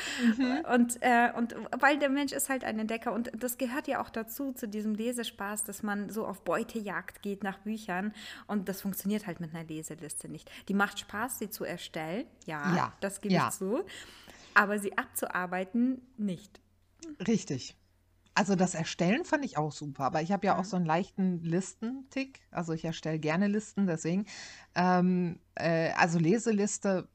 Und, 0.72 0.98
äh, 1.02 1.32
und 1.36 1.56
weil 1.80 1.98
der 2.00 2.10
Mensch 2.10 2.32
ist 2.34 2.50
halt 2.50 2.64
ein 2.64 2.80
Entdecker 2.80 3.14
und 3.14 3.32
das 3.38 3.58
gehört 3.58 3.88
ja 3.88 4.02
auch 4.02 4.10
dazu, 4.10 4.52
zu 4.52 4.68
diesem 4.68 4.96
Lesespaß, 4.96 5.64
dass 5.64 5.84
man 5.84 6.10
so 6.10 6.26
auf 6.26 6.42
Beutejagd 6.42 7.22
geht 7.22 7.44
nach 7.44 7.60
Büchern 7.60 8.14
und 8.48 8.70
das 8.70 8.82
funktioniert 8.82 9.28
halt 9.28 9.40
mit 9.40 9.56
einer 9.56 9.64
Leseliste 9.64 10.30
nicht. 10.30 10.50
Die 10.68 10.74
macht 10.74 11.00
Spaß, 11.00 11.40
sie 11.40 11.50
zu 11.50 11.64
erstellen, 11.64 12.26
ja, 12.46 12.76
Ja, 12.76 12.94
das 13.00 13.22
gebe 13.22 13.34
ja. 13.34 13.50
ich 13.50 13.56
zu, 13.56 13.84
aber 14.54 14.80
sie 14.80 14.98
abzuarbeiten 14.98 16.02
nicht. 16.18 16.60
Richtig. 17.28 17.76
Also 18.36 18.56
das 18.56 18.74
Erstellen 18.74 19.26
fand 19.26 19.46
ich 19.46 19.58
auch 19.58 19.72
super, 19.72 20.06
aber 20.06 20.22
ich 20.24 20.32
habe 20.32 20.48
ja 20.48 20.58
auch 20.58 20.66
so 20.66 20.76
einen 20.76 20.86
leichten 20.86 21.44
Listentick. 21.44 22.42
Also 22.50 22.74
ich 22.74 22.84
erstelle 22.84 23.20
gerne 23.20 23.48
Listen, 23.48 23.86
deswegen. 23.86 24.26
Ähm, 24.74 25.40
äh, 25.56 25.92
also 25.92 26.18
Leseliste, 26.18 27.08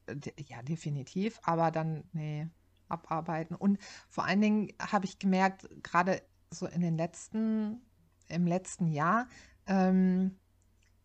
ja, 0.47 0.61
definitiv, 0.61 1.39
aber 1.43 1.71
dann, 1.71 2.05
nee, 2.13 2.47
abarbeiten. 2.87 3.55
Und 3.55 3.79
vor 4.07 4.25
allen 4.25 4.41
Dingen 4.41 4.69
habe 4.79 5.05
ich 5.05 5.19
gemerkt, 5.19 5.67
gerade 5.83 6.21
so 6.51 6.65
in 6.67 6.81
den 6.81 6.97
letzten, 6.97 7.81
im 8.29 8.47
letzten 8.47 8.87
Jahr, 8.87 9.27
ähm, 9.67 10.37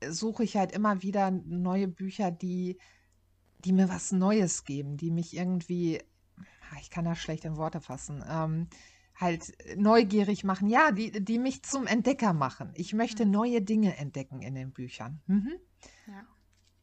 suche 0.09 0.44
ich 0.44 0.57
halt 0.57 0.72
immer 0.72 1.03
wieder 1.03 1.31
neue 1.31 1.88
Bücher, 1.88 2.31
die, 2.31 2.79
die 3.59 3.72
mir 3.72 3.88
was 3.88 4.12
Neues 4.12 4.64
geben, 4.64 4.96
die 4.96 5.11
mich 5.11 5.37
irgendwie, 5.37 6.00
ah, 6.70 6.77
ich 6.81 6.90
kann 6.90 7.05
das 7.05 7.18
schlecht 7.18 7.44
in 7.44 7.57
Worte 7.57 7.81
fassen, 7.81 8.24
ähm, 8.29 8.68
halt 9.16 9.53
neugierig 9.77 10.44
machen, 10.44 10.68
ja, 10.68 10.90
die, 10.90 11.11
die 11.24 11.38
mich 11.38 11.62
zum 11.62 11.87
Entdecker 11.87 12.33
machen. 12.33 12.70
Ich 12.74 12.92
möchte 12.94 13.24
Mhm. 13.24 13.31
neue 13.31 13.62
Dinge 13.62 13.96
entdecken 13.96 14.42
in 14.42 14.55
den 14.55 14.72
Büchern. 14.72 15.20
Mhm. 15.27 15.53
Ja. 16.07 16.27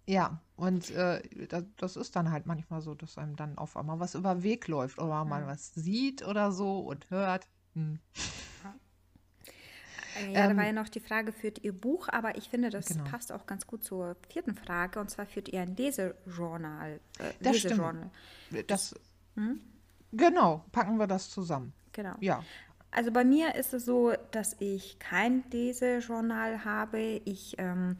Ja, 0.08 0.42
und 0.56 0.90
äh, 0.92 1.22
das, 1.48 1.64
das 1.78 1.96
ist 1.96 2.16
dann 2.16 2.32
halt 2.32 2.46
manchmal 2.46 2.82
so, 2.82 2.96
dass 2.96 3.18
einem 3.18 3.36
dann 3.36 3.58
auf 3.58 3.78
einmal 3.78 4.00
was 4.00 4.16
über 4.16 4.36
den 4.36 4.44
Weg 4.44 4.68
läuft 4.68 4.98
oder 5.00 5.24
man 5.26 5.44
Mhm. 5.44 5.48
was 5.48 5.74
sieht 5.74 6.26
oder 6.26 6.52
so 6.52 6.80
und 6.80 7.10
hört. 7.10 7.48
Hm. 7.76 8.00
Äh, 10.14 10.34
Ja, 10.34 10.48
da 10.48 10.58
war 10.58 10.66
ja 10.66 10.72
Ähm, 10.72 10.76
noch 10.76 10.90
die 10.90 11.00
Frage, 11.00 11.32
führt 11.32 11.64
ihr 11.64 11.74
Buch, 11.74 12.08
aber 12.10 12.38
ich 12.38 12.50
finde, 12.50 12.70
das 12.70 12.88
genau, 12.88 13.04
passt 13.06 13.32
auch 13.32 13.46
ganz 13.46 13.66
gut 13.68 13.84
zur 13.84 14.16
vierten 14.30 14.56
Frage, 14.56 15.00
und 15.00 15.10
zwar 15.10 15.26
führt 15.26 15.50
ihr 15.50 15.62
ein 15.62 15.76
Lesejournal, 15.76 17.00
äh, 17.20 17.34
das 17.42 17.58
stimmt. 17.58 17.74
Lesejournal. 17.74 18.12
Das, 18.50 18.66
Das, 18.68 18.96
hm? 19.36 19.62
Genau, 20.12 20.64
packen 20.72 20.98
wir 20.98 21.08
das 21.08 21.30
zusammen. 21.30 21.74
Genau. 21.94 22.16
Ja. 22.20 22.44
Also 22.92 23.12
bei 23.12 23.24
mir 23.24 23.56
ist 23.56 23.74
es 23.74 23.86
so, 23.86 24.14
dass 24.32 24.56
ich 24.60 25.00
kein 25.00 25.44
Lesejournal 25.52 26.66
habe. 26.66 27.22
Ich 27.24 27.56
ähm, 27.58 27.96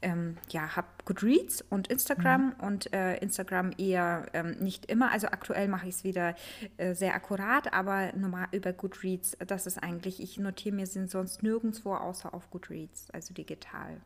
ähm, 0.00 0.36
ja, 0.50 0.76
habe 0.76 0.86
Goodreads 1.04 1.62
und 1.70 1.88
Mhm. 1.88 1.92
Instagram 1.92 2.54
und 2.60 2.92
äh, 2.92 3.16
Instagram 3.16 3.72
eher 3.78 4.26
ähm, 4.32 4.52
nicht 4.60 4.86
immer. 4.86 5.10
Also 5.10 5.28
aktuell 5.28 5.68
mache 5.68 5.88
ich 5.88 5.96
es 5.96 6.04
wieder 6.04 6.34
äh, 6.76 6.94
sehr 6.94 7.14
akkurat, 7.14 7.72
aber 7.72 8.12
normal 8.14 8.46
über 8.52 8.72
Goodreads, 8.72 9.36
das 9.46 9.66
ist 9.66 9.82
eigentlich, 9.82 10.20
ich 10.22 10.38
notiere 10.38 10.74
mir 10.74 10.86
sie 10.86 11.06
sonst 11.06 11.42
nirgendwo 11.42 11.94
außer 11.94 12.32
auf 12.32 12.50
Goodreads, 12.50 13.10
also 13.10 13.34
digital. 13.34 14.00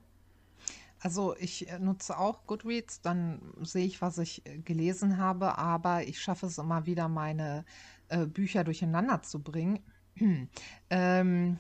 Also 1.02 1.34
ich 1.36 1.68
äh, 1.68 1.80
nutze 1.80 2.16
auch 2.16 2.46
Goodreads, 2.46 3.00
dann 3.00 3.40
sehe 3.62 3.84
ich, 3.86 4.00
was 4.00 4.18
ich 4.18 4.46
äh, 4.46 4.58
gelesen 4.58 5.18
habe, 5.18 5.58
aber 5.58 6.04
ich 6.04 6.20
schaffe 6.20 6.46
es 6.46 6.58
immer 6.58 6.86
wieder, 6.86 7.08
meine 7.08 7.64
äh, 8.08 8.24
Bücher 8.26 8.62
durcheinander 8.64 9.22
zu 9.22 9.42
bringen. 9.42 9.80
Ähm, 10.90 11.58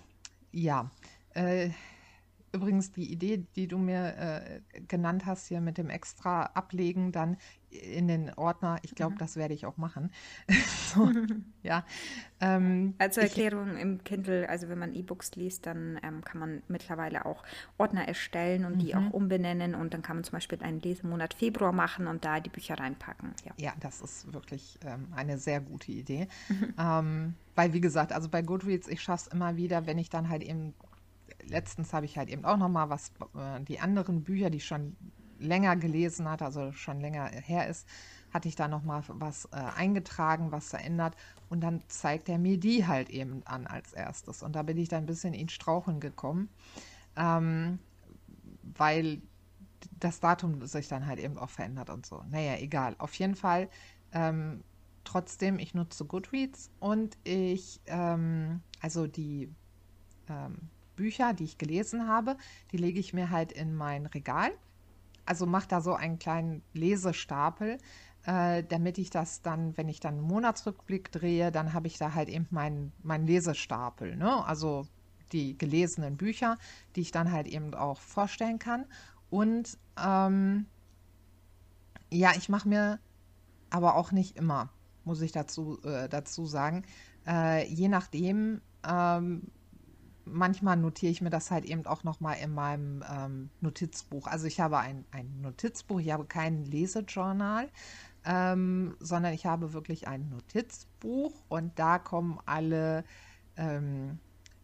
ja, 0.52 0.90
äh, 1.34 1.70
übrigens 2.52 2.92
die 2.92 3.10
Idee, 3.10 3.44
die 3.56 3.66
du 3.66 3.78
mir 3.78 4.16
äh, 4.16 4.80
genannt 4.88 5.26
hast 5.26 5.46
hier 5.48 5.60
mit 5.60 5.78
dem 5.78 5.90
extra 5.90 6.44
ablegen, 6.44 7.12
dann 7.12 7.36
in 7.70 8.06
den 8.06 8.34
Ordner, 8.34 8.78
ich 8.82 8.94
glaube, 8.94 9.14
Mhm. 9.14 9.18
das 9.18 9.36
werde 9.36 9.54
ich 9.54 9.64
auch 9.64 9.76
machen. 9.78 10.10
So, 10.94 11.10
ja, 11.62 11.86
ähm, 12.40 12.94
Also 12.98 13.22
ich, 13.22 13.28
Erklärung 13.28 13.78
im 13.78 14.04
Kindle, 14.04 14.46
also 14.46 14.68
wenn 14.68 14.78
man 14.78 14.94
E-Books 14.94 15.36
liest, 15.36 15.64
dann 15.64 15.98
ähm, 16.02 16.22
kann 16.22 16.38
man 16.38 16.62
mittlerweile 16.68 17.24
auch 17.24 17.42
Ordner 17.78 18.06
erstellen 18.06 18.66
und 18.66 18.78
die 18.78 18.94
auch 18.94 19.00
mhm. 19.00 19.10
umbenennen 19.12 19.74
und 19.74 19.94
dann 19.94 20.02
kann 20.02 20.16
man 20.18 20.24
zum 20.24 20.32
Beispiel 20.32 20.62
einen 20.62 20.80
Lesemonat 20.80 21.32
Februar 21.32 21.72
machen 21.72 22.06
und 22.08 22.26
da 22.26 22.40
die 22.40 22.50
Bücher 22.50 22.78
reinpacken. 22.78 23.34
Ja. 23.46 23.52
Ja, 23.56 23.72
das 23.80 24.02
ist 24.02 24.30
wirklich 24.34 24.78
ähm, 24.84 25.08
eine 25.16 25.38
sehr 25.38 25.60
gute 25.60 25.92
Idee. 25.92 26.28
Ähm, 26.78 27.34
weil, 27.54 27.72
wie 27.74 27.80
gesagt, 27.80 28.12
also 28.12 28.28
bei 28.28 28.40
Goodreads, 28.42 28.88
ich 28.88 29.02
schaffe 29.02 29.28
es 29.28 29.34
immer 29.34 29.56
wieder, 29.56 29.86
wenn 29.86 29.98
ich 29.98 30.08
dann 30.10 30.28
halt 30.28 30.42
eben, 30.42 30.74
letztens 31.46 31.92
habe 31.92 32.06
ich 32.06 32.18
halt 32.18 32.28
eben 32.28 32.44
auch 32.44 32.56
nochmal 32.56 32.90
was, 32.90 33.12
äh, 33.36 33.60
die 33.62 33.80
anderen 33.80 34.22
Bücher, 34.22 34.50
die 34.50 34.58
ich 34.58 34.66
schon 34.66 34.96
länger 35.38 35.76
gelesen 35.76 36.28
hatte, 36.28 36.44
also 36.44 36.72
schon 36.72 37.00
länger 37.00 37.26
her 37.26 37.68
ist, 37.68 37.86
hatte 38.32 38.48
ich 38.48 38.56
da 38.56 38.68
nochmal 38.68 39.02
was 39.08 39.46
äh, 39.46 39.56
eingetragen, 39.56 40.52
was 40.52 40.70
verändert 40.70 41.16
und 41.48 41.60
dann 41.60 41.82
zeigt 41.88 42.28
er 42.28 42.38
mir 42.38 42.58
die 42.58 42.86
halt 42.86 43.10
eben 43.10 43.42
an 43.44 43.66
als 43.66 43.92
erstes. 43.92 44.42
Und 44.42 44.56
da 44.56 44.62
bin 44.62 44.78
ich 44.78 44.88
dann 44.88 45.04
ein 45.04 45.06
bisschen 45.06 45.34
in 45.34 45.48
Straucheln 45.48 46.00
gekommen, 46.00 46.48
ähm, 47.16 47.78
weil 48.62 49.20
das 49.98 50.20
Datum 50.20 50.64
sich 50.66 50.88
dann 50.88 51.06
halt 51.06 51.18
eben 51.18 51.36
auch 51.36 51.50
verändert 51.50 51.90
und 51.90 52.06
so. 52.06 52.22
Naja, 52.30 52.56
egal. 52.58 52.94
Auf 52.98 53.14
jeden 53.14 53.34
Fall, 53.34 53.68
ähm, 54.12 54.62
trotzdem, 55.04 55.58
ich 55.58 55.74
nutze 55.74 56.04
Goodreads 56.04 56.70
und 56.80 57.18
ich, 57.24 57.80
ähm, 57.86 58.62
also 58.80 59.06
die 59.06 59.52
ähm, 60.28 60.70
Bücher, 61.02 61.34
die 61.34 61.42
ich 61.42 61.58
gelesen 61.58 62.06
habe, 62.06 62.36
die 62.70 62.76
lege 62.76 63.00
ich 63.00 63.12
mir 63.12 63.30
halt 63.30 63.50
in 63.50 63.74
mein 63.74 64.06
Regal. 64.06 64.52
Also 65.26 65.46
mache 65.46 65.66
da 65.66 65.80
so 65.80 65.94
einen 65.94 66.20
kleinen 66.20 66.62
Lesestapel, 66.74 67.78
äh, 68.24 68.62
damit 68.62 68.98
ich 68.98 69.10
das 69.10 69.42
dann, 69.42 69.76
wenn 69.76 69.88
ich 69.88 69.98
dann 69.98 70.14
einen 70.14 70.22
Monatsrückblick 70.22 71.10
drehe, 71.10 71.50
dann 71.50 71.72
habe 71.72 71.88
ich 71.88 71.98
da 71.98 72.14
halt 72.14 72.28
eben 72.28 72.46
meinen 72.50 72.92
mein 73.02 73.26
Lesestapel, 73.26 74.14
ne? 74.16 74.46
Also 74.46 74.86
die 75.32 75.58
gelesenen 75.58 76.16
Bücher, 76.16 76.56
die 76.94 77.00
ich 77.00 77.10
dann 77.10 77.32
halt 77.32 77.48
eben 77.48 77.74
auch 77.74 78.00
vorstellen 78.00 78.60
kann. 78.60 78.84
Und 79.28 79.76
ähm, 80.00 80.66
ja, 82.10 82.32
ich 82.36 82.48
mache 82.48 82.68
mir 82.68 83.00
aber 83.70 83.96
auch 83.96 84.12
nicht 84.12 84.36
immer, 84.36 84.70
muss 85.04 85.20
ich 85.20 85.32
dazu, 85.32 85.82
äh, 85.82 86.08
dazu 86.08 86.46
sagen. 86.46 86.84
Äh, 87.26 87.66
je 87.66 87.88
nachdem, 87.88 88.60
ähm, 88.86 89.50
manchmal 90.24 90.76
notiere 90.76 91.12
ich 91.12 91.20
mir 91.20 91.30
das 91.30 91.50
halt 91.50 91.64
eben 91.64 91.86
auch 91.86 92.04
nochmal 92.04 92.36
in 92.42 92.52
meinem 92.52 93.04
ähm, 93.10 93.50
Notizbuch. 93.60 94.26
Also 94.26 94.46
ich 94.46 94.60
habe 94.60 94.78
ein, 94.78 95.04
ein 95.10 95.40
Notizbuch, 95.40 96.00
ich 96.00 96.12
habe 96.12 96.24
kein 96.24 96.64
Lesejournal, 96.64 97.68
ähm, 98.24 98.96
sondern 99.00 99.32
ich 99.32 99.46
habe 99.46 99.72
wirklich 99.72 100.08
ein 100.08 100.28
Notizbuch 100.28 101.32
und 101.48 101.78
da 101.78 101.98
kommen 101.98 102.38
alle 102.46 103.04
ähm, 103.56 104.18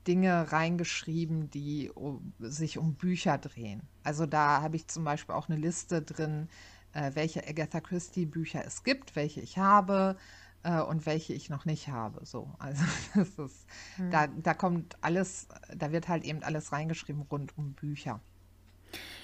Dinge 0.06 0.52
reingeschrieben, 0.52 1.50
die 1.50 1.90
um, 1.90 2.32
sich 2.38 2.78
um 2.78 2.94
Bücher 2.94 3.38
drehen. 3.38 3.82
Also 4.02 4.26
da 4.26 4.62
habe 4.62 4.76
ich 4.76 4.88
zum 4.88 5.04
Beispiel 5.04 5.34
auch 5.34 5.48
eine 5.48 5.58
Liste 5.58 6.02
drin, 6.02 6.48
äh, 6.92 7.10
welche 7.14 7.46
Agatha 7.46 7.80
Christie 7.80 8.26
Bücher 8.26 8.64
es 8.64 8.84
gibt, 8.84 9.16
welche 9.16 9.40
ich 9.40 9.58
habe 9.58 10.16
äh, 10.68 10.80
und 10.82 11.06
welche 11.06 11.32
ich 11.32 11.48
noch 11.48 11.64
nicht 11.64 11.88
habe. 11.88 12.24
So, 12.26 12.54
also 12.58 12.84
das 13.14 13.38
ist, 13.38 13.66
Hm. 13.96 14.10
da, 14.10 14.26
da 14.26 14.54
kommt 14.54 14.96
alles, 15.02 15.48
da 15.74 15.92
wird 15.92 16.08
halt 16.08 16.24
eben 16.24 16.42
alles 16.42 16.72
reingeschrieben 16.72 17.22
rund 17.22 17.56
um 17.56 17.74
Bücher. 17.74 18.20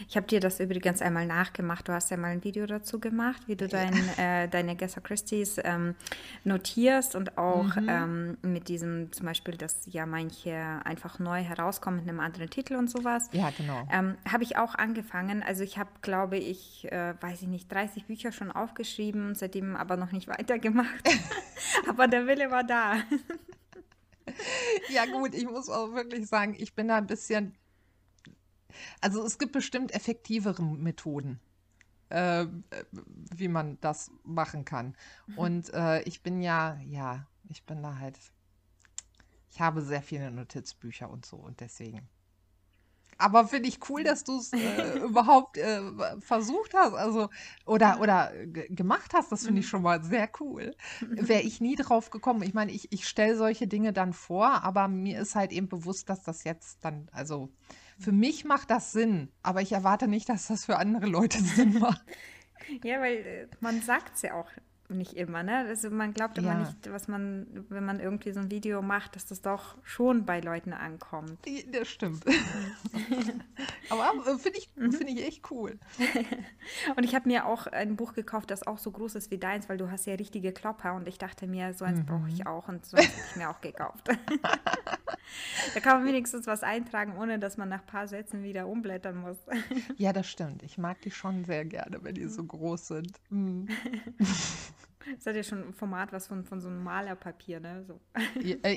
Ich 0.09 0.16
habe 0.16 0.26
dir 0.26 0.40
das 0.40 0.61
übrigens 0.61 1.00
einmal 1.02 1.26
nachgemacht. 1.26 1.88
Du 1.88 1.92
hast 1.92 2.11
ja 2.11 2.16
mal 2.16 2.28
ein 2.33 2.44
Video 2.44 2.66
dazu 2.66 2.98
gemacht, 3.00 3.42
wie 3.46 3.57
du 3.57 3.68
dein, 3.68 3.94
äh, 4.18 4.48
deine 4.48 4.72
Agatha 4.72 5.00
Christie's 5.00 5.57
ähm, 5.62 5.94
notierst 6.44 7.14
und 7.14 7.38
auch 7.38 7.76
Mhm. 7.76 7.88
ähm, 7.88 8.38
mit 8.42 8.68
diesem 8.68 9.12
zum 9.12 9.26
Beispiel, 9.26 9.57
dass 9.57 9.87
ja 9.87 10.07
manche 10.07 10.54
einfach 10.85 11.18
neu 11.18 11.42
herauskommen 11.42 12.00
mit 12.00 12.09
einem 12.09 12.20
anderen 12.20 12.50
Titel 12.50 12.74
und 12.74 12.90
sowas. 12.90 13.28
Ja, 13.33 13.50
genau. 13.57 13.87
Ähm, 13.92 14.16
habe 14.30 14.42
ich 14.42 14.57
auch 14.57 14.74
angefangen. 14.74 15.42
Also 15.42 15.62
ich 15.64 15.78
habe, 15.78 15.90
glaube 16.02 16.37
ich, 16.38 16.90
äh, 16.92 17.14
weiß 17.20 17.42
ich 17.42 17.48
nicht, 17.48 17.70
30 17.72 18.07
Bücher 18.07 18.33
schon 18.33 18.50
aufgeschrieben, 18.52 19.35
seitdem 19.35 19.76
aber 19.76 19.96
noch 19.96 20.12
nicht 20.12 20.28
weitergemacht. 20.38 20.88
aber 21.88 22.09
der 22.09 22.26
Wille 22.26 22.50
war 22.50 22.64
da. 22.64 22.94
Ja, 24.88 25.04
gut, 25.04 25.35
ich 25.35 25.44
muss 25.44 25.68
auch 25.68 25.92
wirklich 25.94 26.26
sagen, 26.26 26.54
ich 26.59 26.74
bin 26.74 26.88
da 26.88 26.96
ein 26.96 27.07
bisschen, 27.07 27.54
also 29.00 29.24
es 29.24 29.38
gibt 29.38 29.52
bestimmt 29.52 29.94
effektivere 29.94 30.62
Methoden, 30.62 31.40
äh, 32.10 32.42
äh, 32.42 32.46
wie 33.34 33.48
man 33.48 33.78
das 33.80 34.10
machen 34.24 34.64
kann. 34.64 34.96
Und 35.37 35.72
äh, 35.74 36.02
ich 36.02 36.22
bin 36.22 36.40
ja, 36.40 36.78
ja, 36.87 37.26
ich 37.48 37.64
bin 37.64 37.82
da 37.82 37.98
halt, 37.98 38.18
ich 39.50 39.60
habe 39.60 39.82
sehr 39.82 40.02
viele 40.02 40.30
Notizbücher 40.30 41.10
und 41.10 41.24
so 41.26 41.37
und 41.37 41.60
deswegen. 41.60 42.08
Aber 43.16 43.46
finde 43.46 43.68
ich 43.68 43.78
cool, 43.88 44.02
dass 44.02 44.24
du 44.24 44.38
es 44.38 44.52
äh, 44.52 44.98
überhaupt 45.04 45.56
äh, 45.56 45.80
versucht 46.20 46.74
hast, 46.74 46.94
also 46.94 47.28
oder 47.64 48.00
oder 48.00 48.32
ge- 48.46 48.68
gemacht 48.74 49.12
hast. 49.14 49.30
Das 49.30 49.44
finde 49.44 49.60
ich 49.60 49.68
schon 49.68 49.82
mal 49.82 50.02
sehr 50.02 50.28
cool. 50.40 50.74
Wäre 51.10 51.42
ich 51.42 51.60
nie 51.60 51.76
drauf 51.76 52.10
gekommen. 52.10 52.42
Ich 52.42 52.54
meine, 52.54 52.72
ich, 52.72 52.92
ich 52.92 53.06
stelle 53.06 53.37
solche 53.37 53.68
Dinge 53.68 53.92
dann 53.92 54.12
vor, 54.12 54.64
aber 54.64 54.88
mir 54.88 55.20
ist 55.20 55.37
halt 55.37 55.52
eben 55.52 55.68
bewusst, 55.68 56.08
dass 56.10 56.22
das 56.24 56.42
jetzt 56.44 56.84
dann, 56.84 57.08
also 57.12 57.50
für 57.98 58.12
mich 58.12 58.44
macht 58.44 58.70
das 58.70 58.92
Sinn, 58.92 59.30
aber 59.42 59.62
ich 59.62 59.72
erwarte 59.72 60.09
nicht, 60.09 60.28
dass 60.28 60.48
das 60.48 60.64
für 60.64 60.76
andere 60.76 61.07
Leute 61.07 61.38
Sinn 61.42 61.78
macht. 61.78 62.04
Ja, 62.83 63.00
weil 63.00 63.16
äh, 63.16 63.46
man 63.61 63.83
sagt 63.83 64.16
es 64.16 64.22
ja 64.22 64.35
auch 64.35 64.48
nicht 64.88 65.14
immer, 65.14 65.42
ne? 65.42 65.66
Also 65.68 65.90
man 65.90 66.12
glaubt 66.12 66.38
immer 66.38 66.53
Ja. 66.53 66.59
nicht, 66.61 66.90
was 66.92 67.09
man, 67.09 67.47
wenn 67.68 67.85
man 67.85 68.01
irgendwie 68.01 68.33
so 68.33 68.40
ein 68.40 68.51
Video 68.51 68.83
macht, 68.83 69.16
dass 69.16 69.27
das 69.27 69.40
doch 69.40 69.77
schon 69.83 70.27
bei 70.27 70.40
Leuten 70.40 70.73
ankommt. 70.73 71.38
Das 71.73 71.88
stimmt. 71.88 72.25
Aber 73.90 74.12
äh, 74.27 74.38
finde 74.38 74.59
ich, 74.59 74.68
finde 74.75 75.09
ich 75.09 75.27
echt 75.27 75.51
cool. 75.51 75.79
Und 76.97 77.05
ich 77.05 77.14
habe 77.14 77.29
mir 77.29 77.47
auch 77.47 77.66
ein 77.66 77.97
Buch 77.97 78.12
gekauft, 78.14 78.51
das 78.51 78.66
auch 78.66 78.79
so 78.79 78.90
groß 78.90 79.14
ist 79.14 79.31
wie 79.31 79.38
deins, 79.38 79.68
weil 79.68 79.79
du 79.79 79.90
hast 79.90 80.07
ja 80.07 80.14
richtige 80.14 80.53
Klopper 80.53 80.94
und 80.94 81.09
ich 81.09 81.18
dachte 81.18 81.47
mir, 81.47 81.75
so 81.75 81.85
eins 81.85 82.05
brauche 82.05 82.29
ich 82.29 82.47
auch 82.47 82.68
und 82.68 82.85
so 82.85 82.97
eins 82.97 83.09
habe 83.09 83.23
ich 83.31 83.37
mir 83.37 83.51
auch 83.51 83.61
gekauft. 83.61 84.09
da 85.75 85.81
kann 85.81 85.99
man 85.99 86.07
wenigstens 86.09 86.47
was 86.47 86.62
eintragen, 86.62 87.16
ohne 87.18 87.38
dass 87.38 87.57
man 87.57 87.68
nach 87.68 87.81
ein 87.81 87.87
paar 87.87 88.07
Sätzen 88.09 88.42
wieder 88.42 88.66
umblättern 88.66 89.16
muss. 89.16 89.38
Ja, 89.97 90.12
das 90.12 90.29
stimmt. 90.29 90.62
Ich 90.62 90.79
mag 90.79 91.01
die 91.03 91.11
schon 91.11 91.44
sehr 91.44 91.64
gerne, 91.64 91.99
wenn 92.03 92.14
die 92.14 92.29
so 92.29 92.44
groß 92.44 92.88
sind. 92.88 93.18
Mm. 93.31 93.66
Das 95.17 95.27
hat 95.27 95.37
ja 95.37 95.43
schon 95.43 95.69
ein 95.69 95.75
Format, 95.75 96.12
was 96.12 96.27
von, 96.27 96.45
von 96.45 96.61
so 96.61 96.69
einem 96.69 96.83
Malerpapier, 96.83 97.61
ne? 97.61 97.85
So. 97.85 98.01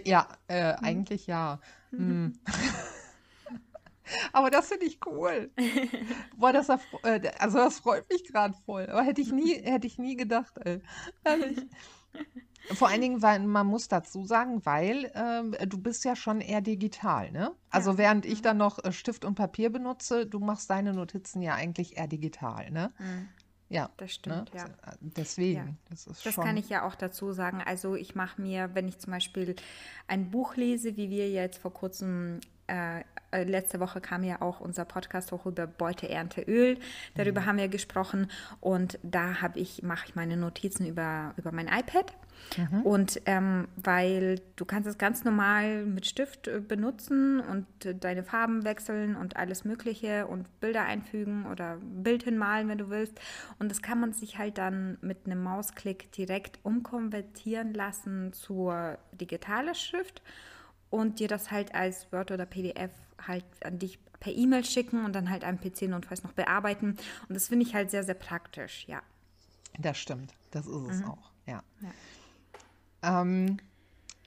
Ja, 0.06 0.28
äh, 0.48 0.72
äh, 0.72 0.76
eigentlich 0.82 1.28
ja. 1.28 1.60
Mm. 1.92 2.30
Aber 4.34 4.50
das 4.50 4.70
finde 4.70 4.86
ich 4.86 5.00
cool. 5.06 5.52
Boah, 6.38 6.54
das, 6.54 6.70
äh, 7.04 7.30
also 7.40 7.58
das 7.58 7.80
freut 7.80 8.10
mich 8.10 8.24
gerade 8.26 8.54
voll. 8.66 8.88
Aber 8.88 9.04
hätte 9.04 9.22
ich 9.22 9.32
nie, 9.32 9.54
hätte 9.64 9.88
ich 9.88 9.98
nie 9.98 10.16
gedacht, 10.16 10.58
ey. 10.64 10.82
Ehrlich. 11.24 11.58
Vor 12.74 12.90
allen 12.90 13.02
Dingen, 13.02 13.22
weil 13.22 13.40
man 13.40 13.68
muss 13.68 13.88
dazu 13.88 14.26
sagen, 14.26 14.66
weil 14.66 15.12
ähm, 15.16 15.56
du 15.68 15.78
bist 15.78 16.04
ja 16.04 16.16
schon 16.16 16.42
eher 16.42 16.60
digital, 16.62 17.32
ne? 17.32 17.54
Also 17.70 17.92
Ja. 17.92 17.98
während 17.98 18.26
ich 18.26 18.42
dann 18.42 18.58
noch 18.58 18.84
äh, 18.84 18.92
Stift 18.92 19.24
und 19.24 19.36
Papier 19.36 19.70
benutze, 19.72 20.26
du 20.26 20.40
machst 20.40 20.70
deine 20.70 20.94
Notizen 20.94 21.42
ja 21.42 21.54
eigentlich 21.56 21.98
eher 21.98 22.08
digital, 22.08 22.70
ne? 22.72 22.92
Mhm. 23.00 23.30
Ja, 23.70 23.90
Das 23.98 24.08
ne? 24.08 24.10
stimmt, 24.10 24.52
ja. 24.54 24.66
Deswegen, 25.02 25.78
das 25.90 26.08
ist 26.08 26.26
Das 26.26 26.34
schon. 26.34 26.44
kann 26.44 26.58
ich 26.58 26.70
ja 26.70 26.84
auch 26.88 26.96
dazu 26.96 27.32
sagen. 27.34 27.62
Also 27.66 27.96
ich 27.96 28.16
mache 28.16 28.42
mir, 28.42 28.70
wenn 28.74 28.88
ich 28.88 28.98
zum 29.00 29.12
Beispiel 29.12 29.56
ein 30.08 30.32
Buch 30.32 30.56
lese, 30.56 30.96
wie 30.96 31.10
wir 31.10 31.30
jetzt 31.30 31.58
vor 31.60 31.74
kurzem, 31.74 32.40
äh, 32.68 33.02
äh, 33.32 33.44
letzte 33.44 33.80
Woche 33.82 34.00
kam 34.00 34.24
ja 34.24 34.42
auch 34.42 34.62
unser 34.62 34.86
Podcast 34.86 35.32
hoch 35.34 35.46
über 35.46 35.68
Beute, 35.68 36.08
Ernte, 36.10 36.42
Öl. 36.42 36.78
Darüber 37.16 37.46
haben 37.46 37.58
wir 37.58 37.68
gesprochen 37.68 38.32
und 38.62 39.00
da 39.04 39.42
habe 39.42 39.60
ich, 39.60 39.84
mache 39.84 40.06
ich 40.08 40.16
meine 40.16 40.38
Notizen 40.38 40.86
über, 40.86 41.34
über 41.38 41.52
mein 41.52 41.68
iPad. 41.68 42.14
Und 42.84 43.22
ähm, 43.26 43.68
weil 43.76 44.42
du 44.56 44.66
kannst 44.66 44.88
es 44.88 44.98
ganz 44.98 45.24
normal 45.24 45.86
mit 45.86 46.06
Stift 46.06 46.48
äh, 46.48 46.60
benutzen 46.60 47.40
und 47.40 47.86
äh, 47.86 47.94
deine 47.94 48.24
Farben 48.24 48.64
wechseln 48.64 49.16
und 49.16 49.36
alles 49.36 49.66
Mögliche 49.66 50.28
und 50.28 50.60
Bilder 50.60 50.84
einfügen 50.84 51.46
oder 51.46 51.78
Bild 51.78 52.24
hinmalen, 52.24 52.68
wenn 52.68 52.78
du 52.78 52.90
willst. 52.90 53.20
Und 53.60 53.70
das 53.70 53.82
kann 53.82 54.00
man 54.00 54.14
sich 54.14 54.38
halt 54.38 54.58
dann 54.58 54.98
mit 55.02 55.26
einem 55.26 55.44
Mausklick 55.44 56.12
direkt 56.14 56.60
umkonvertieren 56.64 57.74
lassen 57.74 58.34
zur 58.34 58.98
digitalen 59.12 59.76
Schrift 59.76 60.22
und 60.90 61.20
dir 61.20 61.28
das 61.28 61.52
halt 61.52 61.76
als 61.76 62.12
Word 62.12 62.32
oder 62.32 62.46
PDF 62.46 62.92
halt 63.26 63.46
an 63.64 63.80
dich 63.80 64.00
per 64.20 64.34
E-Mail 64.34 64.66
schicken 64.66 65.06
und 65.06 65.14
dann 65.14 65.30
halt 65.30 65.44
am 65.44 65.60
PC 65.60 65.84
notfalls 65.84 66.24
noch 66.24 66.34
bearbeiten. 66.34 66.98
Und 67.28 67.36
das 67.36 67.50
finde 67.50 67.66
ich 67.66 67.76
halt 67.76 67.92
sehr, 67.92 68.04
sehr 68.04 68.16
praktisch, 68.16 68.86
ja. 68.88 69.02
Das 69.80 69.98
stimmt, 69.98 70.34
das 70.52 70.66
ist 70.66 70.90
es 70.90 71.04
auch, 71.04 71.32
ja. 71.46 71.62
Ja. 71.82 71.90
Ähm, 73.02 73.58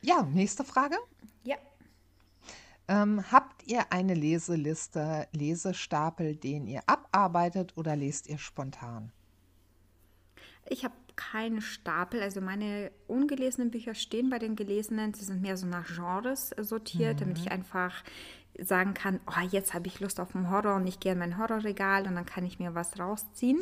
ja, 0.03 0.23
nächste 0.23 0.65
Frage. 0.65 0.97
Ja. 1.45 1.57
Ähm, 2.89 3.25
habt 3.31 3.67
ihr 3.67 3.93
eine 3.93 4.15
Leseliste, 4.15 5.29
Lesestapel, 5.33 6.37
den 6.37 6.67
ihr 6.67 6.83
abarbeitet 6.87 7.77
oder 7.77 7.97
lest 7.97 8.29
ihr 8.29 8.39
spontan? 8.39 9.13
Ich 10.67 10.85
habe 10.85 10.95
keinen 11.17 11.61
Stapel, 11.61 12.23
also 12.23 12.41
meine 12.41 12.91
ungelesenen 13.07 13.71
Bücher 13.71 13.95
stehen 13.95 14.31
bei 14.31 14.39
den 14.39 14.57
gelesenen. 14.57 15.13
Sie 15.13 15.25
sind 15.25 15.43
mehr 15.43 15.57
so 15.57 15.67
nach 15.67 15.87
Genres 15.87 16.51
sortiert, 16.59 17.21
damit 17.21 17.39
ich 17.39 17.51
einfach 17.51 18.03
sagen 18.59 18.95
kann, 18.95 19.21
oh, 19.27 19.41
jetzt 19.51 19.75
habe 19.75 19.87
ich 19.87 20.01
Lust 20.01 20.21
auf 20.21 20.35
einen 20.35 20.51
Horror 20.51 20.77
und 20.77 20.87
ich 20.87 21.01
gehe 21.01 21.13
in 21.13 21.19
mein 21.19 21.39
Horrorregal 21.39 22.07
und 22.07 22.15
dann 22.15 22.27
kann 22.27 22.45
ich 22.45 22.59
mir 22.59 22.75
was 22.75 22.99
rausziehen. 22.99 23.61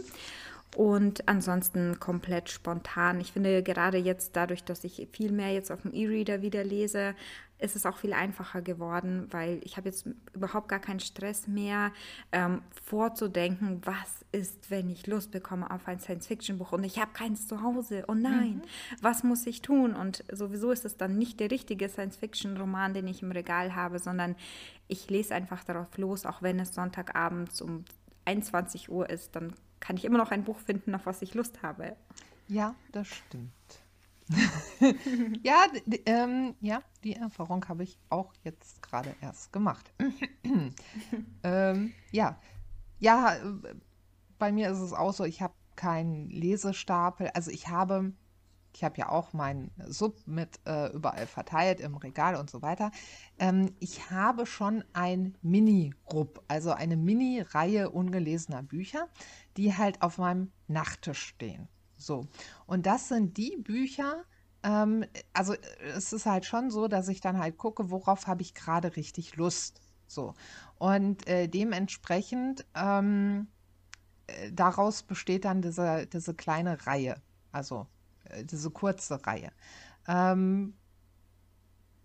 Und 0.77 1.27
ansonsten 1.29 1.99
komplett 1.99 2.51
spontan. 2.51 3.21
Ich 3.21 3.33
finde 3.33 3.63
gerade 3.63 3.99
jetzt 3.99 4.37
dadurch, 4.37 4.65
dass 4.65 4.85
ich 4.85 5.09
viel 5.13 5.33
mehr 5.33 5.53
jetzt 5.53 5.73
auf 5.73 5.83
dem 5.83 5.93
E-Reader 5.93 6.43
wieder 6.43 6.63
lese, 6.63 7.15
ist 7.59 7.75
es 7.75 7.87
auch 7.87 7.97
viel 7.97 8.13
einfacher 8.13 8.63
geworden, 8.63 9.27
weil 9.31 9.61
ich 9.65 9.77
habe 9.77 9.89
jetzt 9.89 10.07
überhaupt 10.33 10.69
gar 10.69 10.79
keinen 10.79 11.01
Stress 11.01 11.49
mehr, 11.49 11.93
ähm, 12.33 12.63
vorzudenken, 12.85 13.81
was 13.85 14.25
ist, 14.31 14.71
wenn 14.71 14.89
ich 14.89 15.07
Lust 15.07 15.31
bekomme 15.31 15.71
auf 15.71 15.89
ein 15.89 15.99
Science-Fiction-Buch 15.99 16.73
und 16.73 16.85
ich 16.85 16.99
habe 16.99 17.13
keins 17.13 17.49
zu 17.49 17.63
Hause. 17.63 18.05
Oh 18.07 18.15
nein, 18.15 18.63
was 19.01 19.25
muss 19.25 19.47
ich 19.47 19.63
tun? 19.63 19.95
Und 19.95 20.25
sowieso 20.31 20.71
ist 20.71 20.85
es 20.85 20.97
dann 20.97 21.19
nicht 21.19 21.41
der 21.41 21.51
richtige 21.51 21.89
Science-Fiction-Roman, 21.89 22.95
den 22.95 23.07
ich 23.09 23.23
im 23.23 23.33
Regal 23.33 23.75
habe, 23.75 23.99
sondern 23.99 24.37
ich 24.87 25.11
lese 25.11 25.35
einfach 25.35 25.65
darauf 25.65 25.97
los, 25.99 26.27
auch 26.27 26.43
wenn 26.43 26.61
es 26.61 26.75
Sonntagabends 26.75 27.61
um 27.61 27.85
21 28.25 28.91
Uhr 28.91 29.09
ist, 29.11 29.35
dann 29.35 29.55
kann 29.81 29.97
ich 29.97 30.05
immer 30.05 30.19
noch 30.19 30.31
ein 30.31 30.45
Buch 30.45 30.59
finden, 30.59 30.95
auf 30.95 31.07
was 31.07 31.23
ich 31.23 31.35
Lust 31.35 31.63
habe. 31.63 31.97
Ja, 32.49 32.75
das 32.93 33.09
stimmt. 33.09 33.53
ja, 35.43 35.67
ähm, 36.07 36.55
ja, 36.61 36.83
die 37.03 37.15
Erfahrung 37.15 37.67
habe 37.69 37.83
ich 37.85 37.99
auch 38.11 38.35
jetzt 38.45 38.83
gerade 38.83 39.15
erst 39.21 39.53
gemacht. 39.53 39.93
ähm, 41.43 41.93
ja, 42.11 42.39
ja, 42.99 43.37
äh, 43.37 43.75
bei 44.39 44.53
mir 44.53 44.71
ist 44.71 44.81
es 44.81 44.93
auch 44.93 45.13
so, 45.13 45.25
ich 45.25 45.41
habe 45.41 45.55
keinen 45.77 46.29
Lesestapel. 46.29 47.31
Also 47.35 47.51
ich 47.51 47.69
habe, 47.69 48.13
ich 48.75 48.85
habe 48.85 48.99
ja 48.99 49.09
auch 49.09 49.33
meinen 49.33 49.71
Sub 49.87 50.17
mit 50.27 50.61
äh, 50.67 50.93
überall 50.93 51.27
verteilt 51.27 51.81
im 51.81 51.97
Regal 51.97 52.37
und 52.37 52.51
so 52.51 52.63
weiter. 52.63 52.91
Ähm, 53.39 53.75
ich 53.81 54.11
habe 54.11 54.47
schon 54.47 54.85
ein 54.93 55.37
Mini-Rupp, 55.43 56.43
also 56.49 56.73
eine 56.73 56.97
Mini-Reihe 56.97 57.91
ungelesener 57.91 58.63
Bücher, 58.63 59.09
die 59.57 59.77
halt 59.77 60.03
auf 60.03 60.19
meinem 60.19 60.53
Nachttisch 60.69 61.21
stehen. 61.21 61.69
So. 61.97 62.29
Und 62.67 62.87
das 62.87 63.09
sind 63.09 63.37
die 63.37 63.57
Bücher, 63.57 64.25
ähm, 64.63 65.05
also 65.33 65.55
äh, 65.55 65.59
es 65.97 66.13
ist 66.13 66.27
halt 66.27 66.45
schon 66.45 66.71
so, 66.71 66.89
dass 66.89 67.09
ich 67.09 67.21
dann 67.21 67.39
halt 67.39 67.59
gucke, 67.59 67.91
worauf 67.91 68.27
habe 68.27 68.43
ich 68.43 68.55
gerade 68.55 68.97
richtig 68.97 69.37
Lust. 69.37 69.81
So. 70.07 70.35
Und 70.79 71.27
äh, 71.27 71.49
dementsprechend 71.49 72.65
ähm, 72.75 73.49
äh, 74.27 74.53
daraus 74.53 75.03
besteht 75.03 75.45
dann 75.45 75.63
diese, 75.63 76.07
diese 76.07 76.35
kleine 76.35 76.87
Reihe, 76.87 77.21
also 77.51 77.87
diese 78.45 78.71
kurze 78.71 79.25
Reihe. 79.27 79.53
Ähm, 80.09 80.75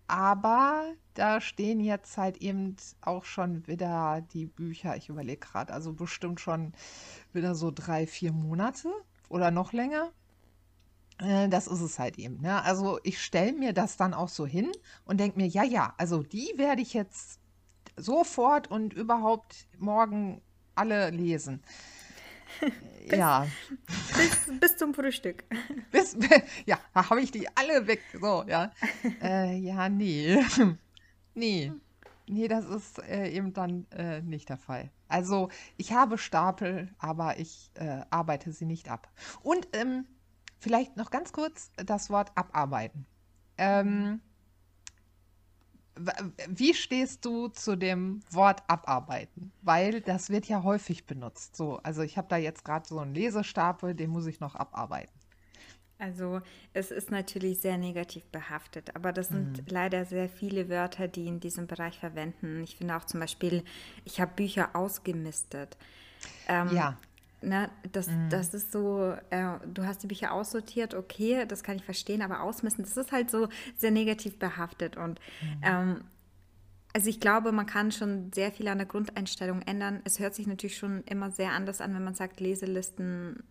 aber 0.06 0.92
da 1.14 1.40
stehen 1.40 1.80
jetzt 1.80 2.16
halt 2.18 2.38
eben 2.38 2.76
auch 3.00 3.24
schon 3.24 3.66
wieder 3.66 4.20
die 4.32 4.46
Bücher, 4.46 4.96
ich 4.96 5.08
überlege 5.08 5.40
gerade, 5.40 5.72
also 5.72 5.92
bestimmt 5.92 6.40
schon 6.40 6.72
wieder 7.32 7.54
so 7.54 7.70
drei, 7.70 8.06
vier 8.06 8.32
Monate 8.32 8.90
oder 9.28 9.50
noch 9.50 9.72
länger. 9.72 10.12
Äh, 11.18 11.48
Das 11.48 11.66
ist 11.66 11.80
es 11.80 11.98
halt 11.98 12.18
eben. 12.18 12.40
Ne? 12.40 12.62
Also 12.62 12.98
ich 13.02 13.22
stelle 13.22 13.52
mir 13.52 13.72
das 13.72 13.96
dann 13.96 14.14
auch 14.14 14.28
so 14.28 14.46
hin 14.46 14.70
und 15.04 15.18
denke 15.20 15.38
mir, 15.38 15.46
ja, 15.46 15.62
ja, 15.64 15.94
also 15.98 16.22
die 16.22 16.52
werde 16.56 16.82
ich 16.82 16.94
jetzt 16.94 17.40
sofort 17.96 18.70
und 18.70 18.94
überhaupt 18.94 19.68
morgen 19.78 20.42
alle 20.74 21.10
lesen. 21.10 21.62
Ja, 23.10 23.46
Bis, 24.16 24.60
bis 24.60 24.76
zum 24.76 24.94
Frühstück. 24.94 25.44
bis, 25.90 26.16
ja, 26.66 26.78
da 26.94 27.10
habe 27.10 27.20
ich 27.20 27.30
die 27.30 27.46
alle 27.54 27.86
weg. 27.86 28.00
So, 28.18 28.44
ja. 28.46 28.72
Äh, 29.22 29.56
ja, 29.58 29.88
nee. 29.88 30.42
Nee. 31.36 31.72
Nee, 32.26 32.46
das 32.46 32.64
ist 32.64 33.00
äh, 33.00 33.28
eben 33.30 33.52
dann 33.52 33.86
äh, 33.90 34.22
nicht 34.22 34.48
der 34.48 34.56
Fall. 34.56 34.90
Also, 35.08 35.50
ich 35.76 35.92
habe 35.92 36.16
Stapel, 36.16 36.88
aber 36.98 37.38
ich 37.38 37.70
äh, 37.74 38.02
arbeite 38.08 38.52
sie 38.52 38.64
nicht 38.64 38.88
ab. 38.88 39.08
Und 39.42 39.68
ähm, 39.72 40.06
vielleicht 40.60 40.96
noch 40.96 41.10
ganz 41.10 41.32
kurz 41.32 41.72
das 41.76 42.10
Wort 42.10 42.30
abarbeiten. 42.36 43.04
Ähm, 43.58 44.20
wie 46.48 46.74
stehst 46.74 47.24
du 47.24 47.48
zu 47.48 47.76
dem 47.76 48.20
Wort 48.30 48.62
abarbeiten? 48.68 49.52
Weil 49.62 50.00
das 50.00 50.30
wird 50.30 50.46
ja 50.46 50.62
häufig 50.62 51.06
benutzt. 51.06 51.56
So, 51.56 51.78
also 51.82 52.02
ich 52.02 52.16
habe 52.18 52.28
da 52.28 52.36
jetzt 52.36 52.64
gerade 52.64 52.86
so 52.86 52.98
einen 52.98 53.14
Lesestapel, 53.14 53.94
den 53.94 54.10
muss 54.10 54.26
ich 54.26 54.40
noch 54.40 54.54
abarbeiten. 54.54 55.12
Also 55.98 56.40
es 56.72 56.90
ist 56.90 57.10
natürlich 57.10 57.60
sehr 57.60 57.78
negativ 57.78 58.24
behaftet, 58.26 58.94
aber 58.96 59.12
das 59.12 59.28
sind 59.28 59.62
leider 59.70 60.04
sehr 60.04 60.28
viele 60.28 60.68
Wörter, 60.68 61.06
die 61.06 61.28
in 61.28 61.38
diesem 61.38 61.66
Bereich 61.68 61.98
verwenden. 61.98 62.62
Ich 62.64 62.76
finde 62.76 62.96
auch 62.96 63.04
zum 63.04 63.20
Beispiel, 63.20 63.62
ich 64.04 64.20
habe 64.20 64.32
Bücher 64.34 64.74
ausgemistet. 64.74 65.76
Ähm, 66.48 66.68
Ja, 66.68 66.98
Ne, 67.44 67.70
das, 67.92 68.08
das 68.30 68.54
ist 68.54 68.72
so, 68.72 69.14
äh, 69.28 69.58
du 69.66 69.84
hast 69.84 70.02
die 70.02 70.06
Bücher 70.06 70.32
aussortiert, 70.32 70.94
okay, 70.94 71.44
das 71.46 71.62
kann 71.62 71.76
ich 71.76 71.84
verstehen, 71.84 72.22
aber 72.22 72.40
ausmisten, 72.40 72.84
das 72.84 72.96
ist 72.96 73.12
halt 73.12 73.30
so 73.30 73.48
sehr 73.76 73.90
negativ 73.90 74.38
behaftet. 74.38 74.96
Und 74.96 75.20
ähm, 75.62 76.04
also 76.94 77.10
ich 77.10 77.20
glaube, 77.20 77.52
man 77.52 77.66
kann 77.66 77.92
schon 77.92 78.32
sehr 78.32 78.50
viel 78.50 78.68
an 78.68 78.78
der 78.78 78.86
Grundeinstellung 78.86 79.60
ändern. 79.62 80.00
Es 80.04 80.20
hört 80.20 80.34
sich 80.34 80.46
natürlich 80.46 80.78
schon 80.78 81.02
immer 81.04 81.30
sehr 81.30 81.52
anders 81.52 81.82
an, 81.82 81.94
wenn 81.94 82.04
man 82.04 82.14
sagt, 82.14 82.40
Leselisten 82.40 83.42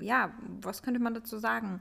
ja, 0.00 0.32
was 0.60 0.82
könnte 0.82 1.00
man 1.00 1.14
dazu 1.14 1.38
sagen? 1.38 1.80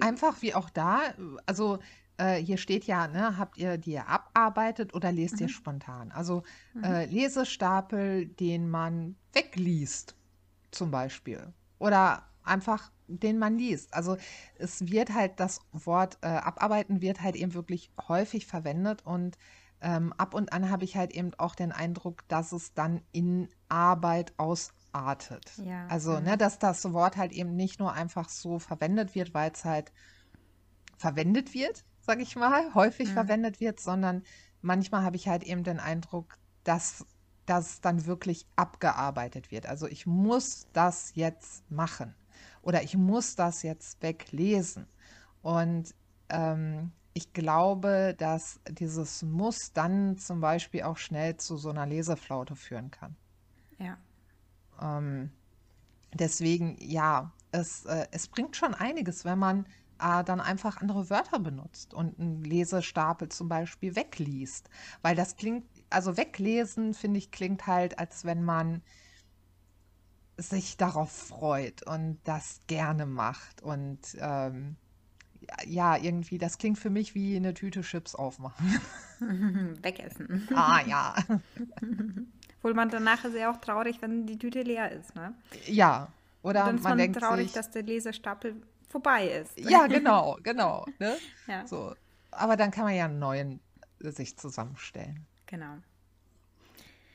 Einfach 0.00 0.42
wie 0.42 0.54
auch 0.54 0.70
da, 0.70 1.00
also 1.46 1.78
äh, 2.16 2.36
hier 2.36 2.56
steht 2.56 2.84
ja, 2.84 3.08
ne, 3.08 3.38
habt 3.38 3.58
ihr 3.58 3.78
die 3.78 3.98
abarbeitet 3.98 4.94
oder 4.94 5.12
lest 5.12 5.40
ihr 5.40 5.46
Mhm. 5.46 5.50
spontan? 5.50 6.12
Also 6.12 6.42
Mhm. 6.74 6.84
äh, 6.84 7.04
Lesestapel, 7.06 8.26
den 8.26 8.68
man 8.70 9.16
wegliest, 9.32 10.16
zum 10.70 10.90
Beispiel. 10.90 11.52
Oder 11.78 12.28
einfach 12.44 12.90
den 13.08 13.38
man 13.38 13.58
liest. 13.58 13.92
Also 13.94 14.16
es 14.56 14.88
wird 14.90 15.12
halt 15.12 15.38
das 15.38 15.60
Wort 15.72 16.18
äh, 16.22 16.28
abarbeiten 16.28 17.02
wird 17.02 17.20
halt 17.20 17.36
eben 17.36 17.54
wirklich 17.54 17.90
häufig 18.08 18.46
verwendet 18.46 19.04
und 19.04 19.36
ähm, 19.82 20.12
ab 20.16 20.34
und 20.34 20.52
an 20.52 20.70
habe 20.70 20.84
ich 20.84 20.96
halt 20.96 21.12
eben 21.12 21.32
auch 21.38 21.54
den 21.56 21.72
Eindruck, 21.72 22.26
dass 22.28 22.52
es 22.52 22.72
dann 22.72 23.02
in 23.10 23.48
Arbeit 23.68 24.32
ausartet. 24.38 25.52
Ja. 25.56 25.86
Also, 25.88 26.18
Mhm. 26.18 26.24
ne, 26.24 26.38
dass 26.38 26.58
das 26.58 26.92
Wort 26.92 27.16
halt 27.16 27.32
eben 27.32 27.56
nicht 27.56 27.80
nur 27.80 27.92
einfach 27.92 28.28
so 28.28 28.58
verwendet 28.60 29.14
wird, 29.16 29.34
weil 29.34 29.50
es 29.50 29.64
halt 29.64 29.92
verwendet 30.96 31.52
wird, 31.52 31.84
sage 32.02 32.22
ich 32.22 32.36
mal, 32.36 32.74
häufig 32.74 33.08
Mhm. 33.08 33.14
verwendet 33.14 33.60
wird, 33.60 33.80
sondern 33.80 34.22
manchmal 34.60 35.04
habe 35.04 35.16
ich 35.16 35.28
halt 35.28 35.44
eben 35.44 35.64
den 35.64 35.80
Eindruck, 35.80 36.38
dass 36.64 37.06
das 37.46 37.80
dann 37.80 38.06
wirklich 38.06 38.46
abgearbeitet 38.56 39.50
wird. 39.50 39.66
Also 39.66 39.86
ich 39.88 40.06
muss 40.06 40.68
das 40.72 41.12
jetzt 41.14 41.68
machen 41.70 42.14
oder 42.62 42.82
ich 42.82 42.96
muss 42.96 43.34
das 43.36 43.62
jetzt 43.62 44.02
weglesen. 44.02 44.86
Und 45.42 45.94
ähm, 46.28 46.92
ich 47.14 47.32
glaube, 47.32 48.14
dass 48.18 48.60
dieses 48.68 49.22
Muss 49.22 49.72
dann 49.74 50.18
zum 50.18 50.40
Beispiel 50.40 50.82
auch 50.84 50.98
schnell 50.98 51.36
zu 51.36 51.56
so 51.56 51.70
einer 51.70 51.86
Leseflaute 51.86 52.56
führen 52.56 52.90
kann. 52.90 53.16
Ja. 53.78 53.98
Ähm, 54.80 55.32
deswegen, 56.12 56.76
ja, 56.80 57.32
es, 57.52 57.84
äh, 57.86 58.06
es 58.12 58.28
bringt 58.28 58.56
schon 58.56 58.74
einiges, 58.74 59.24
wenn 59.24 59.38
man 59.38 59.66
äh, 60.02 60.24
dann 60.24 60.40
einfach 60.40 60.78
andere 60.80 61.10
Wörter 61.10 61.38
benutzt 61.38 61.94
und 61.94 62.18
einen 62.18 62.42
Lesestapel 62.42 63.28
zum 63.28 63.48
Beispiel 63.48 63.96
wegliest. 63.96 64.68
Weil 65.02 65.14
das 65.14 65.36
klingt, 65.36 65.64
also 65.90 66.16
weglesen, 66.16 66.94
finde 66.94 67.18
ich, 67.18 67.30
klingt 67.30 67.66
halt, 67.66 67.98
als 67.98 68.24
wenn 68.24 68.42
man 68.42 68.82
sich 70.36 70.76
darauf 70.76 71.10
freut 71.12 71.86
und 71.86 72.18
das 72.24 72.60
gerne 72.66 73.06
macht. 73.06 73.62
Und 73.62 74.00
ähm, 74.18 74.76
ja, 75.66 75.96
irgendwie, 75.96 76.38
das 76.38 76.58
klingt 76.58 76.78
für 76.78 76.90
mich 76.90 77.14
wie 77.14 77.36
eine 77.36 77.54
Tüte 77.54 77.82
Chips 77.82 78.14
aufmachen. 78.14 78.80
Wegessen. 79.82 80.48
Ah, 80.54 80.80
ja. 80.86 81.14
Obwohl 82.58 82.74
man 82.74 82.90
danach 82.90 83.24
ist 83.24 83.34
ja 83.34 83.50
auch 83.50 83.60
traurig, 83.60 84.00
wenn 84.02 84.26
die 84.26 84.38
Tüte 84.38 84.62
leer 84.62 84.90
ist, 84.92 85.14
ne? 85.16 85.34
Ja. 85.66 86.08
Und 86.42 86.50
Oder 86.50 86.64
man 86.64 86.82
man 86.82 86.98
denkt 86.98 87.20
traurig, 87.20 87.46
sich, 87.46 87.52
dass 87.52 87.70
der 87.70 87.82
Lesestapel 87.82 88.62
vorbei 88.92 89.26
ist. 89.28 89.58
ja, 89.58 89.86
genau, 89.96 90.38
genau. 90.42 90.86
Ne? 90.98 91.16
Ja, 91.48 91.66
So. 91.66 91.94
Aber 92.30 92.56
dann 92.56 92.70
kann 92.70 92.84
man 92.84 92.94
ja 92.94 93.06
einen 93.06 93.18
neuen 93.18 93.60
sich 93.98 94.38
zusammenstellen. 94.38 95.26
genau. 95.46 95.76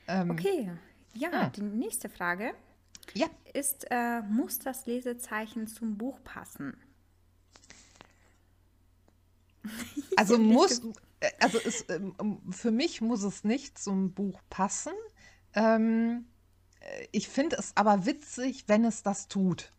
Ähm, 0.06 0.30
Okay, 0.30 0.70
ja, 1.14 1.28
ah. 1.32 1.50
die 1.50 1.60
nächste 1.62 2.08
Frage 2.08 2.54
Ja, 3.14 3.26
ist, 3.52 3.86
äh, 3.90 4.22
muss 4.22 4.58
das 4.58 4.86
Lesezeichen 4.86 5.66
zum 5.66 5.98
Buch 5.98 6.18
passen? 6.24 6.76
also 10.16 10.38
muss, 10.38 10.80
äh, 11.20 11.30
also 11.40 11.58
ähm, 11.88 12.14
ähm, 12.20 12.52
für 12.52 12.70
mich 12.70 13.00
muss 13.00 13.22
es 13.22 13.44
nicht 13.44 13.78
zum 13.78 14.12
Buch 14.12 14.40
passen. 14.50 14.92
Ähm, 15.54 16.26
äh, 16.80 17.06
ich 17.12 17.28
finde 17.28 17.56
es 17.56 17.72
aber 17.76 18.06
witzig, 18.06 18.64
wenn 18.68 18.84
es 18.84 19.02
das 19.02 19.28
tut. 19.28 19.72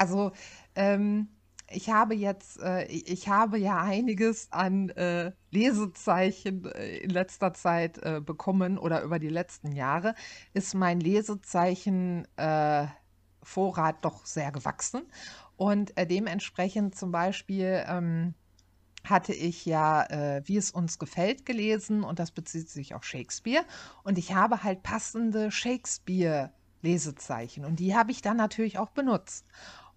Also 0.00 0.32
ähm, 0.76 1.28
ich 1.68 1.90
habe 1.90 2.14
jetzt, 2.14 2.58
äh, 2.60 2.86
ich 2.86 3.28
habe 3.28 3.58
ja 3.58 3.82
einiges 3.82 4.50
an 4.50 4.88
äh, 4.90 5.32
Lesezeichen 5.50 6.64
äh, 6.64 6.98
in 6.98 7.10
letzter 7.10 7.52
Zeit 7.52 7.98
äh, 7.98 8.20
bekommen 8.24 8.78
oder 8.78 9.02
über 9.02 9.18
die 9.18 9.28
letzten 9.28 9.72
Jahre 9.72 10.14
ist 10.54 10.74
mein 10.74 11.00
Lesezeichen 11.00 12.26
äh, 12.36 12.86
doch 14.00 14.24
sehr 14.24 14.52
gewachsen. 14.52 15.02
Und 15.56 15.94
äh, 15.98 16.06
dementsprechend 16.06 16.94
zum 16.96 17.12
Beispiel 17.12 17.84
ähm, 17.86 18.32
hatte 19.04 19.34
ich 19.34 19.66
ja, 19.66 20.04
äh, 20.04 20.40
wie 20.46 20.56
es 20.56 20.70
uns 20.70 20.98
gefällt, 20.98 21.44
gelesen 21.44 22.04
und 22.04 22.18
das 22.18 22.30
bezieht 22.30 22.70
sich 22.70 22.94
auf 22.94 23.04
Shakespeare. 23.04 23.66
Und 24.02 24.16
ich 24.16 24.34
habe 24.34 24.62
halt 24.62 24.82
passende 24.82 25.50
Shakespeare-Lesezeichen 25.50 27.66
und 27.66 27.80
die 27.80 27.94
habe 27.94 28.12
ich 28.12 28.22
dann 28.22 28.38
natürlich 28.38 28.78
auch 28.78 28.90
benutzt. 28.90 29.44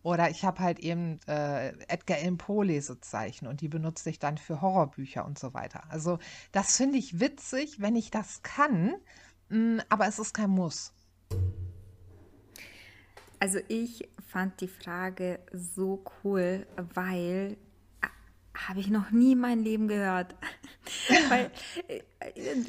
Oder 0.03 0.29
ich 0.29 0.43
habe 0.43 0.59
halt 0.59 0.79
eben 0.79 1.19
äh, 1.27 1.69
Edgar 1.87 2.17
Allan 2.17 2.37
Poe 2.37 2.65
Lesezeichen 2.65 3.47
und 3.47 3.61
die 3.61 3.69
benutze 3.69 4.09
ich 4.09 4.19
dann 4.19 4.37
für 4.37 4.61
Horrorbücher 4.61 5.25
und 5.25 5.39
so 5.39 5.53
weiter. 5.53 5.83
Also 5.89 6.19
das 6.51 6.77
finde 6.77 6.97
ich 6.97 7.19
witzig, 7.21 7.81
wenn 7.81 7.95
ich 7.95 8.11
das 8.11 8.43
kann, 8.43 8.93
mh, 9.49 9.83
aber 9.89 10.07
es 10.07 10.19
ist 10.19 10.33
kein 10.33 10.49
Muss. 10.49 10.93
Also 13.39 13.59
ich 13.67 14.07
fand 14.27 14.59
die 14.61 14.67
Frage 14.67 15.39
so 15.51 16.03
cool, 16.23 16.67
weil 16.93 17.57
habe 18.55 18.79
ich 18.79 18.89
noch 18.89 19.11
nie 19.11 19.33
in 19.33 19.39
meinem 19.39 19.63
Leben 19.63 19.87
gehört. 19.87 20.35
weil 21.29 21.51
äh, 21.87 22.01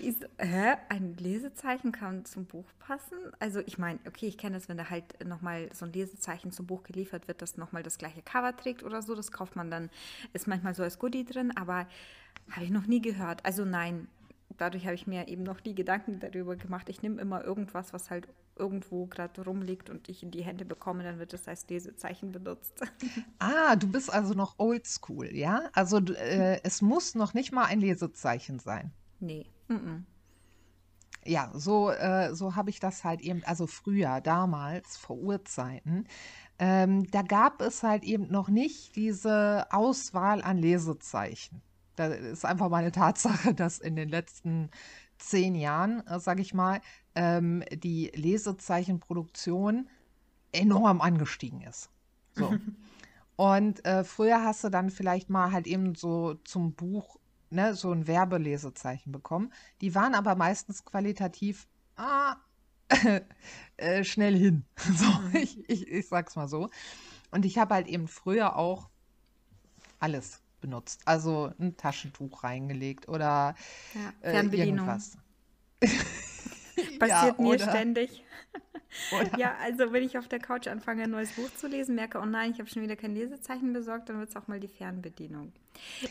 ich 0.00 0.18
so, 0.18 0.26
hä, 0.38 0.74
ein 0.88 1.16
Lesezeichen 1.16 1.92
kann 1.92 2.24
zum 2.24 2.46
Buch 2.46 2.66
passen? 2.78 3.18
Also 3.38 3.60
ich 3.60 3.78
meine, 3.78 3.98
okay, 4.06 4.26
ich 4.26 4.38
kenne 4.38 4.56
das, 4.56 4.68
wenn 4.68 4.78
da 4.78 4.90
halt 4.90 5.24
nochmal 5.24 5.68
so 5.72 5.84
ein 5.84 5.92
Lesezeichen 5.92 6.52
zum 6.52 6.66
Buch 6.66 6.82
geliefert 6.84 7.28
wird, 7.28 7.42
das 7.42 7.56
nochmal 7.56 7.82
das 7.82 7.98
gleiche 7.98 8.22
Cover 8.22 8.56
trägt 8.56 8.82
oder 8.82 9.02
so. 9.02 9.14
Das 9.14 9.32
kauft 9.32 9.56
man 9.56 9.70
dann, 9.70 9.90
ist 10.32 10.46
manchmal 10.46 10.74
so 10.74 10.82
als 10.82 10.98
Goodie 10.98 11.24
drin, 11.24 11.56
aber 11.56 11.86
habe 12.50 12.64
ich 12.64 12.70
noch 12.70 12.86
nie 12.86 13.00
gehört. 13.00 13.44
Also 13.44 13.64
nein, 13.64 14.08
dadurch 14.56 14.84
habe 14.84 14.94
ich 14.94 15.06
mir 15.06 15.28
eben 15.28 15.42
noch 15.42 15.62
nie 15.64 15.74
Gedanken 15.74 16.20
darüber 16.20 16.56
gemacht. 16.56 16.88
Ich 16.88 17.02
nehme 17.02 17.20
immer 17.20 17.44
irgendwas, 17.44 17.92
was 17.92 18.10
halt 18.10 18.28
irgendwo 18.56 19.06
gerade 19.06 19.44
rumliegt 19.44 19.90
und 19.90 20.08
ich 20.08 20.22
in 20.22 20.30
die 20.30 20.44
Hände 20.44 20.64
bekomme, 20.64 21.02
dann 21.02 21.18
wird 21.18 21.34
es 21.34 21.48
als 21.48 21.68
Lesezeichen 21.68 22.32
benutzt. 22.32 22.80
Ah, 23.38 23.76
du 23.76 23.88
bist 23.88 24.12
also 24.12 24.34
noch 24.34 24.58
oldschool, 24.58 25.34
ja? 25.34 25.68
Also 25.72 25.98
äh, 25.98 26.60
es 26.62 26.82
muss 26.82 27.14
noch 27.14 27.34
nicht 27.34 27.52
mal 27.52 27.64
ein 27.66 27.80
Lesezeichen 27.80 28.58
sein. 28.58 28.92
nee. 29.20 29.46
Mm 29.68 30.04
Ja, 31.24 31.50
so, 31.54 31.90
äh, 31.90 32.34
so 32.34 32.54
habe 32.56 32.70
ich 32.70 32.80
das 32.80 33.04
halt 33.04 33.20
eben, 33.20 33.42
also 33.44 33.66
früher, 33.66 34.20
damals, 34.20 34.96
vor 34.96 35.16
Urzeiten, 35.16 36.06
ähm, 36.58 37.10
da 37.10 37.22
gab 37.22 37.60
es 37.60 37.82
halt 37.82 38.04
eben 38.04 38.30
noch 38.30 38.48
nicht 38.48 38.96
diese 38.96 39.66
Auswahl 39.70 40.42
an 40.42 40.58
Lesezeichen. 40.58 41.62
Da 41.96 42.06
ist 42.08 42.44
einfach 42.44 42.68
mal 42.70 42.78
eine 42.78 42.92
Tatsache, 42.92 43.54
dass 43.54 43.78
in 43.78 43.96
den 43.96 44.08
letzten 44.08 44.70
zehn 45.18 45.54
Jahren, 45.54 46.06
äh, 46.06 46.18
sage 46.20 46.42
ich 46.42 46.54
mal, 46.54 46.80
ähm, 47.14 47.62
die 47.72 48.10
Lesezeichenproduktion 48.14 49.88
enorm 50.52 51.00
angestiegen 51.00 51.62
ist. 51.62 51.90
So. 52.34 52.54
Und 53.36 53.84
äh, 53.84 54.04
früher 54.04 54.44
hast 54.44 54.62
du 54.62 54.68
dann 54.68 54.90
vielleicht 54.90 55.28
mal 55.28 55.50
halt 55.50 55.66
eben 55.66 55.94
so 55.94 56.34
zum 56.44 56.72
Buch, 56.74 57.16
ne, 57.50 57.74
so 57.74 57.90
ein 57.90 58.06
Werbelesezeichen 58.06 59.10
bekommen. 59.10 59.52
Die 59.80 59.94
waren 59.94 60.14
aber 60.14 60.36
meistens 60.36 60.84
qualitativ 60.84 61.66
ah, 61.96 62.36
äh, 63.76 64.04
schnell 64.04 64.36
hin. 64.36 64.64
So, 64.76 65.38
ich, 65.38 65.68
ich, 65.68 65.88
ich 65.88 66.08
sag's 66.08 66.36
mal 66.36 66.48
so. 66.48 66.70
Und 67.30 67.44
ich 67.44 67.58
habe 67.58 67.74
halt 67.74 67.88
eben 67.88 68.06
früher 68.06 68.56
auch 68.56 68.88
alles 69.98 70.43
benutzt. 70.64 71.02
Also 71.04 71.52
ein 71.60 71.76
Taschentuch 71.76 72.42
reingelegt 72.42 73.06
oder 73.06 73.54
Ja, 73.94 74.30
äh, 74.30 74.46
irgendwas. 74.46 75.18
Passiert 76.98 77.38
mir 77.38 77.48
oder, 77.48 77.68
ständig. 77.68 78.24
oder 79.12 79.38
Ja, 79.38 79.56
also 79.60 79.92
wenn 79.92 80.02
ich 80.02 80.16
auf 80.16 80.26
der 80.26 80.38
Couch 80.38 80.66
anfange, 80.66 81.02
ein 81.02 81.10
neues 81.10 81.32
Buch 81.32 81.50
zu 81.54 81.68
lesen, 81.68 81.96
merke, 81.96 82.18
oh 82.18 82.24
nein, 82.24 82.52
ich 82.52 82.60
habe 82.60 82.70
schon 82.70 82.82
wieder 82.82 82.96
kein 82.96 83.14
Lesezeichen 83.14 83.74
besorgt, 83.74 84.08
dann 84.08 84.18
wird 84.18 84.30
es 84.30 84.36
auch 84.36 84.48
mal 84.48 84.58
die 84.58 84.68
Fernbedienung. 84.68 85.52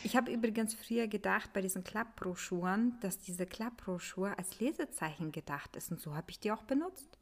Ich 0.04 0.14
habe 0.14 0.30
übrigens 0.30 0.74
früher 0.74 1.08
gedacht, 1.08 1.52
bei 1.52 1.60
diesen 1.60 1.82
Klappbroschüren, 1.82 2.96
dass 3.00 3.18
diese 3.18 3.46
Klappbroschur 3.46 4.38
als 4.38 4.60
Lesezeichen 4.60 5.32
gedacht 5.32 5.74
ist. 5.74 5.90
Und 5.90 6.00
so 6.00 6.14
habe 6.14 6.30
ich 6.30 6.38
die 6.38 6.52
auch 6.52 6.62
benutzt. 6.62 7.18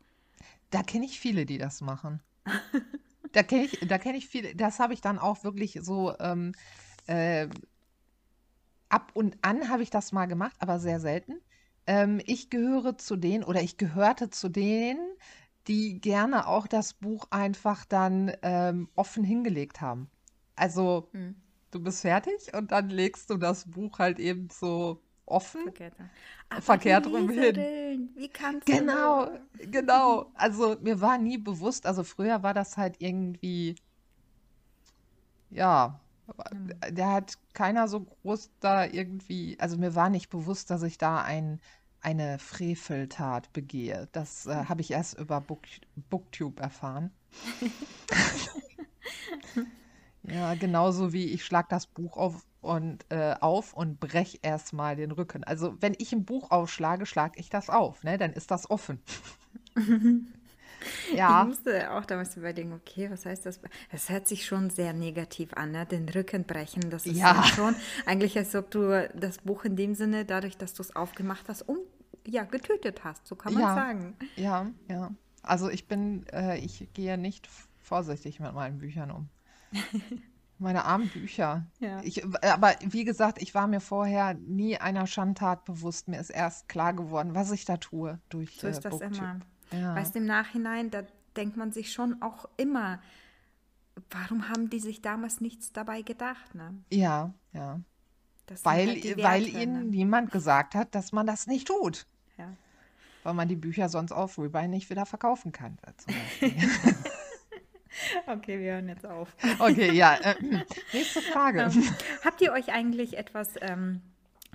Da 0.70 0.82
kenne 0.82 1.06
ich 1.06 1.18
viele, 1.18 1.46
die 1.46 1.56
das 1.56 1.80
machen. 1.80 2.20
Da 3.32 3.42
kenne 3.42 3.64
ich, 3.64 3.78
da 3.88 3.96
kenne 3.96 4.18
ich 4.18 4.26
viele. 4.26 4.54
Das 4.54 4.78
habe 4.78 4.92
ich 4.92 5.00
dann 5.00 5.18
auch 5.18 5.42
wirklich 5.42 5.78
so 5.80 6.14
ähm, 6.18 6.52
äh, 7.06 7.48
ab 8.88 9.10
und 9.14 9.36
an 9.42 9.68
habe 9.68 9.82
ich 9.82 9.90
das 9.90 10.12
mal 10.12 10.26
gemacht, 10.26 10.54
aber 10.58 10.78
sehr 10.78 11.00
selten. 11.00 11.40
Ähm, 11.86 12.20
ich 12.26 12.50
gehöre 12.50 12.98
zu 12.98 13.16
denen 13.16 13.42
oder 13.44 13.60
ich 13.62 13.76
gehörte 13.76 14.30
zu 14.30 14.48
denen, 14.48 15.00
die 15.66 16.00
gerne 16.00 16.46
auch 16.46 16.66
das 16.66 16.94
Buch 16.94 17.26
einfach 17.30 17.84
dann 17.84 18.32
ähm, 18.42 18.88
offen 18.94 19.24
hingelegt 19.24 19.80
haben. 19.80 20.10
Also 20.56 21.08
Hm. 21.12 21.34
du 21.70 21.80
bist 21.80 22.02
fertig 22.02 22.52
und 22.54 22.70
dann 22.72 22.88
legst 22.88 23.30
du 23.30 23.36
das 23.36 23.70
Buch 23.70 23.98
halt 23.98 24.18
eben 24.18 24.48
so 24.50 25.02
offen. 25.26 25.62
Verkehrt, 25.62 25.94
verkehrt 26.60 27.06
rum 27.06 27.30
hin. 27.30 27.56
Wie 28.14 28.28
kannst 28.28 28.66
Genau, 28.66 29.26
du? 29.26 29.70
genau. 29.70 30.30
Also 30.34 30.76
mir 30.80 31.00
war 31.00 31.18
nie 31.18 31.38
bewusst, 31.38 31.86
also 31.86 32.04
früher 32.04 32.42
war 32.42 32.54
das 32.54 32.76
halt 32.76 32.96
irgendwie, 32.98 33.76
ja, 35.50 36.00
da 36.92 37.12
hat 37.12 37.38
keiner 37.52 37.88
so 37.88 38.00
groß 38.00 38.50
da 38.60 38.84
irgendwie, 38.84 39.56
also 39.60 39.76
mir 39.76 39.94
war 39.94 40.10
nicht 40.10 40.30
bewusst, 40.30 40.70
dass 40.70 40.82
ich 40.82 40.98
da 40.98 41.22
ein, 41.22 41.60
eine 42.00 42.38
Freveltat 42.38 43.52
begehe. 43.52 44.08
Das 44.12 44.46
äh, 44.46 44.64
habe 44.66 44.80
ich 44.80 44.90
erst 44.90 45.18
über 45.18 45.40
Book, 45.40 45.62
Booktube 46.10 46.62
erfahren. 46.62 47.10
Ja, 50.24 50.54
genauso 50.54 51.12
wie 51.12 51.26
ich 51.26 51.44
schlag 51.44 51.68
das 51.68 51.86
Buch 51.86 52.16
auf 52.16 52.46
und 52.60 53.04
äh, 53.10 53.34
auf 53.40 53.74
und 53.74 53.98
brech 53.98 54.38
erstmal 54.42 54.94
den 54.94 55.10
Rücken. 55.10 55.42
Also 55.42 55.74
wenn 55.80 55.94
ich 55.98 56.12
ein 56.12 56.24
Buch 56.24 56.52
aufschlage, 56.52 57.06
schlage 57.06 57.40
ich 57.40 57.50
das 57.50 57.68
auf, 57.68 58.04
ne? 58.04 58.18
Dann 58.18 58.32
ist 58.32 58.50
das 58.52 58.70
offen. 58.70 59.02
Ich 61.10 61.18
Ja, 61.18 61.44
musste 61.44 61.90
auch 61.92 62.04
damals 62.04 62.36
überlegen, 62.36 62.72
okay, 62.72 63.10
was 63.10 63.26
heißt 63.26 63.46
das? 63.46 63.60
Es 63.90 64.08
hört 64.08 64.28
sich 64.28 64.46
schon 64.46 64.70
sehr 64.70 64.92
negativ 64.92 65.52
an, 65.54 65.72
ne? 65.72 65.86
Den 65.86 66.08
Rücken 66.08 66.44
brechen. 66.44 66.90
Das 66.90 67.06
ist 67.06 67.16
ja 67.16 67.34
ja, 67.34 67.44
schon 67.44 67.74
eigentlich, 68.06 68.36
als 68.36 68.54
ob 68.54 68.70
du 68.70 69.08
das 69.14 69.38
Buch 69.38 69.64
in 69.64 69.76
dem 69.76 69.94
Sinne, 69.94 70.24
dadurch, 70.24 70.56
dass 70.56 70.74
du 70.74 70.82
es 70.82 70.94
aufgemacht 70.94 71.48
hast, 71.48 71.62
um, 71.62 71.78
ja, 72.26 72.44
getötet 72.44 73.04
hast. 73.04 73.26
So 73.26 73.36
kann 73.36 73.54
man 73.54 73.62
ja, 73.62 73.74
sagen. 73.74 74.16
ja, 74.36 74.66
ja. 74.88 75.10
Also 75.42 75.68
ich 75.68 75.88
bin, 75.88 76.26
äh, 76.32 76.58
ich 76.58 76.88
gehe 76.94 77.18
nicht 77.18 77.48
vorsichtig 77.80 78.40
mit 78.40 78.54
meinen 78.54 78.78
Büchern 78.78 79.10
um. 79.10 79.28
Meine 80.58 80.84
armen 80.84 81.08
Bücher. 81.08 81.66
Ja. 81.80 82.00
Ich, 82.04 82.22
aber 82.44 82.74
wie 82.84 83.04
gesagt, 83.04 83.42
ich 83.42 83.52
war 83.52 83.66
mir 83.66 83.80
vorher 83.80 84.34
nie 84.34 84.78
einer 84.78 85.08
Schandtat 85.08 85.64
bewusst. 85.64 86.06
Mir 86.06 86.20
ist 86.20 86.30
erst 86.30 86.68
klar 86.68 86.92
geworden, 86.94 87.34
was 87.34 87.50
ich 87.50 87.64
da 87.64 87.78
tue 87.78 88.20
durch 88.28 88.60
So 88.60 88.68
äh, 88.68 88.70
ist 88.70 88.84
das 88.84 88.92
Booktube. 88.92 89.16
immer. 89.16 89.40
Ja, 89.72 89.94
Weißt 89.94 90.14
du, 90.14 90.18
im 90.18 90.26
Nachhinein, 90.26 90.90
da 90.90 91.02
denkt 91.36 91.56
man 91.56 91.72
sich 91.72 91.92
schon 91.92 92.20
auch 92.22 92.48
immer, 92.56 93.00
warum 94.10 94.48
haben 94.48 94.70
die 94.70 94.80
sich 94.80 95.02
damals 95.02 95.40
nichts 95.40 95.72
dabei 95.72 96.02
gedacht, 96.02 96.54
ne? 96.54 96.74
ja, 96.90 97.32
ja. 97.52 97.80
Das 98.46 98.64
Weil, 98.64 98.88
halt 98.88 99.16
weil 99.18 99.44
Werte, 99.44 99.58
ihnen 99.58 99.84
ne? 99.84 99.84
niemand 99.84 100.32
gesagt 100.32 100.74
hat, 100.74 100.94
dass 100.94 101.12
man 101.12 101.26
das 101.26 101.46
nicht 101.46 101.68
tut. 101.68 102.06
Ja. 102.36 102.52
Weil 103.22 103.34
man 103.34 103.48
die 103.48 103.56
Bücher 103.56 103.88
sonst 103.88 104.10
auf 104.10 104.36
Rebuy 104.36 104.66
nicht 104.66 104.90
wieder 104.90 105.06
verkaufen 105.06 105.52
kann, 105.52 105.78
äh. 106.40 106.50
Okay, 108.26 108.58
wir 108.58 108.72
hören 108.72 108.88
jetzt 108.88 109.06
auf. 109.06 109.36
Okay, 109.58 109.92
ja. 109.92 110.14
Äh, 110.14 110.34
nächste 110.92 111.20
Frage. 111.20 111.60
Ähm, 111.60 111.94
habt 112.24 112.40
ihr 112.40 112.52
euch 112.52 112.72
eigentlich 112.72 113.18
etwas 113.18 113.50
ähm, 113.60 114.00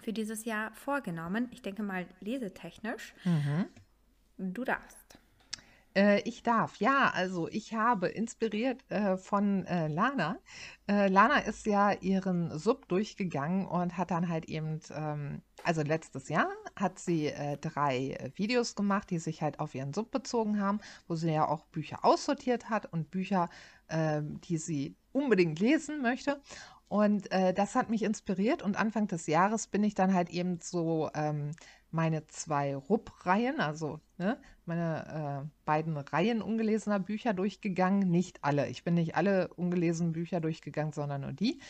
für 0.02 0.12
dieses 0.12 0.44
Jahr 0.44 0.74
vorgenommen? 0.74 1.48
Ich 1.52 1.62
denke 1.62 1.84
mal 1.84 2.08
lesetechnisch. 2.20 3.14
Du 4.38 4.64
darfst. 4.64 4.97
Äh, 5.98 6.22
ich 6.26 6.44
darf, 6.44 6.76
ja, 6.78 7.10
also 7.12 7.48
ich 7.48 7.74
habe 7.74 8.08
inspiriert 8.08 8.84
äh, 8.92 9.18
von 9.18 9.66
äh, 9.66 9.88
Lana. 9.88 10.38
Äh, 10.88 11.08
Lana 11.08 11.40
ist 11.40 11.66
ja 11.66 11.92
ihren 11.92 12.56
Sub 12.60 12.88
durchgegangen 12.88 13.66
und 13.66 13.98
hat 13.98 14.12
dann 14.12 14.30
halt 14.30 14.46
eben, 14.46 14.80
ähm, 14.94 15.42
also 15.64 15.82
letztes 15.82 16.30
Jahr 16.30 16.50
hat 16.76 17.00
sie 17.00 17.28
äh, 17.30 17.58
drei 17.58 18.32
Videos 18.36 18.76
gemacht, 18.76 19.10
die 19.10 19.18
sich 19.18 19.42
halt 19.42 19.60
auf 19.60 19.74
ihren 19.74 19.92
Sub 19.92 20.12
bezogen 20.12 20.62
haben, 20.62 20.82
wo 21.08 21.16
sie 21.16 21.32
ja 21.32 21.48
auch 21.48 21.66
Bücher 21.66 22.06
aussortiert 22.06 22.70
hat 22.70 22.86
und 22.94 23.10
Bücher, 23.10 23.50
ähm, 23.90 24.40
die 24.42 24.60
sie 24.60 24.96
unbedingt 25.14 25.60
lesen 25.60 26.04
möchte. 26.04 26.40
Und 26.90 27.32
äh, 27.32 27.54
das 27.54 27.76
hat 27.76 27.90
mich 27.90 28.04
inspiriert 28.04 28.62
und 28.62 28.78
Anfang 28.78 29.08
des 29.08 29.28
Jahres 29.28 29.68
bin 29.68 29.84
ich 29.84 29.96
dann 29.96 30.14
halt 30.14 30.30
eben 30.30 30.60
so 30.62 31.10
ähm, 31.16 31.52
meine 31.92 32.28
zwei 32.28 32.76
Rupp-Reihen, 32.76 33.60
also 33.60 34.00
ne, 34.18 34.38
meine 34.66 35.46
äh, 35.46 35.50
beiden 35.66 35.98
Reihen 35.98 36.42
ungelesener 36.42 37.00
Bücher 37.00 37.34
durchgegangen. 37.34 38.10
Nicht 38.10 38.44
alle. 38.44 38.68
Ich 38.68 38.84
bin 38.84 38.96
nicht 38.96 39.16
alle 39.16 39.50
ungelesenen 39.56 40.14
Bücher 40.14 40.40
durchgegangen, 40.40 40.94
sondern 40.94 41.22
nur 41.22 41.34
die. 41.34 41.62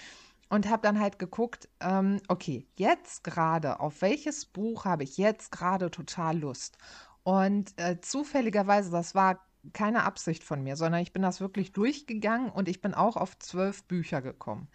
Und 0.49 0.69
habe 0.69 0.81
dann 0.81 0.99
halt 0.99 1.19
geguckt, 1.19 1.67
ähm, 1.81 2.21
okay, 2.29 2.65
jetzt 2.77 3.23
gerade, 3.23 3.79
auf 3.81 4.01
welches 4.01 4.45
Buch 4.45 4.85
habe 4.85 5.03
ich 5.03 5.17
jetzt 5.17 5.51
gerade 5.51 5.91
total 5.91 6.37
Lust? 6.39 6.77
Und 7.23 7.73
äh, 7.77 7.99
zufälligerweise, 7.99 8.89
das 8.89 9.13
war 9.13 9.45
keine 9.73 10.03
Absicht 10.03 10.43
von 10.43 10.63
mir, 10.63 10.77
sondern 10.77 11.01
ich 11.01 11.11
bin 11.11 11.21
das 11.21 11.41
wirklich 11.41 11.73
durchgegangen 11.73 12.49
und 12.49 12.69
ich 12.69 12.81
bin 12.81 12.93
auch 12.93 13.17
auf 13.17 13.37
zwölf 13.39 13.83
Bücher 13.83 14.21
gekommen. 14.21 14.69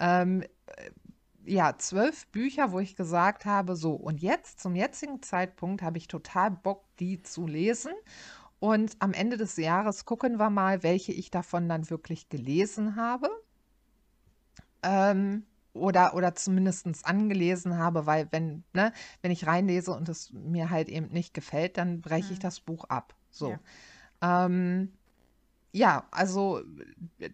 Ähm, 0.00 0.44
ja, 1.48 1.76
zwölf 1.78 2.26
Bücher, 2.28 2.72
wo 2.72 2.80
ich 2.80 2.96
gesagt 2.96 3.44
habe, 3.44 3.76
so, 3.76 3.92
und 3.94 4.20
jetzt, 4.20 4.60
zum 4.60 4.74
jetzigen 4.76 5.22
Zeitpunkt, 5.22 5.82
habe 5.82 5.98
ich 5.98 6.08
total 6.08 6.50
Bock, 6.50 6.84
die 6.98 7.22
zu 7.22 7.46
lesen. 7.46 7.92
Und 8.60 8.96
am 8.98 9.12
Ende 9.12 9.36
des 9.36 9.56
Jahres 9.56 10.04
gucken 10.04 10.38
wir 10.38 10.50
mal, 10.50 10.82
welche 10.82 11.12
ich 11.12 11.30
davon 11.30 11.68
dann 11.68 11.88
wirklich 11.90 12.28
gelesen 12.28 12.96
habe. 12.96 13.30
Ähm, 14.82 15.44
oder, 15.72 16.14
oder 16.14 16.34
zumindest 16.34 16.86
angelesen 17.06 17.78
habe, 17.78 18.06
weil 18.06 18.28
wenn, 18.32 18.64
ne, 18.72 18.92
wenn 19.22 19.30
ich 19.30 19.46
reinlese 19.46 19.92
und 19.92 20.08
es 20.08 20.32
mir 20.32 20.70
halt 20.70 20.88
eben 20.88 21.08
nicht 21.08 21.34
gefällt, 21.34 21.78
dann 21.78 22.00
breche 22.00 22.32
ich 22.32 22.38
Hm. 22.38 22.42
das 22.42 22.60
Buch 22.60 22.84
ab. 22.84 23.14
So. 23.30 23.58
Ja. 24.20 24.46
Ähm, 24.46 24.97
ja, 25.72 26.06
also 26.10 26.62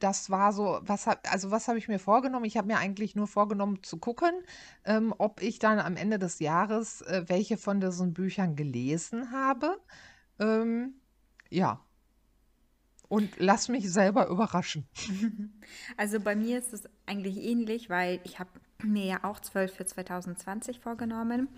das 0.01 0.29
war 0.31 0.53
so, 0.53 0.81
was 0.83 1.07
hab, 1.07 1.31
also 1.33 1.51
was 1.51 1.69
habe 1.69 1.79
ich 1.79 1.89
mir 1.89 1.99
vorgenommen? 1.99 2.45
Ich 2.45 2.57
habe 2.57 2.67
mir 2.67 2.79
eigentlich 2.79 3.15
nur 3.15 3.27
vorgenommen 3.27 3.83
zu 3.83 3.99
gucken, 3.99 4.33
ähm, 4.85 5.15
ob 5.19 5.41
ich 5.41 5.59
dann 5.59 5.79
am 5.79 5.97
Ende 5.97 6.19
des 6.19 6.41
Jahres 6.41 7.03
äh, 7.03 7.25
welche 7.27 7.57
von 7.57 7.81
diesen 7.81 8.13
Büchern 8.13 8.57
gelesen 8.57 9.31
habe. 9.31 9.79
Ähm, 10.41 10.95
ja, 11.51 11.81
und 13.09 13.31
lass 13.39 13.69
mich 13.69 13.91
selber 13.91 14.27
überraschen. 14.29 14.87
Also 15.97 16.21
bei 16.21 16.37
mir 16.37 16.59
ist 16.59 16.73
es 16.73 16.85
eigentlich 17.07 17.37
ähnlich, 17.39 17.89
weil 17.89 18.21
ich 18.25 18.39
habe 18.39 18.51
mir 18.83 19.05
ja 19.05 19.25
auch 19.25 19.41
12 19.41 19.75
für 19.75 19.87
2020 19.87 20.81
vorgenommen. 20.81 21.49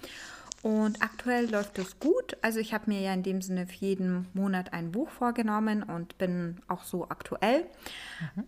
Und 0.67 1.01
aktuell 1.01 1.49
läuft 1.49 1.79
es 1.79 2.01
gut. 2.01 2.37
Also 2.43 2.59
ich 2.59 2.75
habe 2.75 2.91
mir 2.91 3.01
ja 3.01 3.15
in 3.15 3.23
dem 3.23 3.41
Sinne 3.41 3.69
für 3.69 3.77
jeden 3.77 4.27
Monat 4.35 4.73
ein 4.73 4.91
Buch 4.91 5.11
vorgenommen 5.11 5.85
und 5.85 6.19
bin 6.19 6.57
auch 6.67 6.83
so 6.83 7.09
aktuell. 7.09 7.67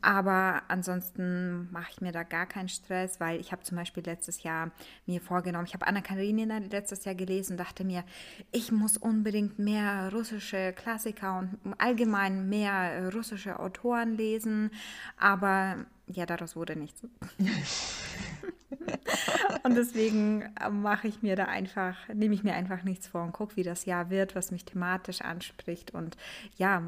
Aber 0.03 0.63
ansonsten 0.67 1.71
mache 1.71 1.93
ich 1.93 2.01
mir 2.01 2.11
da 2.11 2.25
gar 2.25 2.47
keinen 2.47 2.69
Stress, 2.69 3.21
weil 3.21 3.39
ich 3.39 3.53
habe 3.53 3.63
zum 3.63 3.77
Beispiel 3.77 4.03
letztes 4.03 4.43
Jahr 4.43 4.73
mir 5.07 5.21
vorgenommen, 5.21 5.67
ich 5.69 5.75
habe 5.75 5.87
Anna 5.87 6.01
Karenina 6.01 6.59
letztes 6.59 7.05
Jahr 7.05 7.15
gelesen 7.15 7.53
und 7.53 7.59
dachte 7.59 7.85
mir, 7.85 8.03
ich 8.51 8.73
muss 8.73 8.97
unbedingt 8.97 9.61
mehr 9.61 10.11
russische 10.13 10.73
Klassiker 10.73 11.39
und 11.39 11.75
allgemein 11.79 12.49
mehr 12.49 13.13
russische 13.15 13.61
Autoren 13.61 14.17
lesen. 14.17 14.73
Aber 15.19 15.87
ja, 16.09 16.27
daraus 16.27 16.57
wurde 16.57 16.75
nichts. 16.75 17.01
Und 19.63 19.77
deswegen 19.77 20.43
äh, 20.61 20.69
mache 20.71 21.09
ich 21.09 21.23
mir 21.23 21.37
da 21.37 21.45
einfach, 21.47 21.97
nehme 22.13 22.35
ich 22.35 22.45
mir 22.45 22.55
einfach 22.55 22.83
nichts 22.83 23.07
vor 23.09 23.23
und 23.23 23.33
gucke, 23.33 23.57
wie 23.57 23.63
das 23.63 23.85
Jahr 23.85 24.11
wird, 24.11 24.35
was 24.35 24.51
mich 24.51 24.65
thematisch 24.65 25.23
anspricht. 25.23 25.93
Und 25.93 26.17
ja, 26.57 26.83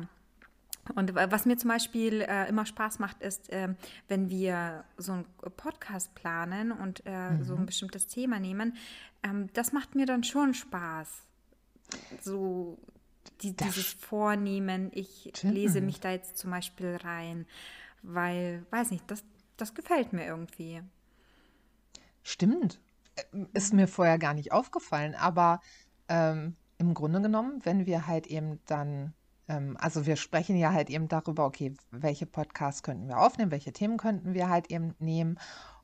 und 0.95 1.15
wa- 1.15 1.31
was 1.31 1.47
mir 1.47 1.57
zum 1.57 1.69
Beispiel 1.69 2.23
äh, 2.23 2.49
immer 2.49 2.67
Spaß 2.67 2.99
macht, 2.99 3.23
ist, 3.23 3.49
ähm, 3.51 3.77
wenn 4.09 4.29
wir 4.31 4.85
so 4.97 5.13
einen 5.13 5.27
Podcast 5.57 6.15
planen 6.15 6.73
und 6.73 7.07
äh, 7.07 7.43
so 7.43 7.55
ein 7.55 7.67
bestimmtes 7.67 8.07
Thema 8.09 8.41
nehmen, 8.41 8.77
ähm, 9.23 9.49
das 9.53 9.73
macht 9.73 9.95
mir 9.95 10.07
dann 10.07 10.25
schon 10.25 10.55
Spaß. 10.55 11.23
So 12.21 12.79
die, 13.43 13.55
dieses 13.57 13.93
Vornehmen, 13.93 14.91
ich 14.95 15.33
lese 15.43 15.73
stimmt. 15.75 15.87
mich 15.87 16.01
da 16.01 16.11
jetzt 16.11 16.39
zum 16.39 16.51
Beispiel 16.51 16.97
rein, 17.03 17.47
weil, 18.03 18.65
weiß 18.71 18.91
nicht, 18.91 19.11
das, 19.11 19.25
das 19.57 19.75
gefällt 19.75 20.13
mir 20.13 20.27
irgendwie. 20.27 20.83
Stimmt. 22.23 22.81
Ähm, 23.33 23.49
Ist 23.53 23.73
mir 23.73 23.89
vorher 23.89 24.19
gar 24.19 24.35
nicht 24.35 24.53
aufgefallen, 24.53 25.15
aber 25.15 25.61
ähm, 26.09 26.57
im 26.79 26.95
Grunde 26.95 27.21
genommen, 27.21 27.61
wenn 27.65 27.87
wir 27.87 28.07
halt 28.07 28.27
eben 28.27 28.59
dann, 28.67 29.13
ähm, 29.49 29.77
also 29.79 30.07
wir 30.07 30.17
sprechen 30.17 30.57
ja 30.57 30.73
halt 30.73 30.91
eben 30.91 31.09
darüber, 31.09 31.45
okay, 31.45 31.75
welche 31.91 32.27
Podcasts 32.27 32.83
könnten 32.83 33.09
wir 33.09 33.19
aufnehmen, 33.19 33.51
welche 33.51 33.73
Themen 33.73 33.99
könnten 33.99 34.35
wir 34.35 34.49
halt 34.49 34.71
eben 34.71 34.95
nehmen. 34.99 35.39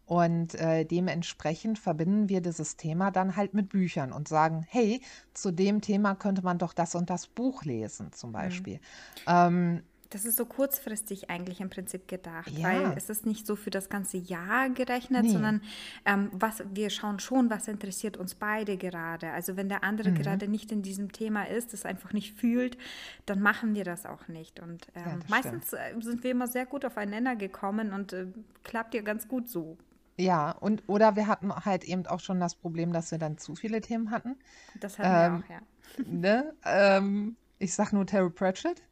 Und 0.07 0.55
äh, 0.55 0.84
dementsprechend 0.84 1.80
verbinden 1.80 2.28
wir 2.28 2.41
dieses 2.41 2.76
Thema 2.76 3.11
dann 3.11 3.34
halt 3.34 3.55
mit 3.55 3.68
Büchern 3.68 4.12
und 4.12 4.28
sagen, 4.28 4.64
hey, 4.68 5.03
zu 5.34 5.51
dem 5.51 5.80
Thema 5.80 6.14
könnte 6.14 6.43
man 6.43 6.59
doch 6.59 6.72
das 6.72 6.95
und 6.95 7.11
das 7.11 7.26
Buch 7.26 7.64
lesen, 7.64 8.12
zum 8.12 8.30
Beispiel. 8.30 8.78
Ähm, 9.26 9.82
Das 10.11 10.25
ist 10.25 10.37
so 10.37 10.47
kurzfristig 10.47 11.31
eigentlich 11.31 11.61
im 11.61 11.69
Prinzip 11.71 12.07
gedacht, 12.09 12.51
ja, 12.51 12.65
weil 12.69 12.93
es 12.97 13.11
ist 13.11 13.27
nicht 13.27 13.47
so 13.47 13.57
für 13.57 13.71
das 13.71 13.89
ganze 13.89 14.19
Jahr 14.19 14.71
gerechnet, 14.71 15.23
nee. 15.25 15.31
sondern 15.31 15.63
ähm, 16.05 16.31
was, 16.33 16.63
wir 16.73 16.91
schauen 16.91 17.19
schon, 17.19 17.51
was 17.51 17.67
interessiert 17.69 18.17
uns 18.17 18.35
beide 18.37 18.77
gerade. 18.77 19.31
Also 19.33 19.57
wenn 19.57 19.69
der 19.69 19.83
andere 19.83 20.13
Mhm. 20.13 20.15
gerade 20.15 20.49
nicht 20.49 20.71
in 20.73 20.83
diesem 20.83 21.11
Thema 21.13 21.49
ist, 21.49 21.75
es 21.75 21.85
einfach 21.85 22.13
nicht 22.13 22.39
fühlt, 22.39 22.79
dann 23.27 23.41
machen 23.41 23.75
wir 23.75 23.85
das 23.85 24.07
auch 24.07 24.29
nicht. 24.29 24.61
Und 24.61 24.87
Ja, 25.05 25.13
ähm, 25.13 25.25
stimmt. 25.29 25.29
meistens 25.29 25.73
äh, 25.73 25.95
sind 26.01 26.23
wir 26.23 26.31
immer 26.31 26.47
sehr 26.47 26.67
gut 26.67 26.85
aufeinander 26.85 27.35
gekommen 27.37 27.93
und 27.93 28.13
äh, 28.13 28.27
klappt 28.63 28.95
ja 28.95 29.03
ganz 29.03 29.27
gut 29.29 29.49
so. 29.49 29.77
Ja, 30.19 30.51
und 30.53 30.83
oder 30.87 31.15
wir 31.17 31.27
hatten 31.27 31.53
halt 31.55 31.85
eben 31.85 32.07
auch 32.07 32.21
schon 32.21 32.41
das 32.41 32.55
Problem, 32.55 32.93
dass 32.93 33.11
wir 33.11 33.19
dann 33.19 33.37
zu 33.39 33.55
viele 33.55 33.81
Themen 33.83 34.11
hatten. 34.11 34.37
Das 34.75 34.99
hatten 34.99 35.19
wir 35.19 35.27
Ähm, 35.27 35.45
auch, 35.45 35.49
ja. 35.51 35.61
ne? 36.05 36.55
ähm, 36.65 37.37
ich 37.59 37.75
sag 37.75 37.93
nur 37.93 38.07
Terry 38.07 38.31
Pratchett. 38.31 38.83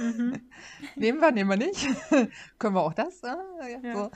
Mhm. 0.00 0.40
Nehmen 0.96 1.20
wir, 1.20 1.32
nehmen 1.32 1.50
wir 1.50 1.56
nicht. 1.56 1.86
Können 2.58 2.74
wir 2.74 2.82
auch 2.82 2.94
das? 2.94 3.22
Ah, 3.24 3.36
ja, 3.68 3.78
Ja. 3.82 3.94
so. 3.94 4.10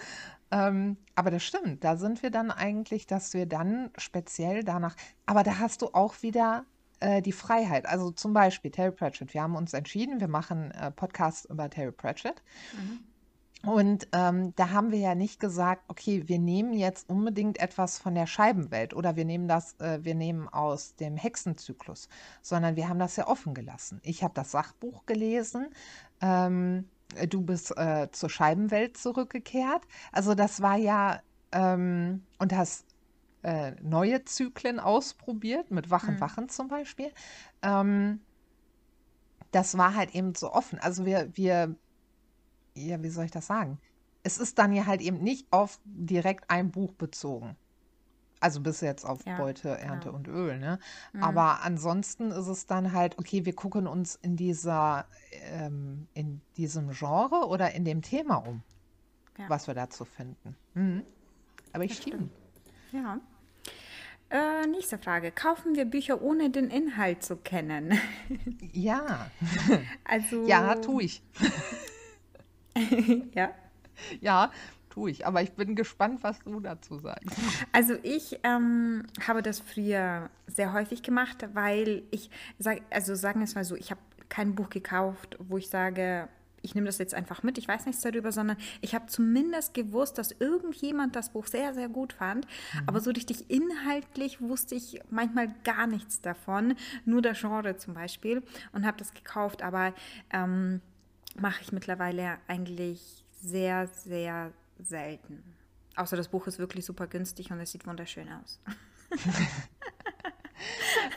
Ähm, 0.53 0.97
aber 1.15 1.31
das 1.31 1.45
stimmt, 1.45 1.85
da 1.85 1.97
sind 1.97 2.25
wir 2.25 2.31
dann 2.31 2.51
eigentlich, 2.51 3.07
dass 3.07 3.35
wir 3.35 3.47
dann 3.47 3.91
speziell 3.99 4.65
danach, 4.65 4.97
aber 5.25 5.45
da 5.45 5.61
hast 5.61 5.83
du 5.83 5.91
auch 5.93 6.23
wieder 6.23 6.65
äh, 6.99 7.23
die 7.23 7.31
Freiheit. 7.33 7.87
Also 7.87 8.11
zum 8.11 8.33
Beispiel 8.33 8.71
Terry 8.73 8.91
Pratchett. 8.91 9.33
Wir 9.33 9.43
haben 9.43 9.55
uns 9.55 9.73
entschieden, 9.75 10.19
wir 10.21 10.27
machen 10.29 10.73
äh, 10.73 10.91
Podcast 10.91 11.47
über 11.49 11.71
Terry 11.71 11.93
Pratchett. 11.93 12.43
Mhm. 12.73 13.01
Und 13.63 14.09
ähm, 14.13 14.55
da 14.57 14.71
haben 14.71 14.91
wir 14.91 14.99
ja 14.99 15.15
nicht 15.15 15.39
gesagt, 15.39 15.83
okay, 15.89 16.23
wir 16.27 16.39
nehmen 16.39 16.73
jetzt 16.73 17.11
unbedingt 17.11 17.59
etwas 17.59 17.99
von 17.99 18.15
der 18.15 18.27
Scheibenwelt 18.27 18.95
oder 18.95 19.17
wir 19.17 19.27
nehmen 19.27 19.49
das, 19.49 19.79
äh, 19.81 20.03
wir 20.03 20.15
nehmen 20.15 20.49
aus 20.49 20.95
dem 20.97 21.17
Hexenzyklus, 21.17 22.09
sondern 22.41 22.77
wir 22.77 22.89
haben 22.89 22.99
das 22.99 23.17
ja 23.17 23.27
offen 23.27 23.53
gelassen. 23.53 24.01
Ich 24.03 24.23
habe 24.23 24.33
das 24.35 24.51
Sachbuch 24.53 25.05
gelesen, 25.05 25.69
ähm, 26.23 26.89
du 27.29 27.43
bist 27.43 27.77
äh, 27.77 28.09
zur 28.13 28.31
Scheibenwelt 28.31 28.97
zurückgekehrt. 28.97 29.83
Also 30.11 30.35
das 30.35 30.63
war 30.63 30.77
ja, 30.77 31.21
ähm, 31.53 32.25
und 32.39 32.55
hast 32.55 32.87
äh, 33.43 33.73
neue 33.83 34.25
Zyklen 34.25 34.81
ausprobiert, 34.81 35.71
mit 35.71 35.91
Wachen, 35.91 36.15
Mhm. 36.15 36.21
Wachen 36.21 36.49
zum 36.49 36.69
Beispiel. 36.69 37.11
Ähm, 37.63 38.21
das 39.51 39.77
war 39.77 39.95
halt 39.95 40.15
eben 40.15 40.35
so 40.35 40.53
offen. 40.53 40.79
Also 40.79 41.05
wir, 41.05 41.31
wir 41.37 41.75
ja, 42.75 43.03
wie 43.03 43.09
soll 43.09 43.25
ich 43.25 43.31
das 43.31 43.47
sagen? 43.47 43.79
Es 44.23 44.39
ist 44.39 44.59
dann 44.59 44.73
ja 44.73 44.87
halt 44.87 45.01
eben 45.01 45.19
nicht 45.23 45.47
auf 45.51 45.81
direkt 45.85 46.51
ein 46.51 46.71
Buch 46.71 46.93
bezogen. 46.93 47.57
Also 48.41 48.61
bis 48.61 48.81
jetzt 48.81 49.05
auf 49.05 49.25
Ja, 49.27 49.37
Beute, 49.37 49.69
Ernte 49.79 50.07
genau. 50.07 50.17
und 50.17 50.29
Öl, 50.29 50.59
ne? 50.59 50.79
Mhm. 51.13 51.23
Aber 51.23 51.63
ansonsten 51.63 52.31
ist 52.31 52.47
es 52.47 52.67
dann 52.67 52.93
halt, 52.93 53.19
okay, 53.19 53.45
wir 53.45 53.55
gucken 53.55 53.87
uns 53.87 54.17
in 54.23 54.37
dieser, 54.37 55.07
ähm, 55.53 56.07
in 56.15 56.41
diesem 56.57 56.91
Genre 56.91 57.47
oder 57.49 57.73
in 57.75 57.85
dem 57.85 58.01
Thema 58.01 58.37
um, 58.37 58.63
Ja, 59.39 59.49
was 59.49 59.67
wir 59.67 59.75
dazu 59.75 60.07
finden. 60.07 60.57
Mhm. 60.75 61.03
Aber 61.73 61.85
ich 61.85 61.97
stimme. 61.97 62.31
Ja. 62.93 63.21
Äh, 64.31 64.67
nächste 64.69 64.97
Frage. 64.97 65.33
Kaufen 65.33 65.75
wir 65.75 65.85
Bücher 65.85 66.23
ohne 66.23 66.51
den 66.51 66.71
Inhalt 66.71 67.23
zu 67.23 67.37
kennen? 67.37 67.99
Ja, 68.73 69.31
Also, 70.05 70.47
ja, 70.47 70.77
tue 70.77 71.03
ich. 71.03 71.23
ja. 73.35 73.51
Ja, 74.21 74.51
tue 74.91 75.11
ich. 75.11 75.27
Aber 75.27 75.43
ich 75.43 75.53
bin 75.53 75.77
gespannt, 75.77 76.23
was 76.23 76.41
du 76.41 76.61
dazu 76.61 76.99
sagst. 76.99 77.37
Also 77.73 77.95
ich 78.03 78.39
ähm, 78.43 79.05
habe 79.27 79.43
das 79.43 79.61
früher 79.61 80.31
sehr 80.47 80.73
häufig 80.73 81.03
gemacht, 81.03 81.49
weil 81.55 82.03
ich 82.11 82.31
sag, 82.59 82.83
also 82.91 83.15
sagen 83.15 83.41
wir 83.41 83.45
es 83.45 83.55
mal 83.55 83.65
so, 83.65 83.77
ich 83.77 83.91
habe 83.91 84.01
kein 84.29 84.55
Buch 84.55 84.71
gekauft, 84.71 85.37
wo 85.39 85.59
ich 85.59 85.69
sage, 85.69 86.29
ich 86.63 86.75
nehme 86.75 86.87
das 86.87 86.99
jetzt 86.99 87.15
einfach 87.15 87.43
mit, 87.43 87.59
ich 87.59 87.67
weiß 87.67 87.87
nichts 87.87 88.03
darüber, 88.03 88.33
sondern 88.33 88.57
ich 88.81 88.95
habe 88.95 89.07
zumindest 89.07 89.75
gewusst, 89.75 90.19
dass 90.19 90.33
irgendjemand 90.33 91.17
das 91.17 91.31
Buch 91.31 91.47
sehr, 91.47 91.75
sehr 91.75 91.89
gut 91.89 92.13
fand. 92.13 92.47
Aber 92.87 93.01
so 93.01 93.11
richtig 93.11 93.51
inhaltlich 93.51 94.41
wusste 94.41 94.75
ich 94.75 95.01
manchmal 95.11 95.55
gar 95.65 95.87
nichts 95.87 96.21
davon, 96.21 96.75
nur 97.05 97.23
das 97.23 97.41
Genre 97.41 97.77
zum 97.77 97.95
Beispiel 97.95 98.43
und 98.73 98.87
habe 98.87 98.99
das 98.99 99.15
gekauft. 99.15 99.63
Aber 99.63 99.95
ähm, 100.33 100.81
mache 101.37 101.63
ich 101.63 101.73
mittlerweile 101.73 102.39
eigentlich 102.49 103.25
sehr, 103.33 103.87
sehr 103.89 104.53
selten. 104.79 105.43
Außer 105.97 106.17
das 106.17 106.29
Buch 106.29 106.47
ist 106.47 106.59
wirklich 106.59 106.85
super 106.85 107.07
günstig 107.07 107.51
und 107.51 107.61
es 107.61 107.73
sieht 107.73 107.87
wunderschön 107.87 108.29
aus. 108.29 108.61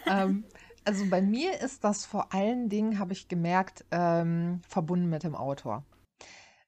Ähm, 0.06 0.46
also 0.86 1.06
bei 1.10 1.22
mir 1.22 1.60
ist 1.62 1.84
das 1.84 2.06
vor 2.06 2.34
allen 2.34 2.70
Dingen, 2.70 3.00
habe 3.00 3.14
ich 3.14 3.28
gemerkt, 3.28 3.86
ähm, 3.92 4.62
verbunden 4.68 5.10
mit 5.10 5.24
dem 5.24 5.36
Autor. 5.36 5.86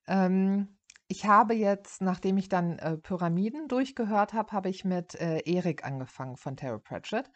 Ähm, 0.08 0.78
ich 1.08 1.26
habe 1.26 1.54
jetzt, 1.54 2.02
nachdem 2.02 2.38
ich 2.38 2.50
dann 2.50 2.80
äh, 2.80 2.98
Pyramiden 2.98 3.68
durchgehört 3.68 4.34
habe, 4.34 4.52
habe 4.52 4.70
ich 4.70 4.86
mit 4.86 5.16
äh, 5.16 5.40
Erik 5.46 5.84
angefangen 5.86 6.38
von 6.38 6.58
Terry 6.58 6.80
Pratchett. 6.80 7.30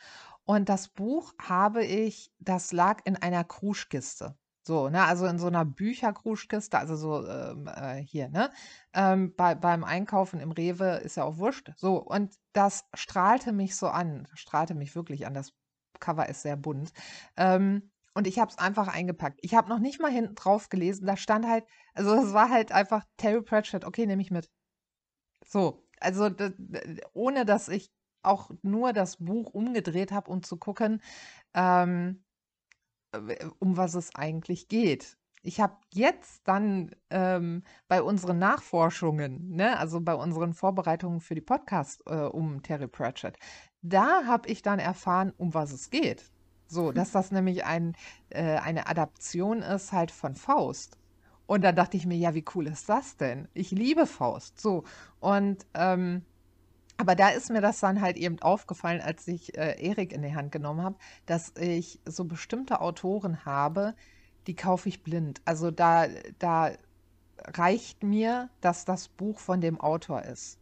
Und 0.45 0.69
das 0.69 0.87
Buch 0.87 1.33
habe 1.39 1.85
ich, 1.85 2.31
das 2.39 2.71
lag 2.71 3.01
in 3.05 3.15
einer 3.15 3.43
Kruschkiste. 3.43 4.35
So, 4.69 4.87
ne, 4.87 5.03
also 5.03 5.25
in 5.25 5.39
so 5.39 5.47
einer 5.47 5.65
Bücherkruschkiste, 5.65 6.77
also 6.77 6.95
so 6.95 7.27
ähm, 7.27 7.65
äh, 7.65 8.03
hier, 8.03 8.29
ne? 8.29 8.51
Ähm, 8.93 9.33
bei, 9.35 9.55
beim 9.55 9.83
Einkaufen 9.83 10.39
im 10.39 10.51
Rewe 10.51 10.97
ist 10.97 11.17
ja 11.17 11.23
auch 11.23 11.39
wurscht. 11.39 11.71
So, 11.75 11.95
und 11.97 12.35
das 12.53 12.83
strahlte 12.93 13.51
mich 13.51 13.75
so 13.75 13.87
an, 13.87 14.27
strahlte 14.35 14.75
mich 14.75 14.93
wirklich 14.95 15.25
an. 15.25 15.33
Das 15.33 15.53
Cover 15.99 16.29
ist 16.29 16.43
sehr 16.43 16.55
bunt. 16.55 16.93
Ähm, 17.35 17.89
und 18.13 18.27
ich 18.27 18.37
habe 18.37 18.51
es 18.51 18.59
einfach 18.59 18.87
eingepackt. 18.87 19.39
Ich 19.41 19.55
habe 19.55 19.69
noch 19.69 19.79
nicht 19.79 19.99
mal 19.99 20.11
hinten 20.11 20.35
drauf 20.35 20.69
gelesen. 20.69 21.07
Da 21.07 21.17
stand 21.17 21.47
halt, 21.47 21.65
also 21.95 22.13
es 22.13 22.33
war 22.33 22.51
halt 22.51 22.71
einfach 22.71 23.03
Terry 23.17 23.41
Pratchett. 23.41 23.85
Okay, 23.85 24.05
nehme 24.05 24.21
ich 24.21 24.29
mit. 24.29 24.51
So, 25.47 25.83
also 25.99 26.29
ohne 27.13 27.43
dass 27.43 27.69
ich 27.69 27.91
auch 28.21 28.51
nur 28.61 28.93
das 28.93 29.17
Buch 29.17 29.49
umgedreht 29.51 30.11
habe, 30.11 30.29
um 30.29 30.43
zu 30.43 30.57
gucken, 30.57 31.01
ähm, 31.55 32.23
um 33.59 33.77
was 33.77 33.95
es 33.95 34.15
eigentlich 34.15 34.67
geht. 34.67 35.17
Ich 35.41 35.61
habe 35.61 35.77
jetzt 35.93 36.41
dann 36.47 36.95
ähm, 37.09 37.63
bei 37.87 38.01
unseren 38.01 38.39
Nachforschungen, 38.39 39.55
ne, 39.55 39.77
also 39.79 40.01
bei 40.01 40.13
unseren 40.13 40.53
Vorbereitungen 40.53 41.21
für 41.21 41.35
die 41.35 41.41
Podcast 41.41 42.03
äh, 42.07 42.15
um 42.15 42.61
Terry 42.61 42.87
Pratchett, 42.87 43.37
da 43.81 44.25
habe 44.25 44.49
ich 44.49 44.61
dann 44.61 44.79
erfahren, 44.79 45.33
um 45.37 45.53
was 45.53 45.71
es 45.71 45.89
geht. 45.89 46.29
So, 46.67 46.91
dass 46.91 47.11
das 47.11 47.31
nämlich 47.31 47.65
ein, 47.65 47.95
äh, 48.29 48.57
eine 48.57 48.87
Adaption 48.87 49.61
ist 49.61 49.91
halt 49.91 50.11
von 50.11 50.35
Faust. 50.35 50.97
Und 51.47 51.63
dann 51.63 51.75
dachte 51.75 51.97
ich 51.97 52.05
mir, 52.05 52.17
ja, 52.17 52.35
wie 52.35 52.45
cool 52.53 52.67
ist 52.67 52.89
das 52.89 53.17
denn? 53.17 53.47
Ich 53.55 53.71
liebe 53.71 54.05
Faust. 54.05 54.61
So, 54.61 54.83
und 55.19 55.65
ähm, 55.73 56.23
aber 56.99 57.15
da 57.15 57.29
ist 57.29 57.49
mir 57.49 57.61
das 57.61 57.79
dann 57.79 58.01
halt 58.01 58.17
eben 58.17 58.41
aufgefallen, 58.41 59.01
als 59.01 59.27
ich 59.27 59.57
äh, 59.57 59.81
Erik 59.81 60.11
in 60.13 60.21
die 60.21 60.35
Hand 60.35 60.51
genommen 60.51 60.83
habe, 60.83 60.97
dass 61.25 61.53
ich 61.57 62.01
so 62.05 62.25
bestimmte 62.25 62.81
Autoren 62.81 63.45
habe, 63.45 63.95
die 64.47 64.55
kaufe 64.55 64.89
ich 64.89 65.03
blind. 65.03 65.41
Also 65.45 65.71
da, 65.71 66.07
da 66.39 66.73
reicht 67.45 68.03
mir, 68.03 68.49
dass 68.61 68.85
das 68.85 69.09
Buch 69.09 69.39
von 69.39 69.61
dem 69.61 69.79
Autor 69.81 70.23
ist. 70.23 70.59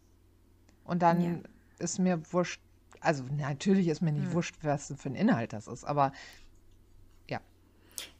Und 0.83 1.01
Ja. 1.09 1.39
dann 1.39 1.43
ist 1.79 1.99
mir 1.99 2.21
wurscht, 2.33 2.61
also 3.01 3.25
natürlich 3.25 3.87
ist 3.89 4.01
mir 4.01 4.13
nicht 4.13 4.31
Hm. 4.31 4.33
wurscht, 4.33 4.57
was 4.63 4.93
für 4.97 5.09
ein 5.09 5.15
Inhalt 5.15 5.53
das 5.53 5.67
ist, 5.67 5.85
aber 5.85 6.13
ja. 7.29 7.41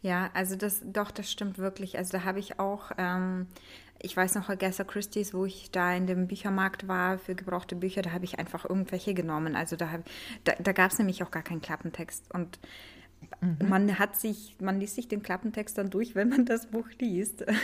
Ja, 0.02 0.30
also 0.34 0.56
das, 0.56 0.82
doch, 0.86 1.12
das 1.12 1.32
stimmt 1.32 1.58
wirklich. 1.58 1.98
Also 1.98 2.12
da 2.18 2.24
habe 2.24 2.40
ich 2.40 2.60
auch, 2.60 2.92
ähm, 2.98 3.48
ich 4.02 4.16
weiß 4.16 4.36
noch, 4.36 4.50
Agatha 4.50 4.84
Christie's, 4.84 5.34
wo 5.34 5.46
ich 5.46 5.72
da 5.72 5.94
in 5.94 6.08
dem 6.08 6.28
Büchermarkt 6.28 6.88
war 6.88 7.18
für 7.18 7.36
gebrauchte 7.36 7.76
Bücher, 7.76 8.02
da 8.02 8.12
habe 8.12 8.26
ich 8.26 8.40
einfach 8.40 8.66
irgendwelche 8.66 9.14
genommen. 9.14 9.56
Also 9.56 9.76
da, 9.76 9.90
da, 10.44 10.54
da 10.60 10.72
gab 10.72 10.92
es 10.92 11.00
nämlich 11.00 11.24
auch 11.24 11.32
gar 11.32 11.44
keinen 11.44 11.62
Klappentext. 11.62 12.34
Und 12.34 12.60
Mhm. 13.40 13.70
man 13.70 14.00
hat 14.00 14.16
sich, 14.20 14.56
man 14.60 14.80
liest 14.80 14.96
sich 14.96 15.08
den 15.08 15.22
Klappentext 15.22 15.78
dann 15.78 15.90
durch, 15.90 16.16
wenn 16.16 16.30
man 16.30 16.46
das 16.46 16.68
Buch 16.68 16.88
liest. 17.00 17.46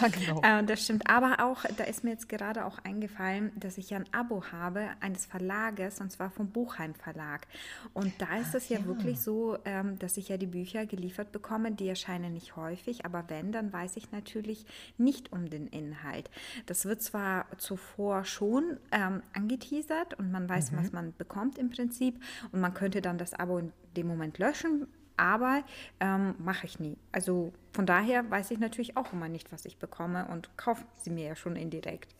Ja, 0.00 0.08
genau. 0.08 0.40
Äh, 0.42 0.64
das 0.64 0.84
stimmt. 0.84 1.08
Aber 1.10 1.44
auch, 1.44 1.64
da 1.76 1.84
ist 1.84 2.04
mir 2.04 2.10
jetzt 2.10 2.28
gerade 2.28 2.64
auch 2.64 2.78
eingefallen, 2.84 3.50
dass 3.56 3.78
ich 3.78 3.90
ja 3.90 3.98
ein 3.98 4.06
Abo 4.12 4.44
habe 4.52 4.88
eines 5.00 5.26
Verlages, 5.26 6.00
und 6.00 6.10
zwar 6.12 6.30
vom 6.30 6.48
Buchheim 6.50 6.94
Verlag. 6.94 7.46
Und 7.94 8.12
da 8.18 8.38
ist 8.38 8.54
es 8.54 8.68
ja 8.68 8.78
Ja. 8.78 8.86
wirklich 8.86 9.20
so, 9.20 9.58
ähm, 9.64 9.98
dass 9.98 10.16
ich 10.16 10.28
ja 10.28 10.36
die 10.36 10.46
Bücher 10.46 10.86
geliefert 10.86 11.32
bekomme. 11.32 11.72
Die 11.72 11.88
erscheinen 11.88 12.32
nicht 12.32 12.56
häufig, 12.56 13.04
aber 13.04 13.24
wenn, 13.28 13.52
dann 13.52 13.72
weiß 13.72 13.96
ich 13.96 14.12
natürlich 14.12 14.64
nicht 14.96 15.32
um 15.32 15.50
den 15.50 15.66
Inhalt. 15.66 16.30
Das 16.66 16.84
wird 16.84 17.02
zwar 17.02 17.46
zuvor 17.58 18.24
schon 18.24 18.78
ähm, 18.92 19.22
angeteasert 19.34 20.14
und 20.18 20.30
man 20.30 20.48
weiß, 20.48 20.72
was 20.76 20.92
man 20.92 21.14
bekommt 21.16 21.58
im 21.58 21.70
Prinzip. 21.70 22.22
Und 22.52 22.60
man 22.60 22.74
könnte 22.74 23.00
dann 23.02 23.18
das 23.18 23.34
Abo 23.34 23.58
in 23.58 23.72
dem 23.98 24.06
Moment 24.08 24.38
löschen, 24.38 24.86
aber 25.16 25.62
ähm, 26.00 26.34
mache 26.38 26.66
ich 26.66 26.78
nie. 26.80 26.96
Also 27.12 27.52
von 27.72 27.86
daher 27.86 28.28
weiß 28.30 28.50
ich 28.52 28.58
natürlich 28.58 28.96
auch 28.96 29.12
immer 29.12 29.28
nicht, 29.28 29.52
was 29.52 29.64
ich 29.64 29.78
bekomme 29.78 30.26
und 30.26 30.56
kaufe 30.56 30.84
sie 30.96 31.10
mir 31.10 31.26
ja 31.28 31.36
schon 31.36 31.56
indirekt. 31.56 32.14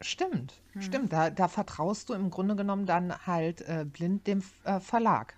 Stimmt, 0.00 0.54
Hm. 0.74 0.82
stimmt. 0.82 1.12
Da, 1.12 1.28
da 1.30 1.48
vertraust 1.48 2.08
du 2.08 2.14
im 2.14 2.30
Grunde 2.30 2.54
genommen 2.54 2.86
dann 2.86 3.26
halt 3.26 3.62
äh, 3.62 3.84
blind 3.84 4.26
dem 4.28 4.42
äh, 4.64 4.78
Verlag. 4.78 5.34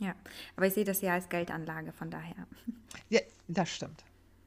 Ja, 0.00 0.14
aber 0.56 0.66
ich 0.66 0.74
sehe 0.74 0.84
das 0.84 1.00
ja 1.02 1.12
als 1.12 1.28
Geldanlage, 1.28 1.92
von 1.92 2.10
daher. 2.10 2.46
Ja, 3.10 3.20
das 3.48 3.68
stimmt. 3.70 4.04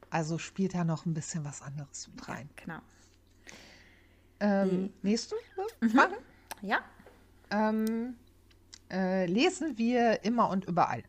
Also 0.10 0.38
spielt 0.40 0.74
da 0.74 0.84
noch 0.84 1.06
ein 1.06 1.14
bisschen 1.14 1.46
was 1.46 1.62
anderes 1.62 2.08
mit 2.14 2.28
rein. 2.28 2.50
Genau. 2.56 2.80
Ähm, 4.40 4.92
nächste 5.04 5.36
Frage. 5.94 6.18
Ja, 6.62 6.80
Ähm, 7.52 8.16
äh, 8.92 9.26
lesen 9.26 9.78
wir 9.78 10.24
immer 10.24 10.50
und 10.50 10.66
überall. 10.66 11.04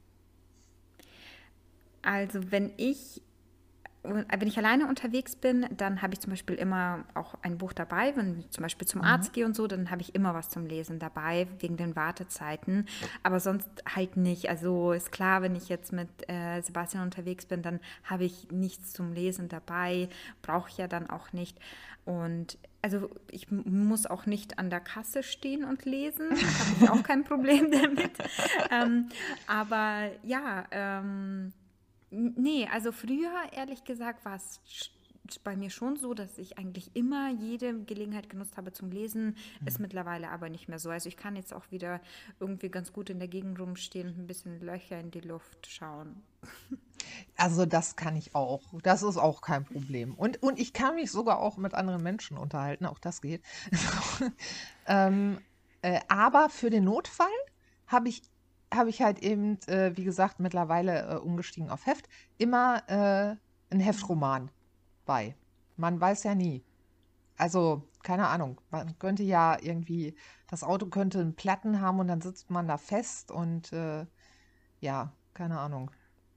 also 2.03 2.51
wenn 2.51 2.72
ich 2.76 3.22
wenn 4.05 4.49
ich 4.49 4.59
alleine 4.59 4.89
unterwegs 4.89 5.37
bin, 5.37 5.64
dann 5.76 6.03
habe 6.03 6.14
ich 6.14 6.20
zum 6.20 6.30
Beispiel 6.30 6.57
immer 6.57 7.05
auch 7.14 7.35
ein 7.43 7.59
Buch 7.59 7.72
dabei. 7.72 8.16
Wenn 8.16 8.41
ich 8.41 8.51
zum 8.51 8.62
Beispiel 8.62 8.87
zum 8.87 9.01
mhm. 9.01 9.07
Arzt 9.07 9.33
gehe 9.33 9.47
und 9.47 9.55
so, 9.55 9.68
dann 9.68 9.93
habe 9.93 10.01
ich 10.01 10.14
immer 10.14 10.35
was 10.35 10.49
zum 10.49 10.66
Lesen 10.66 10.99
dabei, 10.99 11.47
wegen 11.61 11.76
den 11.76 11.95
Wartezeiten. 11.95 12.87
Aber 13.22 13.39
sonst 13.39 13.68
halt 13.95 14.16
nicht. 14.16 14.51
Also 14.51 14.91
ist 14.91 15.12
klar, 15.12 15.43
wenn 15.43 15.55
ich 15.55 15.68
jetzt 15.68 15.93
mit 15.93 16.09
äh, 16.28 16.61
Sebastian 16.62 17.05
unterwegs 17.05 17.47
bin, 17.47 17.62
dann 17.62 17.78
habe 18.03 18.24
ich 18.24 18.51
nichts 18.51 18.93
zum 18.93 19.12
Lesen 19.12 19.49
dabei, 19.49 20.09
brauche 20.43 20.68
ich 20.68 20.78
ja 20.78 20.89
dann 20.89 21.09
auch 21.09 21.33
nicht. 21.33 21.57
Und 22.05 22.59
also 22.82 23.11
ich 23.30 23.50
muss 23.50 24.07
auch 24.07 24.26
nicht 24.26 24.59
an 24.59 24.70
der 24.70 24.80
Kasse 24.80 25.22
stehen 25.22 25.64
und 25.64 25.84
lesen, 25.84 26.30
habe 26.30 26.76
ich 26.80 26.90
auch 26.90 27.03
kein 27.03 27.24
Problem 27.24 27.70
damit. 27.72 28.11
ähm, 28.70 29.09
aber 29.46 30.11
ja, 30.24 30.64
ähm, 30.72 31.53
Nee, 32.12 32.68
also 32.70 32.92
früher, 32.92 33.32
ehrlich 33.53 33.84
gesagt, 33.84 34.26
war 34.26 34.36
es 34.36 34.61
bei 35.44 35.57
mir 35.57 35.70
schon 35.70 35.96
so, 35.96 36.12
dass 36.12 36.36
ich 36.36 36.59
eigentlich 36.59 36.94
immer 36.94 37.30
jede 37.30 37.84
Gelegenheit 37.84 38.28
genutzt 38.28 38.59
habe 38.59 38.74
zum 38.74 38.90
Lesen, 38.90 39.36
mhm. 39.61 39.66
ist 39.66 39.80
mittlerweile 39.80 40.28
aber 40.28 40.50
nicht 40.50 40.68
mehr 40.68 40.78
so. 40.78 40.90
Also 40.90 41.09
ich 41.09 41.16
kann 41.16 41.36
jetzt 41.36 41.55
auch 41.55 41.70
wieder 41.70 42.03
irgendwie 42.38 42.68
ganz 42.68 42.92
gut 42.92 43.09
in 43.09 43.18
der 43.18 43.28
Gegend 43.28 43.59
rumstehen 43.59 44.09
und 44.09 44.18
ein 44.18 44.26
bisschen 44.26 44.61
Löcher 44.61 45.00
in 45.00 45.11
die 45.11 45.20
Luft 45.20 45.66
schauen. 45.66 46.22
Also 47.36 47.66
das 47.66 47.96
kann 47.96 48.16
ich 48.16 48.34
auch. 48.34 48.62
Das 48.82 49.03
ist 49.03 49.16
auch 49.16 49.40
kein 49.40 49.64
Problem. 49.64 50.14
Und, 50.14 50.42
und 50.42 50.59
ich 50.59 50.72
kann 50.72 50.94
mich 50.96 51.11
sogar 51.11 51.38
auch 51.38 51.57
mit 51.57 51.74
anderen 51.74 52.03
Menschen 52.03 52.36
unterhalten, 52.36 52.86
auch 52.86 52.98
das 52.98 53.20
geht. 53.20 53.42
ähm, 54.86 55.38
äh, 55.82 56.00
aber 56.09 56.48
für 56.48 56.70
den 56.70 56.84
Notfall 56.84 57.26
habe 57.86 58.09
ich 58.09 58.22
habe 58.72 58.90
ich 58.90 59.03
halt 59.03 59.18
eben, 59.20 59.61
äh, 59.66 59.96
wie 59.96 60.05
gesagt, 60.05 60.40
mittlerweile 60.40 61.03
äh, 61.03 61.16
umgestiegen 61.16 61.70
auf 61.70 61.86
Heft, 61.86 62.09
immer 62.38 62.82
äh, 62.88 63.36
ein 63.70 63.80
Heftroman 63.80 64.50
bei. 65.05 65.36
Man 65.76 66.00
weiß 66.00 66.24
ja 66.24 66.34
nie. 66.34 66.64
Also, 67.36 67.88
keine 68.03 68.28
Ahnung, 68.28 68.61
man 68.70 68.98
könnte 68.98 69.22
ja 69.22 69.57
irgendwie, 69.61 70.14
das 70.48 70.62
Auto 70.64 70.86
könnte 70.86 71.20
einen 71.20 71.34
Platten 71.34 71.80
haben 71.80 71.98
und 71.98 72.09
dann 72.09 72.20
sitzt 72.20 72.50
man 72.50 72.68
da 72.68 72.78
fest 72.78 73.30
und 73.30 73.72
äh, 73.72 74.07
ja, 74.80 75.12
keine 75.34 75.59
Ahnung. 75.59 75.90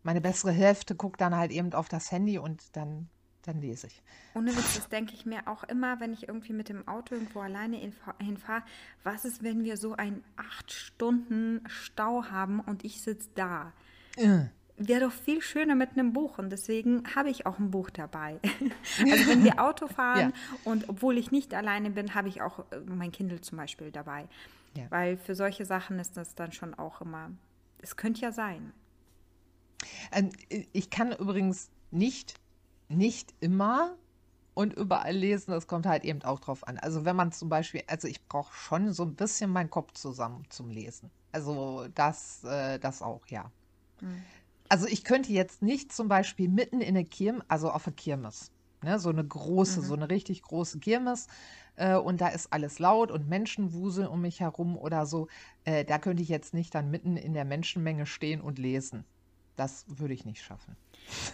Meine 0.05 0.21
bessere 0.21 0.51
Hälfte 0.51 0.93
guckt 0.93 1.19
dann 1.19 1.35
halt 1.35 1.51
eben 1.51 1.73
auf 1.73 1.89
das 1.89 2.11
Handy 2.11 2.37
und 2.37 2.75
dann 2.75 3.09
dann 3.47 3.61
lese 3.61 3.87
ich. 3.87 4.01
Ohne 4.33 4.55
Witz, 4.55 4.75
das 4.75 4.89
denke 4.89 5.13
ich 5.13 5.25
mir 5.25 5.47
auch 5.47 5.63
immer, 5.65 5.99
wenn 5.99 6.13
ich 6.13 6.27
irgendwie 6.27 6.53
mit 6.53 6.69
dem 6.69 6.87
Auto 6.87 7.15
irgendwo 7.15 7.41
alleine 7.41 7.77
hinfahre. 7.77 8.63
Was 9.03 9.23
ist, 9.25 9.43
wenn 9.43 9.63
wir 9.63 9.77
so 9.77 9.93
einen 9.95 10.23
acht 10.35 10.71
Stunden 10.71 11.61
Stau 11.67 12.25
haben 12.25 12.59
und 12.59 12.83
ich 12.83 13.01
sitze 13.01 13.29
da? 13.35 13.71
Ja. 14.17 14.49
Wäre 14.77 15.01
doch 15.01 15.11
viel 15.11 15.41
schöner 15.41 15.75
mit 15.75 15.91
einem 15.91 16.11
Buch 16.11 16.37
und 16.37 16.49
deswegen 16.49 17.03
habe 17.15 17.29
ich 17.29 17.45
auch 17.45 17.59
ein 17.59 17.71
Buch 17.71 17.89
dabei. 17.89 18.39
also 18.99 19.27
wenn 19.27 19.43
wir 19.43 19.59
Auto 19.63 19.87
fahren 19.87 20.33
ja. 20.35 20.57
und 20.65 20.89
obwohl 20.89 21.17
ich 21.17 21.31
nicht 21.31 21.53
alleine 21.53 21.91
bin, 21.91 22.13
habe 22.13 22.29
ich 22.29 22.41
auch 22.41 22.59
äh, 22.71 22.79
mein 22.85 23.11
Kindle 23.11 23.41
zum 23.41 23.57
Beispiel 23.57 23.91
dabei. 23.91 24.27
Ja. 24.75 24.85
Weil 24.89 25.17
für 25.17 25.35
solche 25.35 25.65
Sachen 25.65 25.99
ist 25.99 26.17
das 26.17 26.35
dann 26.35 26.51
schon 26.51 26.73
auch 26.73 27.01
immer, 27.01 27.31
es 27.79 27.95
könnte 27.95 28.21
ja 28.21 28.31
sein. 28.31 28.73
Ähm, 30.11 30.29
ich 30.73 30.89
kann 30.89 31.11
übrigens 31.11 31.69
nicht 31.91 32.35
nicht 32.89 33.33
immer 33.39 33.95
und 34.53 34.73
überall 34.73 35.15
lesen, 35.15 35.51
das 35.51 35.67
kommt 35.67 35.85
halt 35.85 36.05
eben 36.05 36.21
auch 36.23 36.39
drauf 36.39 36.67
an. 36.67 36.77
Also 36.77 37.05
wenn 37.05 37.15
man 37.15 37.31
zum 37.31 37.49
Beispiel, 37.49 37.83
also 37.87 38.07
ich 38.07 38.25
brauche 38.25 38.53
schon 38.53 38.93
so 38.93 39.03
ein 39.03 39.15
bisschen 39.15 39.49
meinen 39.49 39.69
Kopf 39.69 39.93
zusammen 39.93 40.45
zum 40.49 40.69
Lesen. 40.69 41.11
Also 41.31 41.87
das, 41.93 42.43
äh, 42.45 42.79
das 42.79 43.01
auch, 43.01 43.27
ja. 43.27 43.51
Mhm. 44.01 44.23
Also 44.69 44.87
ich 44.87 45.03
könnte 45.03 45.31
jetzt 45.31 45.61
nicht 45.61 45.91
zum 45.91 46.07
Beispiel 46.07 46.47
mitten 46.47 46.81
in 46.81 46.95
der 46.95 47.03
Kirmes, 47.03 47.43
also 47.49 47.69
auf 47.69 47.83
der 47.83 47.93
Kirmes, 47.93 48.51
ne, 48.81 48.97
so 48.97 49.09
eine 49.09 49.25
große, 49.25 49.81
mhm. 49.81 49.85
so 49.85 49.93
eine 49.93 50.09
richtig 50.09 50.41
große 50.41 50.79
Kirmes 50.79 51.27
äh, 51.75 51.95
und 51.95 52.21
da 52.21 52.29
ist 52.29 52.51
alles 52.53 52.79
laut 52.79 53.11
und 53.11 53.27
Menschen 53.27 53.73
wuseln 53.73 54.07
um 54.07 54.21
mich 54.21 54.39
herum 54.39 54.77
oder 54.77 55.05
so, 55.05 55.27
äh, 55.65 55.83
da 55.83 55.99
könnte 55.99 56.23
ich 56.23 56.29
jetzt 56.29 56.53
nicht 56.53 56.73
dann 56.73 56.89
mitten 56.89 57.17
in 57.17 57.33
der 57.33 57.45
Menschenmenge 57.45 58.05
stehen 58.05 58.41
und 58.41 58.57
lesen. 58.57 59.03
Das 59.55 59.85
würde 59.87 60.13
ich 60.13 60.25
nicht 60.25 60.41
schaffen. 60.41 60.75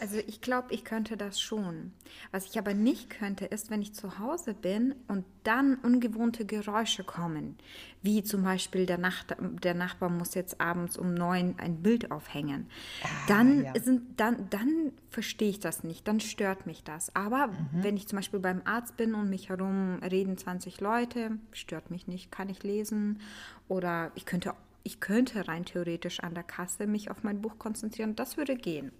Also 0.02 0.18
ich 0.28 0.42
glaube, 0.42 0.74
ich 0.74 0.84
könnte 0.84 1.18
das 1.18 1.40
schon. 1.40 1.94
Was 2.32 2.46
ich 2.46 2.58
aber 2.58 2.74
nicht 2.74 3.10
könnte, 3.10 3.46
ist, 3.46 3.70
wenn 3.70 3.82
ich 3.82 3.94
zu 3.94 4.20
Hause 4.20 4.54
bin 4.54 4.96
und 5.08 5.26
dann 5.44 5.76
ungewohnte 5.76 6.46
Geräusche 6.46 7.04
kommen, 7.04 7.58
wie 8.02 8.24
zum 8.24 8.44
Beispiel 8.44 8.86
der, 8.86 8.98
Nacht, 8.98 9.36
der 9.40 9.74
Nachbar 9.74 10.10
muss 10.10 10.34
jetzt 10.34 10.60
abends 10.60 10.98
um 10.98 11.14
neun 11.14 11.56
ein 11.58 11.82
Bild 11.82 12.12
aufhängen. 12.12 12.68
Ah, 13.04 13.08
dann, 13.28 13.64
ja. 13.64 13.74
sind, 13.80 14.20
dann, 14.20 14.50
dann 14.50 14.92
verstehe 15.10 15.50
ich 15.50 15.60
das 15.60 15.84
nicht, 15.84 16.08
dann 16.08 16.20
stört 16.20 16.66
mich 16.66 16.84
das. 16.84 17.16
Aber 17.16 17.48
mhm. 17.48 17.70
wenn 17.74 17.98
ich 17.98 18.08
zum 18.08 18.18
Beispiel 18.18 18.40
beim 18.40 18.62
Arzt 18.66 18.98
bin 18.98 19.16
und 19.16 19.30
mich 19.30 19.50
herum 19.50 20.00
reden 20.00 20.38
20 20.38 20.82
Leute, 20.82 21.38
stört 21.52 21.92
mich 21.92 22.08
nicht, 22.08 22.32
kann 22.32 22.50
ich 22.50 22.64
lesen. 22.64 23.20
Oder 23.68 24.12
ich 24.16 24.26
könnte, 24.26 24.54
ich 24.84 25.00
könnte 25.00 25.48
rein 25.48 25.66
theoretisch 25.66 26.20
an 26.22 26.34
der 26.34 26.44
Kasse 26.44 26.88
mich 26.88 27.10
auf 27.12 27.24
mein 27.24 27.42
Buch 27.42 27.58
konzentrieren, 27.60 28.16
das 28.16 28.38
würde 28.38 28.56
gehen. 28.58 28.92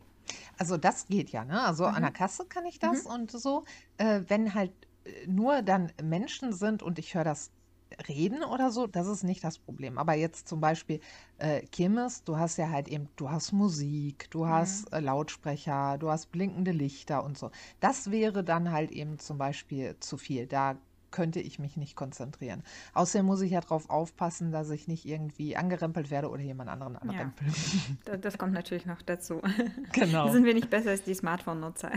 Also 0.58 0.78
das 0.78 1.08
geht 1.08 1.30
ja, 1.32 1.46
ne? 1.46 1.62
Also 1.62 1.86
an 1.86 2.02
der 2.04 2.12
mhm. 2.12 2.16
Kasse 2.16 2.46
kann 2.46 2.66
ich 2.66 2.80
das 2.80 3.06
Mhm. 3.06 3.12
und 3.12 3.32
so. 3.32 3.66
Äh, 3.98 4.22
wenn 4.28 4.54
halt 4.54 4.72
äh, 5.06 5.28
nur 5.28 5.62
dann 5.62 5.92
Menschen 6.02 6.54
sind 6.54 6.84
und 6.84 7.00
ich 7.00 7.16
höre 7.16 7.24
das 7.24 7.52
reden 8.08 8.44
oder 8.44 8.72
so, 8.72 8.88
das 8.88 9.08
ist 9.08 9.24
nicht 9.24 9.44
das 9.44 9.60
Problem. 9.60 9.98
Aber 9.98 10.14
jetzt 10.14 10.48
zum 10.48 10.62
Beispiel 10.62 11.02
äh, 11.38 11.62
Kirmes, 11.68 12.24
du 12.24 12.38
hast 12.38 12.58
ja 12.58 12.70
halt 12.70 12.88
eben, 12.88 13.10
du 13.18 13.30
hast 13.32 13.52
Musik, 13.52 14.30
du 14.32 14.48
hast 14.48 14.90
Mhm. 14.92 14.98
äh, 14.98 15.00
Lautsprecher, 15.02 15.98
du 15.98 16.10
hast 16.10 16.32
blinkende 16.32 16.72
Lichter 16.72 17.24
und 17.24 17.38
so. 17.38 17.52
Das 17.80 18.10
wäre 18.12 18.44
dann 18.44 18.72
halt 18.72 18.92
eben 18.92 19.20
zum 19.20 19.38
Beispiel 19.38 19.98
zu 20.00 20.18
viel. 20.18 20.48
Da 20.48 20.78
könnte 21.12 21.40
ich 21.40 21.60
mich 21.60 21.78
nicht 21.78 21.96
konzentrieren. 21.96 22.64
Außerdem 22.94 23.26
muss 23.26 23.42
ich 23.42 23.52
ja 23.52 23.62
darauf 23.62 23.90
aufpassen, 23.90 24.52
dass 24.52 24.70
ich 24.70 24.88
nicht 24.88 25.06
irgendwie 25.06 25.56
angerempelt 25.56 26.10
werde 26.10 26.30
oder 26.30 26.42
jemand 26.42 26.70
anderen 26.70 26.96
anrempel. 26.98 27.48
Ja, 28.08 28.18
das 28.22 28.38
kommt 28.38 28.54
natürlich 28.54 28.86
noch 28.86 29.02
dazu. 29.02 29.42
Genau. 29.94 30.28
Da 30.28 30.32
sind 30.32 30.46
wir 30.46 30.54
nicht 30.54 30.70
besser 30.70 30.92
als 30.92 31.04
die 31.04 31.14
Smartphone-Nutzer. 31.14 31.92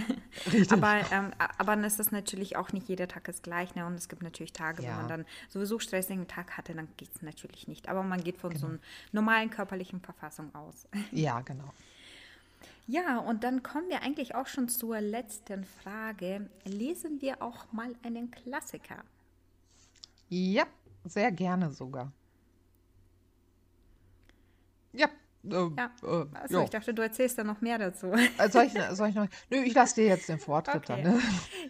Richtig. 0.52 0.72
Aber, 0.72 1.00
ähm, 1.12 1.30
aber 1.38 1.76
dann 1.76 1.84
ist 1.84 1.98
das 1.98 2.10
natürlich 2.10 2.56
auch 2.56 2.72
nicht 2.72 2.88
jeder 2.88 3.06
Tag 3.08 3.28
ist 3.28 3.42
gleich. 3.42 3.74
Ne? 3.74 3.86
Und 3.86 3.94
es 3.94 4.08
gibt 4.08 4.22
natürlich 4.22 4.52
Tage, 4.52 4.82
ja. 4.82 4.90
wo 4.90 4.96
man 4.96 5.08
dann 5.08 5.24
sowieso 5.48 5.78
stressigen 5.78 6.26
Tag 6.26 6.56
hatte, 6.56 6.74
dann 6.74 6.88
geht 6.96 7.14
es 7.14 7.22
natürlich 7.22 7.68
nicht. 7.68 7.88
Aber 7.88 8.02
man 8.02 8.22
geht 8.22 8.38
von 8.38 8.50
genau. 8.50 8.60
so 8.60 8.66
einer 8.66 8.78
normalen 9.12 9.50
körperlichen 9.50 10.00
Verfassung 10.00 10.54
aus. 10.54 10.88
Ja, 11.12 11.40
genau. 11.40 11.72
Ja, 12.86 13.18
und 13.18 13.44
dann 13.44 13.62
kommen 13.62 13.88
wir 13.88 14.02
eigentlich 14.02 14.34
auch 14.34 14.46
schon 14.46 14.68
zur 14.68 15.00
letzten 15.00 15.64
Frage. 15.64 16.50
Lesen 16.64 17.20
wir 17.22 17.40
auch 17.40 17.72
mal 17.72 17.94
einen 18.02 18.30
Klassiker? 18.30 19.02
Ja, 20.28 20.64
sehr 21.04 21.32
gerne 21.32 21.70
sogar. 21.70 22.12
Ja. 24.92 25.08
Äh, 25.44 25.50
ja. 25.50 25.90
Äh, 26.02 26.26
Achso, 26.34 26.64
ich 26.64 26.70
dachte, 26.70 26.94
du 26.94 27.02
erzählst 27.02 27.38
da 27.38 27.44
noch 27.44 27.60
mehr 27.60 27.78
dazu. 27.78 28.12
Äh, 28.12 28.48
soll, 28.50 28.64
ich, 28.64 28.72
soll 28.92 29.08
ich 29.08 29.14
noch? 29.14 29.28
Nö, 29.50 29.62
ich 29.62 29.74
lasse 29.74 29.96
dir 29.96 30.06
jetzt 30.06 30.28
den 30.28 30.38
Vortritt 30.38 30.88
okay. 30.88 31.02
dann. 31.02 31.14
Ne? 31.14 31.22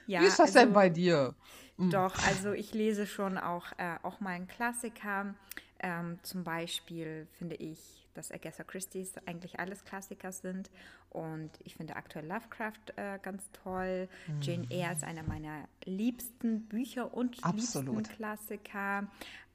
Ja, 0.06 0.20
Wie 0.20 0.26
ist 0.26 0.38
das 0.38 0.48
also, 0.48 0.58
denn 0.60 0.72
bei 0.72 0.88
dir? 0.88 1.34
Hm. 1.78 1.90
Doch, 1.90 2.14
also 2.26 2.52
ich 2.52 2.72
lese 2.74 3.06
schon 3.06 3.38
auch, 3.38 3.66
äh, 3.78 3.96
auch 4.02 4.20
mal 4.20 4.30
einen 4.30 4.48
Klassiker. 4.48 5.34
Ähm, 5.80 6.18
zum 6.22 6.44
Beispiel 6.44 7.26
finde 7.38 7.56
ich 7.56 8.03
dass 8.14 8.30
Agatha 8.30 8.64
Christie's 8.64 9.12
eigentlich 9.26 9.58
alles 9.60 9.84
Klassiker 9.84 10.32
sind. 10.32 10.70
Und 11.10 11.50
ich 11.62 11.76
finde 11.76 11.96
aktuell 11.96 12.26
Lovecraft 12.26 12.96
äh, 12.96 13.18
ganz 13.22 13.50
toll. 13.52 14.08
Mhm. 14.26 14.40
Jane 14.40 14.66
Eyre 14.70 14.92
ist 14.94 15.04
einer 15.04 15.22
meiner 15.22 15.68
liebsten 15.84 16.66
Bücher 16.66 17.14
und 17.14 17.42
Absolut. 17.44 17.96
liebsten 17.96 18.16
Klassiker. 18.16 19.06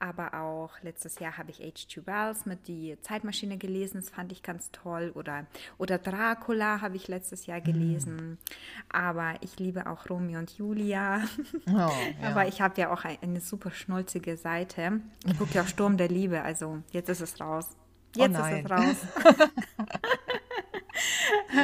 Aber 0.02 0.34
auch 0.34 0.82
letztes 0.82 1.20
Jahr 1.20 1.38
habe 1.38 1.52
ich 1.52 1.60
H.G. 1.60 2.06
Wells 2.06 2.46
mit 2.46 2.70
Die 2.70 2.98
Zeitmaschine 3.02 3.58
gelesen. 3.58 3.98
Das 3.98 4.10
fand 4.10 4.32
ich 4.32 4.44
ganz 4.44 4.72
toll. 4.72 5.12
Oder, 5.14 5.46
oder 5.78 5.98
Dracula 5.98 6.80
habe 6.80 6.96
ich 6.96 7.10
letztes 7.10 7.46
Jahr 7.48 7.60
gelesen. 7.60 8.16
Mhm. 8.16 8.38
Aber 8.88 9.36
ich 9.42 9.60
liebe 9.60 9.88
auch 9.88 10.10
Romeo 10.10 10.40
und 10.40 10.58
Julia. 10.58 11.22
Oh, 11.68 11.72
ja. 11.72 11.90
Aber 12.24 12.48
ich 12.48 12.62
habe 12.62 12.80
ja 12.80 12.94
auch 12.94 13.04
eine, 13.04 13.22
eine 13.22 13.42
super 13.42 13.72
schnulzige 13.72 14.38
Seite. 14.38 15.02
Ich 15.26 15.38
gucke 15.38 15.56
ja 15.56 15.64
auch 15.64 15.68
Sturm 15.68 15.98
der 15.98 16.08
Liebe. 16.08 16.44
Also 16.44 16.82
jetzt 16.92 17.10
ist 17.10 17.20
es 17.22 17.42
raus. 17.42 17.76
Oh 18.18 18.22
Jetzt 18.22 18.40
oh 18.40 18.46
ist 18.46 18.66
es 18.66 18.72
raus. 18.72 19.38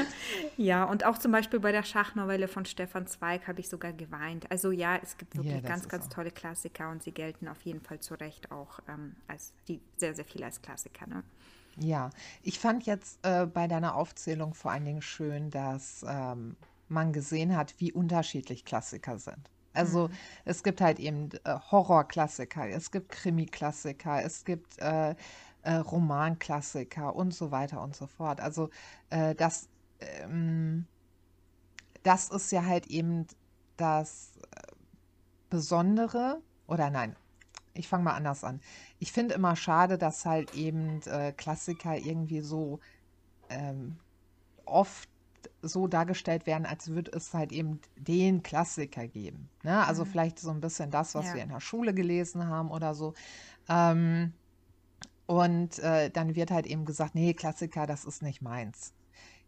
ja, 0.58 0.84
und 0.84 1.06
auch 1.06 1.18
zum 1.18 1.32
Beispiel 1.32 1.60
bei 1.60 1.72
der 1.72 1.84
Schachnovelle 1.84 2.48
von 2.48 2.66
Stefan 2.66 3.08
Zweig 3.08 3.48
habe 3.48 3.60
ich 3.60 3.70
sogar 3.70 3.94
geweint. 3.94 4.50
Also 4.52 4.72
ja, 4.72 4.98
es 4.98 5.18
gibt 5.18 5.36
wirklich 5.36 5.56
ja, 5.56 5.68
ganz, 5.68 5.88
ganz 5.88 6.10
tolle 6.10 6.32
Klassiker 6.32 6.90
und 6.90 7.04
sie 7.04 7.12
gelten 7.12 7.48
auf 7.48 7.62
jeden 7.64 7.82
Fall 7.82 8.00
zu 8.00 8.14
Recht 8.16 8.52
auch 8.52 8.80
ähm, 8.88 9.16
als 9.28 9.54
die 9.68 9.82
sehr, 9.98 10.14
sehr 10.14 10.26
viel 10.26 10.44
als 10.44 10.62
Klassiker. 10.62 11.08
Ne? 11.08 11.24
Ja, 11.78 12.10
ich 12.42 12.60
fand 12.60 12.86
jetzt 12.86 13.20
äh, 13.24 13.46
bei 13.46 13.68
deiner 13.68 13.96
Aufzählung 13.96 14.54
vor 14.54 14.72
allen 14.72 14.86
Dingen 14.86 15.02
schön, 15.02 15.50
dass 15.50 16.06
ähm, 16.08 16.56
man 16.88 17.12
gesehen 17.12 17.56
hat, 17.56 17.76
wie 17.80 17.92
unterschiedlich 17.92 18.66
Klassiker 18.66 19.18
sind. 19.18 19.50
Also 19.74 20.08
mhm. 20.08 20.14
es 20.46 20.64
gibt 20.64 20.80
halt 20.82 21.00
eben 21.00 21.30
äh, 21.44 21.58
Horrorklassiker, 21.72 22.70
es 22.70 22.92
gibt 22.92 23.10
Krimi-Klassiker, 23.10 24.24
es 24.24 24.46
gibt 24.46 24.80
äh, 24.80 25.16
äh, 25.66 25.76
Romanklassiker 25.76 27.16
und 27.16 27.34
so 27.34 27.52
weiter 27.52 27.82
und 27.82 27.96
so 27.96 28.08
fort. 28.08 28.40
Also 28.40 28.70
äh, 29.10 29.36
das, 29.36 29.68
ähm, 30.00 30.86
das 32.04 32.30
ist 32.30 32.52
ja 32.52 32.66
halt 32.66 32.88
eben 32.88 33.26
das 33.78 34.32
äh, 34.52 34.62
Besondere, 35.50 36.42
oder 36.68 36.90
nein, 36.90 37.16
ich 37.74 37.88
fange 37.88 38.04
mal 38.04 38.14
anders 38.14 38.44
an. 38.44 38.62
Ich 39.00 39.12
finde 39.12 39.34
immer 39.36 39.56
schade, 39.56 39.98
dass 39.98 40.26
halt 40.26 40.54
eben 40.54 41.02
äh, 41.08 41.32
Klassiker 41.32 41.98
irgendwie 41.98 42.42
so 42.42 42.80
ähm, 43.50 43.98
oft 44.66 45.10
so 45.62 45.88
dargestellt 45.88 46.46
werden, 46.46 46.66
als 46.66 46.90
würde 46.90 47.12
es 47.12 47.34
halt 47.34 47.52
eben 47.52 47.80
den 47.96 48.44
Klassiker 48.44 49.08
geben. 49.08 49.50
Ne? 49.64 49.86
Also 49.86 50.06
mhm. 50.06 50.10
vielleicht 50.10 50.40
so 50.40 50.52
ein 50.52 50.62
bisschen 50.62 50.92
das, 50.92 51.16
was 51.16 51.26
ja. 51.28 51.36
wir 51.36 51.44
in 51.44 51.50
der 51.50 51.60
Schule 51.60 51.94
gelesen 51.94 52.48
haben 52.48 52.70
oder 52.70 52.94
so. 52.94 53.14
Ähm, 53.68 54.34
und 55.26 55.80
äh, 55.80 56.10
dann 56.10 56.36
wird 56.36 56.52
halt 56.52 56.66
eben 56.66 56.86
gesagt, 56.86 57.16
nee, 57.16 57.34
Klassiker, 57.34 57.88
das 57.88 58.06
ist 58.06 58.22
nicht 58.22 58.42
meins. 58.42 58.94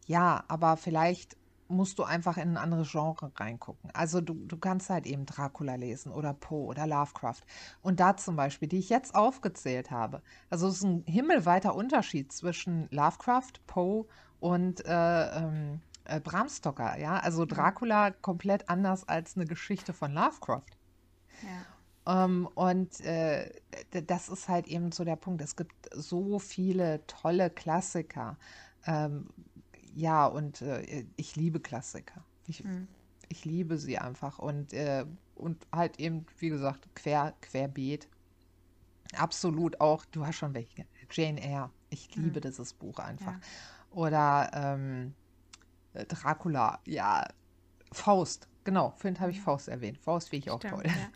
Ja, 0.06 0.44
aber 0.48 0.78
vielleicht 0.78 1.38
musst 1.70 2.00
du 2.00 2.04
einfach 2.04 2.38
in 2.38 2.52
ein 2.52 2.58
anderes 2.58 2.92
Genre 2.92 3.32
reingucken. 3.36 3.92
Also 3.94 4.22
du, 4.22 4.34
du 4.34 4.58
kannst 4.58 4.90
halt 4.90 5.06
eben 5.06 5.26
Dracula 5.26 5.76
lesen 5.76 6.12
oder 6.12 6.34
Poe 6.34 6.66
oder 6.66 6.88
Lovecraft. 6.88 7.42
Und 7.82 8.00
da 8.00 8.16
zum 8.16 8.36
Beispiel, 8.36 8.70
die 8.70 8.80
ich 8.80 8.90
jetzt 8.90 9.16
aufgezählt 9.16 9.92
habe. 9.92 10.22
Also 10.50 10.68
es 10.68 10.78
ist 10.78 10.84
ein 10.84 11.04
himmelweiter 11.06 11.76
Unterschied 11.76 12.32
zwischen 12.32 12.88
Lovecraft, 12.92 13.54
Poe 13.68 14.06
und 14.40 14.86
äh, 14.86 15.38
ähm, 15.38 15.82
äh, 16.06 16.20
Bram 16.20 16.48
Stoker. 16.50 16.98
Ja, 16.98 17.20
also 17.20 17.44
mhm. 17.44 17.50
Dracula 17.50 18.12
komplett 18.12 18.70
anders 18.70 19.08
als 19.08 19.36
eine 19.36 19.46
Geschichte 19.46 19.94
von 19.94 20.14
Lovecraft. 20.14 20.78
Ja. 21.44 21.77
Ähm, 22.08 22.48
und 22.56 23.02
äh, 23.02 23.52
das 23.92 24.30
ist 24.30 24.48
halt 24.48 24.68
eben 24.68 24.92
so 24.92 25.04
der 25.04 25.18
Punkt. 25.18 25.42
Es 25.42 25.56
gibt 25.56 25.90
so 25.94 26.40
viele 26.40 27.06
tolle 27.06 27.50
Klassiker. 27.50 28.38
Ähm, 28.86 29.28
ja, 29.94 30.26
und 30.26 30.62
äh, 30.62 31.06
ich 31.18 31.36
liebe 31.36 31.60
Klassiker. 31.60 32.24
Ich, 32.48 32.64
mhm. 32.64 32.88
ich 33.28 33.44
liebe 33.44 33.78
sie 33.78 33.98
einfach. 33.98 34.40
Und, 34.40 34.72
äh, 34.72 35.06
und 35.36 35.68
halt 35.74 36.00
eben, 36.00 36.26
wie 36.40 36.50
gesagt, 36.50 36.88
quer, 36.96 37.34
querbeet. 37.42 38.08
Absolut 39.18 39.82
auch, 39.82 40.06
du 40.06 40.26
hast 40.26 40.36
schon 40.36 40.54
welche. 40.54 40.86
Jane 41.12 41.42
Eyre. 41.42 41.72
Ich 41.90 42.16
liebe 42.16 42.40
mhm. 42.40 42.42
dieses 42.42 42.74
Buch 42.74 43.00
einfach. 43.00 43.34
Ja. 43.34 43.40
Oder 43.92 44.52
ähm, 44.54 45.14
Dracula, 46.08 46.80
ja. 46.86 47.28
Faust, 47.92 48.48
genau. 48.64 48.92
Vorhin 48.98 49.20
habe 49.20 49.32
ich 49.32 49.40
mhm. 49.40 49.44
Faust 49.44 49.68
erwähnt. 49.68 49.98
Faust 49.98 50.30
finde 50.30 50.46
ich 50.46 50.52
auch 50.52 50.60
Stimmt, 50.60 50.74
toll. 50.74 50.84
Ja. 50.86 51.10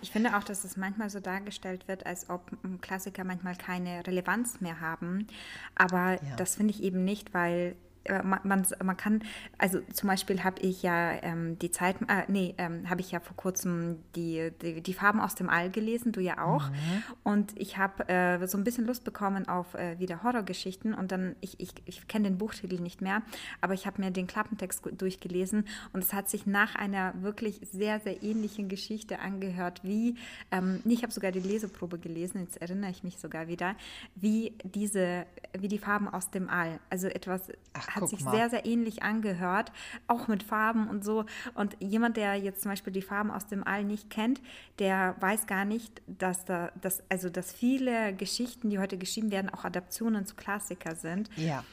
Ich 0.00 0.10
finde 0.10 0.36
auch, 0.36 0.44
dass 0.44 0.64
es 0.64 0.76
manchmal 0.76 1.10
so 1.10 1.20
dargestellt 1.20 1.88
wird, 1.88 2.06
als 2.06 2.28
ob 2.30 2.50
Klassiker 2.80 3.24
manchmal 3.24 3.56
keine 3.56 4.06
Relevanz 4.06 4.60
mehr 4.60 4.80
haben. 4.80 5.26
Aber 5.74 6.12
ja. 6.22 6.36
das 6.36 6.56
finde 6.56 6.74
ich 6.74 6.82
eben 6.82 7.04
nicht, 7.04 7.34
weil 7.34 7.76
man, 8.22 8.40
man, 8.44 8.66
man, 8.82 8.96
kann, 8.96 9.22
also 9.58 9.80
zum 9.92 10.08
Beispiel 10.08 10.44
habe 10.44 10.60
ich 10.60 10.82
ja 10.82 11.12
ähm, 11.22 11.58
die 11.58 11.70
Zeit, 11.70 11.96
äh, 12.08 12.22
nee, 12.28 12.54
ähm, 12.58 12.88
habe 12.88 13.00
ich 13.00 13.10
ja 13.10 13.20
vor 13.20 13.36
kurzem 13.36 13.98
die, 14.16 14.50
die, 14.62 14.80
die, 14.80 14.94
Farben 14.94 15.20
aus 15.20 15.34
dem 15.34 15.48
All 15.48 15.70
gelesen, 15.70 16.12
du 16.12 16.20
ja 16.20 16.44
auch. 16.44 16.70
Mhm. 16.70 17.02
Und 17.22 17.60
ich 17.60 17.76
habe 17.76 18.08
äh, 18.08 18.46
so 18.46 18.58
ein 18.58 18.64
bisschen 18.64 18.86
Lust 18.86 19.04
bekommen 19.04 19.48
auf 19.48 19.74
äh, 19.74 19.98
wieder 19.98 20.22
Horrorgeschichten 20.22 20.94
und 20.94 21.12
dann, 21.12 21.36
ich, 21.40 21.60
ich, 21.60 21.72
ich 21.84 22.08
kenne 22.08 22.28
den 22.28 22.38
Buchtitel 22.38 22.80
nicht 22.80 23.00
mehr, 23.00 23.22
aber 23.60 23.74
ich 23.74 23.86
habe 23.86 24.00
mir 24.00 24.10
den 24.10 24.26
Klappentext 24.26 24.82
durchgelesen 24.92 25.66
und 25.92 26.02
es 26.02 26.12
hat 26.12 26.28
sich 26.28 26.46
nach 26.46 26.74
einer 26.74 27.14
wirklich 27.22 27.60
sehr, 27.70 28.00
sehr 28.00 28.22
ähnlichen 28.22 28.68
Geschichte 28.68 29.18
angehört, 29.18 29.84
wie, 29.84 30.16
ähm, 30.50 30.80
ich 30.84 31.02
habe 31.02 31.12
sogar 31.12 31.32
die 31.32 31.40
Leseprobe 31.40 31.98
gelesen, 31.98 32.40
jetzt 32.40 32.60
erinnere 32.60 32.90
ich 32.90 33.02
mich 33.02 33.18
sogar 33.18 33.48
wieder, 33.48 33.76
wie 34.14 34.52
diese, 34.64 35.26
wie 35.58 35.68
die 35.68 35.78
Farben 35.78 36.08
aus 36.08 36.30
dem 36.30 36.48
All. 36.48 36.80
Also 36.90 37.08
etwas 37.08 37.42
Ach, 37.72 37.97
hat 38.02 38.08
sich 38.08 38.20
mal. 38.20 38.34
sehr, 38.34 38.50
sehr 38.50 38.66
ähnlich 38.66 39.02
angehört, 39.02 39.72
auch 40.06 40.28
mit 40.28 40.42
Farben 40.42 40.88
und 40.88 41.04
so. 41.04 41.24
Und 41.54 41.76
jemand, 41.80 42.16
der 42.16 42.36
jetzt 42.36 42.62
zum 42.62 42.70
Beispiel 42.70 42.92
die 42.92 43.02
Farben 43.02 43.30
aus 43.30 43.46
dem 43.46 43.64
All 43.64 43.84
nicht 43.84 44.10
kennt, 44.10 44.40
der 44.78 45.16
weiß 45.20 45.46
gar 45.46 45.64
nicht, 45.64 46.02
dass 46.06 46.44
da, 46.44 46.70
dass, 46.80 47.02
also 47.08 47.28
dass 47.30 47.52
viele 47.52 48.14
Geschichten, 48.14 48.70
die 48.70 48.78
heute 48.78 48.98
geschrieben 48.98 49.30
werden, 49.30 49.50
auch 49.50 49.64
Adaptionen 49.64 50.26
zu 50.26 50.34
Klassiker 50.34 50.94
sind. 50.94 51.30
Ja 51.36 51.64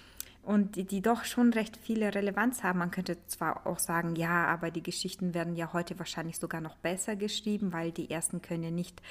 und 0.46 0.76
die, 0.76 0.84
die, 0.84 1.02
doch 1.02 1.26
schon 1.26 1.52
recht 1.54 1.76
viele 1.76 2.14
Relevanz 2.14 2.64
haben. 2.64 2.80
Man 2.80 2.92
könnte 2.92 3.18
zwar 3.26 3.66
auch 3.66 3.80
sagen, 3.80 4.16
ja, 4.16 4.46
aber 4.46 4.70
die 4.70 4.84
Geschichten 4.84 5.34
werden 5.34 5.56
ja 5.56 5.74
heute 5.74 5.98
wahrscheinlich 5.98 6.38
sogar 6.38 6.62
noch 6.62 6.76
besser 6.78 7.16
geschrieben, 7.16 7.74
weil 7.74 7.92
die 7.92 8.12
ersten 8.12 8.42
können 8.42 8.64
ja 8.64 8.72
nicht 8.72 9.02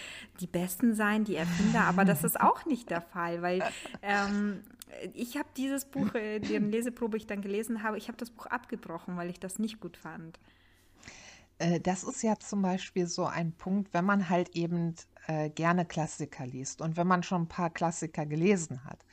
die 0.41 0.47
besten 0.47 0.95
sein, 0.95 1.25
die 1.25 1.37
Erfinder, 1.37 1.83
aber 1.83 2.05
das 2.05 2.23
ist 2.23 2.41
auch 2.41 2.65
nicht 2.67 2.89
der 2.91 3.01
Fall, 3.01 3.43
weil 3.43 3.65
ähm, 4.03 4.63
ich 5.13 5.37
habe 5.37 5.49
dieses 5.57 5.85
Buch, 5.85 6.15
äh, 6.15 6.41
deren 6.41 6.71
Leseprobe 6.71 7.17
ich 7.17 7.27
dann 7.27 7.43
gelesen 7.43 7.83
habe, 7.83 7.99
ich 7.99 8.09
habe 8.09 8.19
das 8.19 8.31
Buch 8.31 8.47
abgebrochen, 8.47 9.17
weil 9.17 9.31
ich 9.31 9.41
das 9.41 9.59
nicht 9.59 9.81
gut 9.81 9.97
fand. 9.97 10.39
Äh, 11.59 11.81
das 11.81 12.05
ist 12.05 12.23
ja 12.23 12.39
zum 12.39 12.63
Beispiel 12.63 13.07
so 13.07 13.27
ein 13.27 13.53
Punkt, 13.53 13.95
wenn 13.95 14.05
man 14.05 14.29
halt 14.29 14.51
eben 14.57 14.95
äh, 15.27 15.51
gerne 15.51 15.85
Klassiker 15.85 16.47
liest 16.47 16.81
und 16.81 16.97
wenn 16.97 17.07
man 17.07 17.23
schon 17.23 17.43
ein 17.43 17.49
paar 17.49 17.71
Klassiker 17.71 18.27
gelesen 18.27 18.85
hat, 18.85 19.05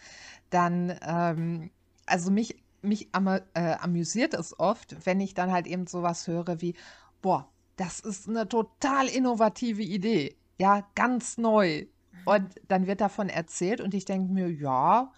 dann, 0.50 0.98
ähm, 1.02 1.72
also 2.06 2.32
mich, 2.32 2.62
mich 2.82 3.10
am, 3.12 3.28
äh, 3.28 3.42
amüsiert 3.54 4.34
es 4.34 4.60
oft, 4.60 5.06
wenn 5.06 5.20
ich 5.20 5.34
dann 5.34 5.52
halt 5.52 5.68
eben 5.68 5.88
sowas 5.88 6.28
höre 6.28 6.62
wie, 6.62 6.76
boah, 7.22 7.48
das 7.78 8.00
ist 8.00 8.28
eine 8.28 8.48
total 8.48 9.08
innovative 9.08 9.82
Idee, 9.82 10.36
ja, 10.60 10.88
ganz 10.96 11.38
neu. 11.38 11.86
Und 12.26 12.54
dann 12.68 12.86
wird 12.86 13.02
davon 13.02 13.30
erzählt 13.30 13.82
und 13.82 13.94
ich 13.94 14.06
denke 14.06 14.32
mir, 14.32 14.48
ja, 14.48 15.12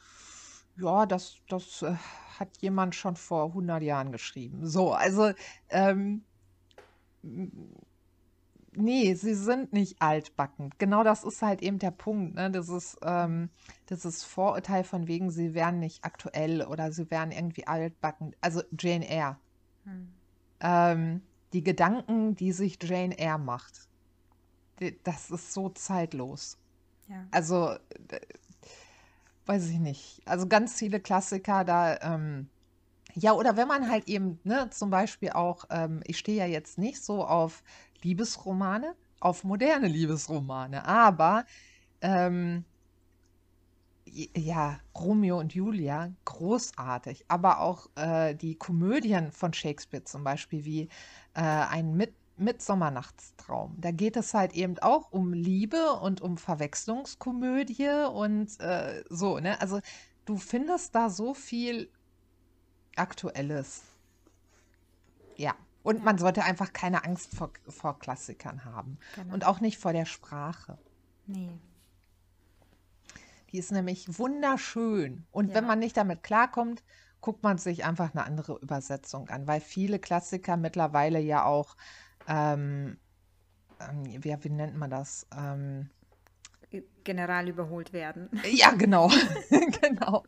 ja, 0.78 1.05
das, 1.05 1.38
das 1.47 1.82
äh, 1.82 1.95
hat 2.39 2.57
jemand 2.59 2.95
schon 2.95 3.15
vor 3.15 3.47
100 3.47 3.84
Jahren 3.84 4.11
geschrieben. 4.11 4.65
So, 4.65 4.93
also, 4.93 5.32
ähm, 5.69 6.24
nee, 8.76 9.13
sie 9.13 9.36
sind 9.36 9.74
nicht 9.74 10.01
altbacken. 10.01 10.71
Genau 10.78 11.03
das 11.03 11.24
ist 11.24 11.41
halt 11.41 11.61
eben 11.61 11.80
der 11.80 11.91
Punkt. 11.91 12.36
Ne? 12.36 12.49
Das, 12.51 12.69
ist, 12.69 12.97
ähm, 13.03 13.49
das 13.86 14.05
ist 14.05 14.24
Vorurteil 14.24 14.84
von 14.84 15.07
wegen, 15.07 15.30
sie 15.30 15.53
wären 15.53 15.80
nicht 15.80 16.03
aktuell 16.03 16.63
oder 16.63 16.91
sie 16.91 17.09
wären 17.11 17.32
irgendwie 17.32 17.67
altbacken. 17.67 18.36
Also 18.41 18.63
Jane 18.78 19.07
Eyre. 19.07 19.38
Hm. 19.86 20.13
Ähm, 20.59 21.21
die 21.53 21.63
Gedanken, 21.63 22.36
die 22.36 22.51
sich 22.51 22.80
Jane 22.82 23.17
Eyre 23.17 23.38
macht, 23.38 23.88
das 25.03 25.30
ist 25.30 25.53
so 25.53 25.69
zeitlos. 25.69 26.57
Ja. 27.07 27.28
Also 27.32 27.76
weiß 29.46 29.70
ich 29.70 29.80
nicht. 29.80 30.22
Also 30.26 30.48
ganz 30.48 30.76
viele 30.76 31.00
Klassiker 31.00 31.64
da. 31.64 31.98
Ähm, 32.02 32.50
ja, 33.16 33.34
oder 33.34 33.58
wenn 33.58 33.68
man 33.68 33.89
halt 33.89 34.08
eben, 34.08 34.39
ne, 34.44 34.70
zum 34.72 34.89
Beispiel 34.89 35.32
auch, 35.32 35.66
ähm, 35.70 36.02
ich 36.06 36.18
stehe 36.18 36.38
ja 36.38 36.46
jetzt 36.46 36.78
nicht 36.78 37.04
so 37.04 37.26
auf 37.26 37.64
Liebesromane, 38.02 38.96
auf 39.20 39.44
moderne 39.44 39.88
Liebesromane, 39.88 40.86
aber 40.86 41.46
ähm, 42.02 42.66
ja, 44.36 44.80
Romeo 44.96 45.39
und 45.39 45.54
Julia, 45.54 46.12
großartig. 46.26 47.26
Aber 47.28 47.60
auch 47.62 47.88
äh, 47.96 48.36
die 48.36 48.56
Komödien 48.56 49.32
von 49.32 49.54
Shakespeare 49.54 50.04
zum 50.04 50.24
Beispiel, 50.24 50.66
wie 50.66 50.82
äh, 51.34 51.41
ein 51.41 51.96
Mit 51.96 52.14
Mittsommernachtstraum. 52.38 53.76
Da 53.80 53.92
geht 53.92 54.18
es 54.18 54.34
halt 54.34 54.54
eben 54.54 54.80
auch 54.80 55.12
um 55.12 55.34
Liebe 55.34 55.94
und 55.94 56.22
um 56.22 56.38
Verwechslungskomödie 56.38 58.08
und 58.12 58.60
äh, 58.60 59.04
so, 59.10 59.40
ne? 59.40 59.60
Also 59.62 59.80
du 60.26 60.38
findest 60.38 60.96
da 60.96 61.10
so 61.10 61.34
viel 61.34 61.90
Aktuelles. 62.96 63.84
Ja. 65.36 65.56
Und 65.84 66.04
man 66.04 66.18
sollte 66.18 66.44
einfach 66.44 66.72
keine 66.72 67.04
Angst 67.04 67.36
vor, 67.36 67.52
vor 67.68 68.00
Klassikern 68.00 68.64
haben. 68.64 68.98
Genau. 69.16 69.34
Und 69.34 69.46
auch 69.46 69.60
nicht 69.60 69.78
vor 69.78 69.92
der 69.92 70.06
Sprache. 70.06 70.78
Nee. 71.28 71.60
Die 73.52 73.58
ist 73.60 73.72
nämlich 73.72 74.18
wunderschön. 74.18 75.26
Und 75.32 75.50
ja. 75.50 75.56
wenn 75.56 75.68
man 75.68 75.80
nicht 75.80 75.98
damit 75.98 76.24
klarkommt, 76.24 76.84
guckt 77.22 77.44
man 77.44 77.58
sich 77.58 77.86
einfach 77.86 78.14
eine 78.14 78.26
andere 78.26 78.60
Übersetzung 78.60 79.30
an, 79.30 79.48
weil 79.48 79.62
viele 79.62 80.00
Klassiker 80.00 80.58
mittlerweile 80.58 81.20
ja 81.20 81.46
auch 81.46 81.76
ähm, 82.28 82.97
ähm, 83.80 84.24
wie, 84.24 84.36
wie 84.43 84.49
nennt 84.49 84.76
man 84.76 84.89
das? 84.89 85.28
Ähm, 85.36 85.89
General 87.03 87.47
überholt 87.47 87.93
werden. 87.93 88.30
Ja, 88.51 88.71
genau. 88.71 89.11
genau. 89.82 90.24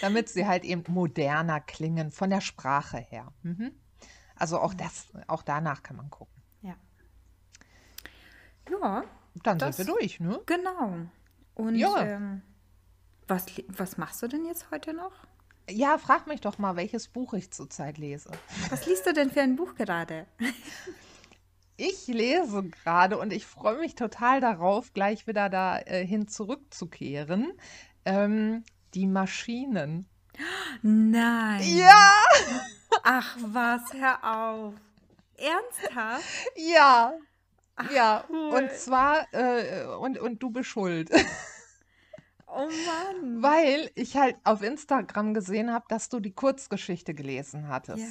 Damit 0.00 0.28
sie 0.28 0.46
halt 0.46 0.64
eben 0.64 0.84
moderner 0.88 1.60
klingen, 1.60 2.10
von 2.12 2.30
der 2.30 2.40
Sprache 2.40 2.98
her. 2.98 3.32
Mhm. 3.42 3.72
Also 4.36 4.58
auch 4.58 4.72
das, 4.72 5.08
auch 5.26 5.42
danach 5.42 5.82
kann 5.82 5.96
man 5.96 6.08
gucken. 6.08 6.42
Ja. 6.62 6.76
Ja. 8.70 9.04
Dann 9.42 9.58
das, 9.58 9.76
sind 9.76 9.86
wir 9.86 9.94
durch, 9.94 10.18
ne? 10.18 10.40
Genau. 10.46 10.94
Und 11.54 11.74
ja. 11.74 12.02
ähm, 12.02 12.42
was, 13.28 13.46
was 13.68 13.98
machst 13.98 14.22
du 14.22 14.28
denn 14.28 14.46
jetzt 14.46 14.70
heute 14.70 14.94
noch? 14.94 15.12
Ja, 15.70 15.98
frag 15.98 16.26
mich 16.26 16.40
doch 16.40 16.58
mal, 16.58 16.76
welches 16.76 17.08
Buch 17.08 17.34
ich 17.34 17.50
zurzeit 17.52 17.98
lese. 17.98 18.30
Was 18.70 18.86
liest 18.86 19.06
du 19.06 19.12
denn 19.12 19.30
für 19.30 19.40
ein 19.42 19.56
Buch 19.56 19.74
gerade? 19.74 20.26
Ich 21.76 22.08
lese 22.08 22.64
gerade 22.64 23.16
und 23.16 23.32
ich 23.32 23.46
freue 23.46 23.78
mich 23.78 23.94
total 23.94 24.40
darauf, 24.40 24.92
gleich 24.92 25.26
wieder 25.26 25.48
dahin 25.48 26.22
äh, 26.22 26.26
zurückzukehren. 26.26 27.52
Ähm, 28.04 28.64
die 28.94 29.06
Maschinen. 29.06 30.06
Nein. 30.82 31.62
Ja! 31.64 32.12
Ach 33.02 33.36
was, 33.40 33.80
hör 33.94 34.18
auf. 34.22 34.74
Ernsthaft? 35.36 36.24
Ja, 36.56 37.14
Ach, 37.76 37.90
ja. 37.90 38.24
cool. 38.28 38.54
Und 38.54 38.72
zwar, 38.72 39.26
äh, 39.32 39.86
und, 39.86 40.18
und 40.18 40.42
du 40.42 40.50
bist 40.50 40.68
schuld. 40.68 41.10
Oh 42.60 43.20
Mann. 43.22 43.42
Weil 43.42 43.90
ich 43.94 44.16
halt 44.16 44.36
auf 44.44 44.62
Instagram 44.62 45.34
gesehen 45.34 45.72
habe, 45.72 45.84
dass 45.88 46.08
du 46.08 46.20
die 46.20 46.32
Kurzgeschichte 46.32 47.14
gelesen 47.14 47.68
hattest. 47.68 48.04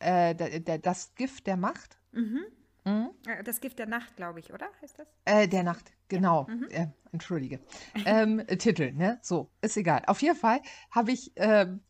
Ja. 0.00 0.28
Äh, 0.28 0.80
das 0.80 1.14
Gift 1.14 1.46
der 1.46 1.56
Macht. 1.56 1.98
Mhm. 2.12 2.44
Mhm. 2.84 3.10
Äh, 3.26 3.42
Das 3.42 3.60
Gift 3.60 3.78
der 3.78 3.86
Nacht, 3.86 4.16
glaube 4.16 4.38
ich, 4.40 4.52
oder? 4.52 4.68
Heißt 4.80 4.98
das? 4.98 5.08
Äh, 5.24 5.48
der 5.48 5.64
Nacht, 5.64 5.92
genau. 6.08 6.46
Mhm. 6.48 6.68
Äh, 6.70 6.86
entschuldige. 7.12 7.60
Ähm, 8.04 8.38
äh, 8.38 8.56
Titel, 8.56 8.92
ne? 8.92 9.18
So, 9.22 9.50
ist 9.60 9.76
egal. 9.76 10.02
Auf 10.06 10.22
jeden 10.22 10.36
Fall 10.36 10.60
habe 10.90 11.10
ich, 11.12 11.32
ähm, 11.36 11.80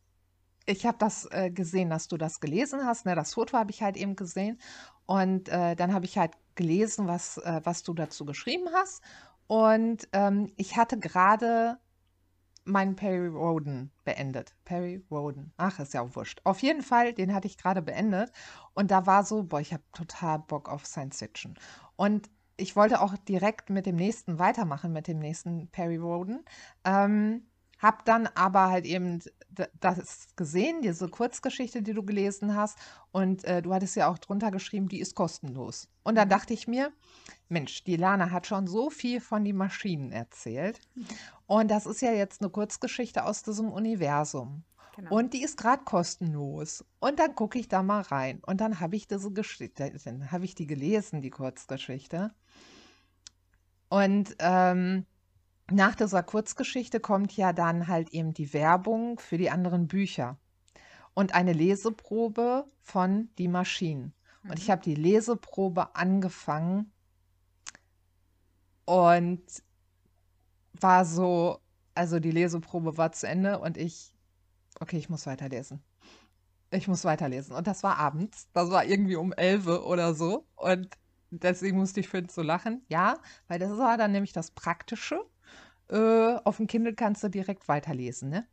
ich 0.65 0.87
habe 0.87 0.99
das 0.99 1.29
äh, 1.31 1.51
gesehen, 1.51 1.91
dass 1.91 2.09
du 2.09 2.17
das 2.17 2.41
gelesen 2.41 2.85
hast. 2.87 3.05
Ne? 3.07 3.15
Das 3.15 3.35
Foto 3.35 3.59
habe 3.59 3.71
ich 3.71 3.83
halt 3.83 3.97
eben 3.97 4.17
gesehen. 4.17 4.59
Und 5.05 5.49
äh, 5.49 5.77
dann 5.77 5.93
habe 5.93 6.07
ich 6.07 6.19
halt 6.19 6.33
gelesen, 6.55 7.07
was, 7.07 7.39
äh, 7.39 7.61
was 7.63 7.83
du 7.83 7.93
dazu 7.93 8.25
geschrieben 8.25 8.69
hast. 8.73 9.03
Und 9.47 10.09
ähm, 10.13 10.53
ich 10.57 10.77
hatte 10.77 10.99
gerade 10.99 11.79
meinen 12.67 12.97
Perry 12.97 13.29
Roden 13.29 13.93
beendet. 14.05 14.55
Perry 14.65 15.05
Roden. 15.11 15.53
Ach, 15.57 15.79
ist 15.79 15.95
ja 15.95 16.03
auch 16.03 16.15
wurscht. 16.15 16.41
Auf 16.45 16.61
jeden 16.61 16.83
Fall, 16.83 17.13
den 17.13 17.35
hatte 17.35 17.47
ich 17.47 17.59
gerade 17.59 17.83
beendet. 17.83 18.33
Und 18.75 18.91
da 18.91 19.07
war 19.07 19.25
so, 19.25 19.45
boah, 19.45 19.61
ich 19.61 19.73
habe 19.73 19.83
total 19.93 20.41
Bock 20.41 20.69
auf 20.69 20.87
Science 20.87 21.19
Fiction. 21.19 21.55
Und 21.97 22.31
ich 22.57 22.77
wollte 22.77 23.01
auch 23.01 23.17
direkt 23.17 23.71
mit 23.71 23.87
dem 23.87 23.97
nächsten 23.97 24.39
weitermachen, 24.39 24.93
mit 24.93 25.09
dem 25.09 25.19
nächsten 25.19 25.69
Perry 25.69 25.97
Roden. 25.97 26.45
Ähm, 26.85 27.47
hab 27.79 28.05
dann 28.05 28.27
aber 28.35 28.71
halt 28.71 28.87
eben 28.87 29.21
das 29.81 30.29
gesehen, 30.37 30.83
diese 30.83 31.09
Kurzgeschichte, 31.09 31.83
die 31.83 31.95
du 31.95 32.03
gelesen 32.03 32.55
hast. 32.55 32.79
Und 33.13 33.45
äh, 33.45 33.63
du 33.63 33.73
hattest 33.73 33.97
ja 33.97 34.09
auch 34.09 34.19
drunter 34.19 34.51
geschrieben, 34.51 34.89
die 34.89 35.01
ist 35.01 35.15
kostenlos. 35.15 35.89
Und 36.03 36.15
da 36.17 36.25
Mhm. 36.25 36.31
dachte 36.31 36.55
ich 36.55 36.69
mir, 36.69 36.93
Mensch, 37.49 37.85
die 37.85 37.97
Lana 37.97 38.31
hat 38.31 38.47
schon 38.47 38.67
so 38.67 38.91
viel 38.91 39.21
von 39.21 39.45
den 39.45 39.57
Maschinen 39.57 40.13
erzählt. 40.13 40.81
Und 41.47 41.71
das 41.71 41.87
ist 41.87 42.01
ja 42.03 42.13
jetzt 42.13 42.41
eine 42.43 42.51
Kurzgeschichte 42.51 43.25
aus 43.25 43.43
diesem 43.43 43.71
Universum. 43.71 44.65
Genau. 44.97 45.15
Und 45.15 45.35
die 45.35 45.43
ist 45.43 45.59
gerade 45.59 45.85
kostenlos. 45.85 46.85
Und 47.01 47.19
dann 47.19 47.35
gucke 47.35 47.59
ich 47.59 47.69
da 47.69 47.83
mal 47.83 48.01
rein. 48.03 48.41
Und 48.47 48.61
dann 48.61 48.81
habe 48.81 48.97
ich 48.97 49.07
diese 49.07 49.31
Geschichte, 49.31 49.93
dann 50.05 50.33
habe 50.33 50.45
ich 50.47 50.55
die 50.55 50.67
gelesen, 50.67 51.21
die 51.21 51.31
Kurzgeschichte. 51.31 52.33
Und 53.89 54.35
ähm, 54.41 55.07
nach 55.71 55.95
dieser 55.95 56.23
Kurzgeschichte 56.23 57.01
kommt 57.01 57.37
ja 57.37 57.53
dann 57.53 57.89
halt 57.89 58.11
eben 58.11 58.35
die 58.35 58.53
Werbung 58.53 59.19
für 59.19 59.39
die 59.39 59.51
anderen 59.51 59.89
Bücher 59.89 60.39
und 61.15 61.35
eine 61.35 61.53
Leseprobe 61.53 62.67
von 62.83 63.31
Die 63.39 63.49
Maschinen. 63.49 64.15
Und 64.49 64.59
ich 64.59 64.67
Mhm. 64.67 64.71
habe 64.71 64.83
die 64.83 64.95
Leseprobe 64.95 65.97
angefangen 65.97 66.93
und 68.87 69.43
war 70.81 71.05
so, 71.05 71.61
also 71.95 72.21
die 72.21 72.31
Leseprobe 72.31 72.97
war 72.97 73.13
zu 73.13 73.27
Ende 73.29 73.59
und 73.59 73.77
ich, 73.77 74.13
okay, 74.81 74.99
ich 74.99 75.09
muss 75.09 75.27
weiterlesen. 75.27 75.83
Ich 76.71 76.89
muss 76.89 77.05
weiterlesen. 77.05 77.55
Und 77.55 77.67
das 77.67 77.83
war 77.83 77.97
abends. 77.99 78.49
Das 78.53 78.71
war 78.71 78.85
irgendwie 78.85 79.17
um 79.17 79.33
11 79.33 79.67
oder 79.67 80.15
so. 80.15 80.47
Und 80.57 80.89
deswegen 81.31 81.79
musste 81.79 82.01
ich 82.01 82.09
für 82.09 82.25
so 82.31 82.43
lachen. 82.43 82.85
Ja, 82.89 83.19
weil 83.49 83.59
das 83.59 83.77
war 83.79 83.97
dann 83.97 84.13
nämlich 84.13 84.33
das 84.33 84.51
Praktische. 84.51 85.21
Äh, 85.89 86.37
auf 86.45 86.57
dem 86.57 86.67
Kindle 86.67 86.95
kannst 86.95 87.23
du 87.23 87.29
direkt 87.29 87.69
weiterlesen, 87.69 88.31
ne? 88.31 88.47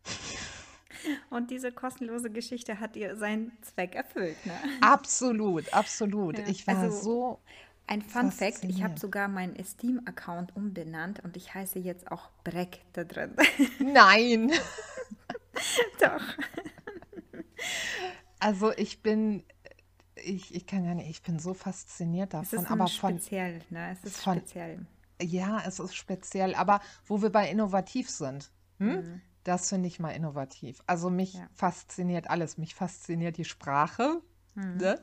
Und 1.30 1.52
diese 1.52 1.72
kostenlose 1.72 2.30
Geschichte 2.30 2.80
hat 2.80 2.96
ihr 2.96 3.16
seinen 3.16 3.52
Zweck 3.62 3.96
erfüllt, 3.96 4.38
ne? 4.46 4.54
Absolut, 4.82 5.74
absolut. 5.74 6.38
Ja, 6.38 6.48
Ich 6.48 6.66
war 6.68 6.78
also 6.78 7.02
so 7.02 7.40
ein 7.88 8.02
Fun 8.02 8.32
Fact, 8.32 8.64
ich 8.64 8.84
habe 8.84 8.98
sogar 8.98 9.28
meinen 9.28 9.62
Steam-Account 9.64 10.56
umbenannt 10.56 11.22
und 11.24 11.36
ich 11.36 11.54
heiße 11.54 11.80
jetzt 11.80 12.10
auch 12.12 12.30
Breck 12.44 12.82
da 12.94 13.04
drin. 13.04 13.36
Nein. 13.80 14.52
Doch. 16.00 16.22
Also 18.40 18.72
ich 18.78 19.02
bin, 19.02 19.44
ich, 20.16 20.54
ich 20.56 20.66
kann 20.66 20.86
gar 20.86 20.96
nicht, 20.96 21.10
ich 21.10 21.22
bin 21.22 21.40
so 21.40 21.54
fasziniert 21.54 22.34
Es 22.34 22.52
davon, 22.52 22.60
ist 22.60 22.66
ein 22.66 22.72
aber 22.72 22.88
von, 22.88 23.20
speziell, 23.20 23.62
ne? 23.70 23.92
Es 23.92 24.04
ist 24.04 24.22
von, 24.22 24.38
speziell. 24.38 24.86
Ja, 25.24 25.62
es 25.66 25.80
ist 25.80 25.96
speziell, 25.96 26.56
aber 26.56 26.80
wo 27.06 27.22
wir 27.22 27.32
bei 27.32 27.50
innovativ 27.50 28.10
sind, 28.10 28.52
hm? 28.80 28.88
Mhm. 28.96 29.22
Das 29.44 29.68
finde 29.68 29.88
ich 29.88 30.00
mal 30.00 30.12
innovativ. 30.12 30.82
Also 30.88 31.10
mich 31.10 31.34
Ja. 31.34 31.48
fasziniert 31.54 32.30
alles. 32.30 32.58
Mich 32.58 32.76
fasziniert 32.76 33.36
die 33.36 33.44
Sprache, 33.44 34.22
Mhm. 34.56 34.78
ne? 34.78 35.02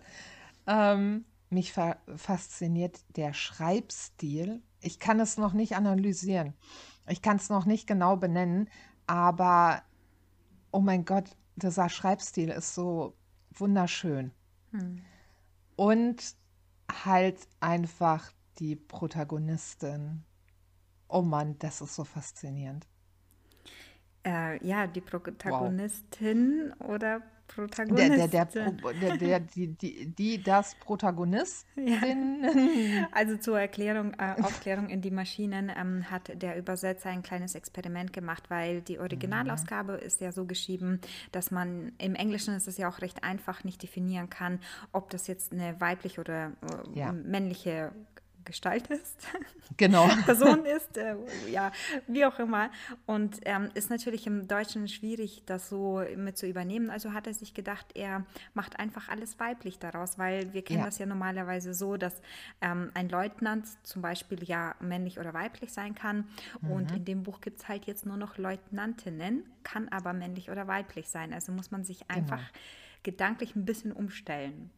Ähm, 0.67 1.25
mich 1.51 1.73
fa 1.75 1.97
fasziniert 2.17 3.05
der 3.17 3.35
Schreibstil. 3.35 4.63
Ich 4.81 4.99
kann 4.99 5.21
es 5.21 5.37
noch 5.37 5.53
nicht 5.53 5.77
analysieren. 5.77 6.55
Ich 7.07 7.21
kann 7.21 7.37
es 7.37 7.51
noch 7.51 7.67
nicht 7.67 7.87
genau 7.87 8.17
benennen, 8.17 8.71
aber 9.07 9.83
oh 10.71 10.81
mein 10.81 11.05
Gott, 11.05 11.37
dieser 11.57 11.89
Schreibstil 11.91 12.49
ist 12.49 12.75
so 12.75 13.15
wunderschön. 13.53 14.33
Hm. 14.71 15.03
Und 15.77 16.35
halt 17.05 17.47
einfach 17.61 18.33
die 18.61 18.77
Protagonistin. 18.77 20.25
Oh 21.09 21.23
Mann, 21.23 21.59
das 21.61 21.81
ist 21.83 21.95
so 21.97 22.05
faszinierend. 22.05 22.87
Äh, 24.25 24.65
ja, 24.67 24.87
die 24.87 25.01
Wow. 25.45 25.75
Protagonistin 25.81 26.73
oder 26.79 27.23
Der, 27.89 28.11
der, 28.11 28.29
der, 28.29 28.47
der, 28.47 29.13
der, 29.13 29.41
die, 29.41 29.67
die, 29.77 30.15
die, 30.15 30.43
das 30.43 30.77
Ja. 31.87 32.07
Protagonistin. 32.07 32.41
Also 33.13 33.37
zur 33.37 33.59
Erklärung, 33.61 34.15
äh, 34.19 34.37
Aufklärung 34.41 34.89
in 34.89 35.01
die 35.03 35.11
Maschinen 35.11 35.71
ähm, 35.77 36.11
hat 36.11 36.31
der 36.43 36.57
Übersetzer 36.57 37.11
ein 37.11 37.23
kleines 37.23 37.55
Experiment 37.55 38.13
gemacht, 38.13 38.51
weil 38.51 38.83
die 38.83 38.99
Mhm. 39.13 39.71
Originalausgabe 39.71 39.95
ist 39.95 40.21
ja 40.21 40.33
so 40.33 40.45
geschrieben, 40.47 41.01
dass 41.33 41.51
man 41.51 41.93
im 41.99 42.15
Englischen 42.15 42.55
ist 42.55 42.69
es 42.69 42.79
ja 42.79 42.89
auch 42.89 43.01
recht 43.01 43.25
einfach 43.25 43.65
nicht 43.65 43.83
definieren 43.83 44.31
kann, 44.31 44.61
ob 44.93 45.11
das 45.11 45.27
jetzt 45.27 45.53
eine 45.53 45.81
weibliche 45.81 46.21
oder 46.21 46.53
äh, 46.63 46.89
Ja, 46.95 47.13
männliche 47.13 47.93
Gestalt 48.45 48.87
ist, 48.89 49.29
genau. 49.77 50.09
Person 50.25 50.65
ist, 50.65 50.97
äh, 50.97 51.15
ja, 51.51 51.73
wie 52.07 52.25
auch 52.25 52.39
immer. 52.39 52.71
Und 53.07 53.41
ähm, 53.45 53.71
ist 53.75 53.91
natürlich 53.91 54.27
im 54.27 54.49
Deutschen 54.49 54.89
schwierig, 54.89 55.43
das 55.47 55.69
so 55.69 56.03
mit 56.17 56.39
zu 56.39 56.47
übernehmen. 56.47 56.91
Also 56.91 57.13
hat 57.13 57.27
er 57.27 57.35
sich 57.35 57.55
gedacht, 57.55 57.87
er 57.95 58.25
macht 58.55 58.79
einfach 58.79 59.09
alles 59.09 59.39
weiblich 59.39 59.79
daraus, 59.79 60.19
weil 60.19 60.53
wir 60.53 60.63
kennen 60.63 60.81
Ja, 60.81 60.87
das 60.87 60.99
ja 60.99 61.07
normalerweise 61.07 61.75
so, 61.75 61.97
dass 61.97 62.15
ähm, 62.61 62.91
ein 62.95 63.09
Leutnant 63.09 63.67
zum 63.83 64.03
Beispiel 64.03 64.43
ja 64.45 64.75
männlich 64.81 65.19
oder 65.19 65.35
weiblich 65.35 65.73
sein 65.73 65.95
kann. 65.95 66.25
Und 66.63 66.91
mhm. 66.91 66.97
in 66.97 67.05
dem 67.05 67.23
Buch 67.23 67.41
gibt 67.41 67.61
es 67.61 67.69
halt 67.69 67.87
jetzt 67.87 68.07
nur 68.07 68.17
noch 68.17 68.39
Leutnantinnen, 68.39 69.45
kann 69.63 69.89
aber 69.89 70.13
männlich 70.13 70.51
oder 70.51 70.67
weiblich 70.67 71.09
sein. 71.09 71.33
Also 71.33 71.53
muss 71.53 71.71
man 71.71 71.85
sich 71.85 72.11
einfach 72.11 72.39
genau. 72.39 72.59
gedanklich 73.03 73.57
ein 73.57 73.65
bisschen 73.65 73.93
umstellen. 73.93 74.71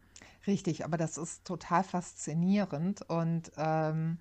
Richtig, 0.47 0.85
aber 0.85 0.97
das 0.97 1.19
ist 1.19 1.45
total 1.45 1.85
faszinierend 1.85 3.03
und 3.09 3.53
ähm, 3.57 4.19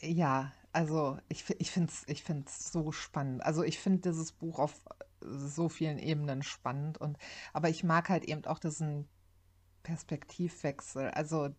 ja, 0.00 0.52
also 0.72 1.18
ich, 1.28 1.44
ich 1.58 1.70
finde 1.70 1.92
es 1.92 2.04
ich 2.06 2.22
find's 2.22 2.72
so 2.72 2.92
spannend. 2.92 3.42
Also 3.42 3.62
ich 3.62 3.78
finde 3.78 4.00
dieses 4.10 4.32
Buch 4.32 4.58
auf 4.58 4.74
so 5.20 5.68
vielen 5.68 5.98
Ebenen 5.98 6.42
spannend 6.42 6.98
und 6.98 7.18
aber 7.52 7.68
ich 7.68 7.82
mag 7.84 8.08
halt 8.08 8.24
eben 8.24 8.44
auch 8.46 8.58
diesen 8.58 9.08
Perspektivwechsel, 9.82 11.10
also 11.10 11.50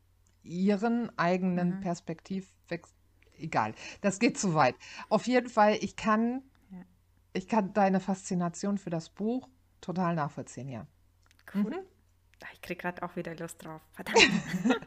ihren 0.43 1.11
eigenen 1.17 1.75
Mhm. 1.75 1.81
Perspektivwechsel. 1.81 2.95
Egal, 3.37 3.73
das 4.01 4.19
geht 4.19 4.37
zu 4.39 4.53
weit. 4.55 4.75
Auf 5.09 5.27
jeden 5.27 5.49
Fall, 5.49 5.77
ich 5.81 5.95
kann, 5.95 6.43
Ja, 6.71 6.85
ich 7.33 7.47
kann 7.47 7.73
deine 7.73 7.99
Faszination 7.99 8.77
für 8.77 8.89
das 8.91 9.09
Buch 9.09 9.49
total 9.81 10.15
nachvollziehen, 10.15 10.69
ja. 10.69 10.87
cool. 11.53 11.71
Mhm. 11.71 11.85
Ah, 12.41 12.47
Ich 12.53 12.61
kriege 12.61 12.81
gerade 12.81 13.03
auch 13.03 13.15
wieder 13.15 13.35
Lust 13.35 13.63
drauf. 13.63 13.81
Verdammt. 13.93 14.19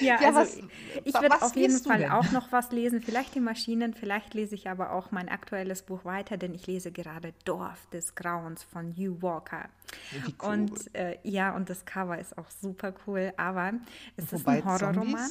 Ja, 0.00 0.20
Ja, 0.20 0.28
also 0.34 0.40
was, 0.40 0.58
ich 1.04 1.14
werde 1.14 1.40
auf 1.40 1.56
jeden 1.56 1.78
Fall 1.78 2.04
auch 2.10 2.30
noch 2.32 2.52
was 2.52 2.70
lesen. 2.70 3.00
Vielleicht 3.00 3.34
die 3.34 3.40
Maschinen, 3.40 3.94
vielleicht 3.94 4.34
lese 4.34 4.54
ich 4.56 4.68
aber 4.68 4.92
auch 4.92 5.10
mein 5.10 5.30
aktuelles 5.30 5.82
Buch 5.82 6.04
weiter, 6.04 6.36
denn 6.36 6.52
ich 6.54 6.66
lese 6.66 6.92
gerade 6.92 7.32
Dorf 7.46 7.86
des 7.90 8.14
Grauens 8.14 8.62
von 8.62 8.94
Hugh 8.94 9.22
Walker. 9.22 9.70
Cool. 10.42 10.50
Und 10.50 10.94
äh, 10.94 11.16
ja, 11.22 11.54
und 11.56 11.70
das 11.70 11.86
Cover 11.86 12.18
ist 12.18 12.36
auch 12.36 12.50
super 12.50 12.92
cool, 13.06 13.32
aber 13.38 13.72
es 14.18 14.24
ist 14.24 14.32
Wobei 14.44 14.58
ein 14.58 14.64
Horrorroman. 14.66 15.30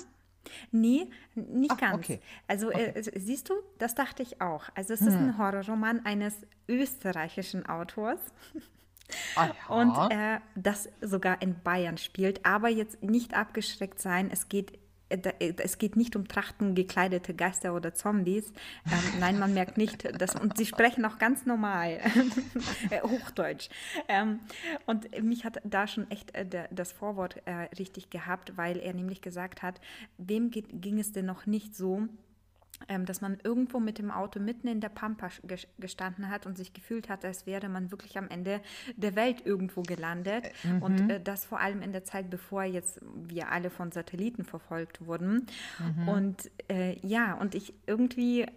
Nee, 0.72 1.12
nicht 1.36 1.72
Ah, 1.72 1.76
ganz. 1.76 1.96
okay, 1.98 2.20
Also 2.48 2.72
äh, 2.72 2.90
okay. 2.90 2.94
es- 2.96 3.12
siehst 3.26 3.50
du, 3.50 3.54
das 3.78 3.94
dachte 3.94 4.24
ich 4.24 4.42
auch. 4.42 4.64
Also 4.74 4.94
es 4.96 5.02
ist 5.02 5.14
Hm. 5.14 5.30
ein 5.30 5.38
Horrorroman 5.38 6.06
eines 6.06 6.34
österreichischen 6.68 7.68
Autors. 7.68 8.20
Ah 9.36 9.49
Und 9.70 10.11
äh, 10.11 10.39
das 10.55 10.89
sogar 11.01 11.41
in 11.41 11.61
Bayern 11.64 11.97
spielt, 11.97 12.45
aber 12.45 12.70
jetzt 12.70 13.03
nicht 13.03 13.34
abgeschreckt 13.34 13.99
sein. 13.99 14.30
Es 14.32 14.49
geht 14.49 14.80
äh, 15.14 15.32
äh, 15.39 15.53
es 15.57 15.78
geht 15.78 15.95
nicht 15.95 16.16
um 16.16 16.28
Trachten 16.28 16.76
gekleidete 16.76 17.34
Geister 17.34 17.76
oder 17.76 17.93
Zombies. 17.93 18.51
Ähm, 18.86 19.20
nein, 19.20 19.39
man 19.39 19.53
merkt 19.53 19.78
nicht, 19.78 20.20
dass, 20.20 20.36
und 20.36 20.57
sie 20.57 20.66
sprechen 20.66 21.05
auch 21.05 21.18
ganz 21.18 21.45
normal, 21.45 21.99
äh, 22.89 23.01
Hochdeutsch. 23.01 23.70
Ähm, 24.07 24.39
und 24.86 25.22
mich 25.24 25.45
hat 25.45 25.59
da 25.64 25.88
schon 25.88 26.09
echt 26.09 26.34
äh, 26.36 26.68
das 26.72 26.91
Vorwort 26.91 27.41
äh, 27.45 27.68
richtig 27.78 28.09
gehabt, 28.09 28.57
weil 28.57 28.78
er 28.78 28.93
nämlich 28.93 29.22
gesagt 29.22 29.61
hat, 29.61 29.80
wem 30.18 30.49
geht, 30.49 30.82
ging 30.82 30.99
es 30.99 31.11
denn 31.11 31.26
noch 31.26 31.45
nicht 31.45 31.76
so, 31.76 32.07
ähm, 32.88 33.05
dass 33.05 33.21
man 33.21 33.38
irgendwo 33.43 33.80
mit 33.80 33.97
dem 33.97 34.11
Auto 34.11 34.39
mitten 34.39 34.67
in 34.67 34.82
der 34.82 34.89
Pampa 34.89 35.30
gestanden 35.80 36.30
hat 36.30 36.45
und 36.45 36.57
sich 36.57 36.74
gefühlt 36.74 37.09
hat, 37.09 37.24
als 37.26 37.45
wäre 37.45 37.69
man 37.69 37.91
wirklich 37.91 38.17
am 38.17 38.28
Ende 38.30 38.61
der 38.95 39.15
Welt 39.15 39.45
irgendwo 39.45 39.82
gelandet. 39.82 40.49
Mhm. 40.63 40.82
Und 40.82 41.09
äh, 41.09 41.21
das 41.21 41.45
vor 41.45 41.59
allem 41.59 41.82
in 41.82 41.91
der 41.91 42.03
Zeit, 42.03 42.30
bevor 42.30 42.63
jetzt 42.63 42.99
wir 43.15 43.49
alle 43.49 43.69
von 43.69 43.91
Satelliten 43.91 44.43
verfolgt 44.43 45.05
wurden. 45.05 45.45
Mhm. 45.80 46.07
Und 46.07 46.51
äh, 46.69 46.97
ja, 47.05 47.34
und 47.36 47.55
ich 47.55 47.74
irgendwie 47.88 48.47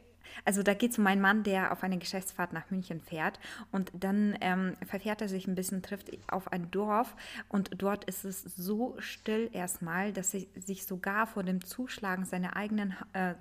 also 0.44 0.62
da 0.62 0.74
geht 0.74 0.92
es 0.92 0.98
um 0.98 1.04
meinen 1.04 1.20
Mann, 1.20 1.42
der 1.42 1.72
auf 1.72 1.82
eine 1.82 1.98
Geschäftsfahrt 1.98 2.52
nach 2.52 2.70
München 2.70 3.00
fährt 3.00 3.38
und 3.72 3.92
dann 3.94 4.36
ähm, 4.40 4.76
verfährt 4.86 5.20
er 5.20 5.28
sich 5.28 5.46
ein 5.46 5.54
bisschen, 5.54 5.82
trifft 5.82 6.10
auf 6.28 6.52
ein 6.52 6.70
Dorf 6.70 7.16
und 7.48 7.70
dort 7.76 8.04
ist 8.04 8.24
es 8.24 8.42
so 8.42 8.96
still 8.98 9.50
erstmal, 9.52 10.12
dass 10.12 10.34
er 10.34 10.42
sich 10.64 10.86
sogar 10.86 11.26
vor 11.26 11.42
dem 11.42 11.64
Zuschlagen 11.64 12.24
seiner 12.24 12.56
eigenen 12.56 12.94
äh, 13.12 13.34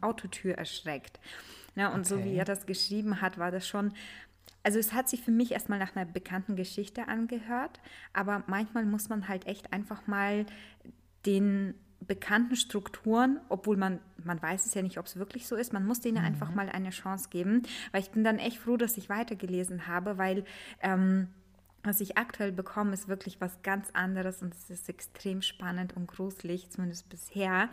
Autotür 0.00 0.54
erschreckt. 0.54 1.20
Ja, 1.74 1.88
und 1.88 2.00
okay. 2.00 2.08
so 2.08 2.24
wie 2.24 2.34
er 2.34 2.44
das 2.44 2.66
geschrieben 2.66 3.20
hat, 3.20 3.38
war 3.38 3.50
das 3.50 3.66
schon 3.66 3.92
also 4.62 4.78
es 4.78 4.92
hat 4.92 5.08
sich 5.08 5.22
für 5.22 5.30
mich 5.30 5.52
erstmal 5.52 5.78
nach 5.78 5.96
einer 5.96 6.04
bekannten 6.04 6.56
Geschichte 6.56 7.08
angehört, 7.08 7.80
aber 8.12 8.42
manchmal 8.48 8.84
muss 8.84 9.08
man 9.08 9.28
halt 9.28 9.46
echt 9.46 9.72
einfach 9.72 10.06
mal 10.06 10.44
den 11.24 11.74
bekannten 12.00 12.56
Strukturen, 12.56 13.40
obwohl 13.48 13.76
man, 13.76 13.98
man 14.22 14.40
weiß 14.40 14.66
es 14.66 14.74
ja 14.74 14.82
nicht, 14.82 14.98
ob 14.98 15.06
es 15.06 15.16
wirklich 15.16 15.46
so 15.46 15.56
ist, 15.56 15.72
man 15.72 15.86
muss 15.86 16.00
denen 16.00 16.18
mhm. 16.18 16.24
einfach 16.24 16.54
mal 16.54 16.68
eine 16.68 16.90
Chance 16.90 17.28
geben, 17.30 17.62
weil 17.92 18.02
ich 18.02 18.10
bin 18.10 18.24
dann 18.24 18.38
echt 18.38 18.58
froh, 18.58 18.76
dass 18.76 18.96
ich 18.96 19.08
weitergelesen 19.08 19.86
habe, 19.86 20.18
weil 20.18 20.44
ähm, 20.80 21.28
was 21.84 22.00
ich 22.00 22.18
aktuell 22.18 22.52
bekomme, 22.52 22.92
ist 22.92 23.08
wirklich 23.08 23.40
was 23.40 23.62
ganz 23.62 23.88
anderes 23.92 24.42
und 24.42 24.52
es 24.52 24.68
ist 24.68 24.88
extrem 24.88 25.42
spannend 25.42 25.96
und 25.96 26.08
gruselig, 26.08 26.70
zumindest 26.70 27.08
bisher. 27.08 27.70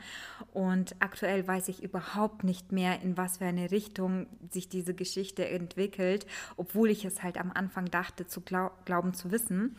Und 0.53 0.95
aktuell 0.99 1.47
weiß 1.47 1.69
ich 1.69 1.83
überhaupt 1.83 2.43
nicht 2.43 2.71
mehr, 2.71 3.01
in 3.01 3.17
was 3.17 3.39
für 3.39 3.45
eine 3.45 3.71
Richtung 3.71 4.27
sich 4.51 4.69
diese 4.69 4.93
Geschichte 4.93 5.47
entwickelt, 5.49 6.27
obwohl 6.55 6.91
ich 6.91 7.03
es 7.03 7.23
halt 7.23 7.37
am 7.37 7.51
Anfang 7.51 7.85
dachte, 7.85 8.27
zu 8.27 8.41
glaub, 8.41 8.85
glauben 8.85 9.13
zu 9.13 9.31
wissen. 9.31 9.75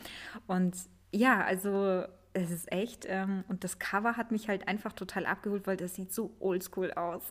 Und 0.46 0.76
ja, 1.12 1.42
also 1.44 2.04
es 2.36 2.50
ist 2.50 2.70
echt. 2.70 3.06
Ähm, 3.08 3.44
und 3.48 3.64
das 3.64 3.78
Cover 3.78 4.16
hat 4.16 4.30
mich 4.30 4.48
halt 4.48 4.68
einfach 4.68 4.92
total 4.92 5.26
abgeholt, 5.26 5.66
weil 5.66 5.76
das 5.76 5.94
sieht 5.94 6.12
so 6.12 6.34
oldschool 6.38 6.92
aus. 6.92 7.22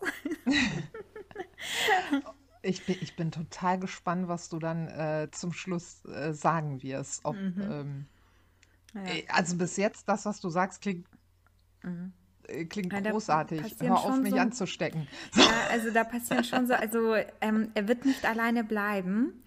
ich, 2.62 2.86
bin, 2.86 2.98
ich 3.02 3.16
bin 3.16 3.32
total 3.32 3.80
gespannt, 3.80 4.28
was 4.28 4.50
du 4.50 4.60
dann 4.60 4.88
äh, 4.88 5.30
zum 5.32 5.54
Schluss 5.54 6.04
äh, 6.06 6.34
sagen 6.34 6.82
wirst. 6.82 7.24
Ob, 7.24 7.36
mhm. 7.36 7.62
ähm, 7.62 8.06
ja. 8.94 9.04
Äh, 9.04 9.26
also 9.30 9.58
bis 9.58 9.78
jetzt, 9.78 10.10
das, 10.10 10.26
was 10.26 10.42
du 10.42 10.50
sagst, 10.50 10.82
klingt. 10.82 11.08
Mhm 11.84 12.14
äh, 12.48 12.66
klingt 12.66 12.94
ja, 12.94 13.00
großartig. 13.00 13.76
Hör 13.80 13.98
auf, 13.98 14.20
mich 14.20 14.30
so, 14.30 14.38
anzustecken. 14.38 15.08
Ja, 15.36 15.50
also 15.72 15.90
da 15.90 16.04
passieren 16.04 16.44
schon 16.44 16.68
so, 16.68 16.76
also 16.76 17.16
ähm, 17.42 17.72
er 17.74 17.88
wird 17.88 18.06
nicht 18.06 18.24
alleine 18.24 18.64
bleiben. 18.64 19.44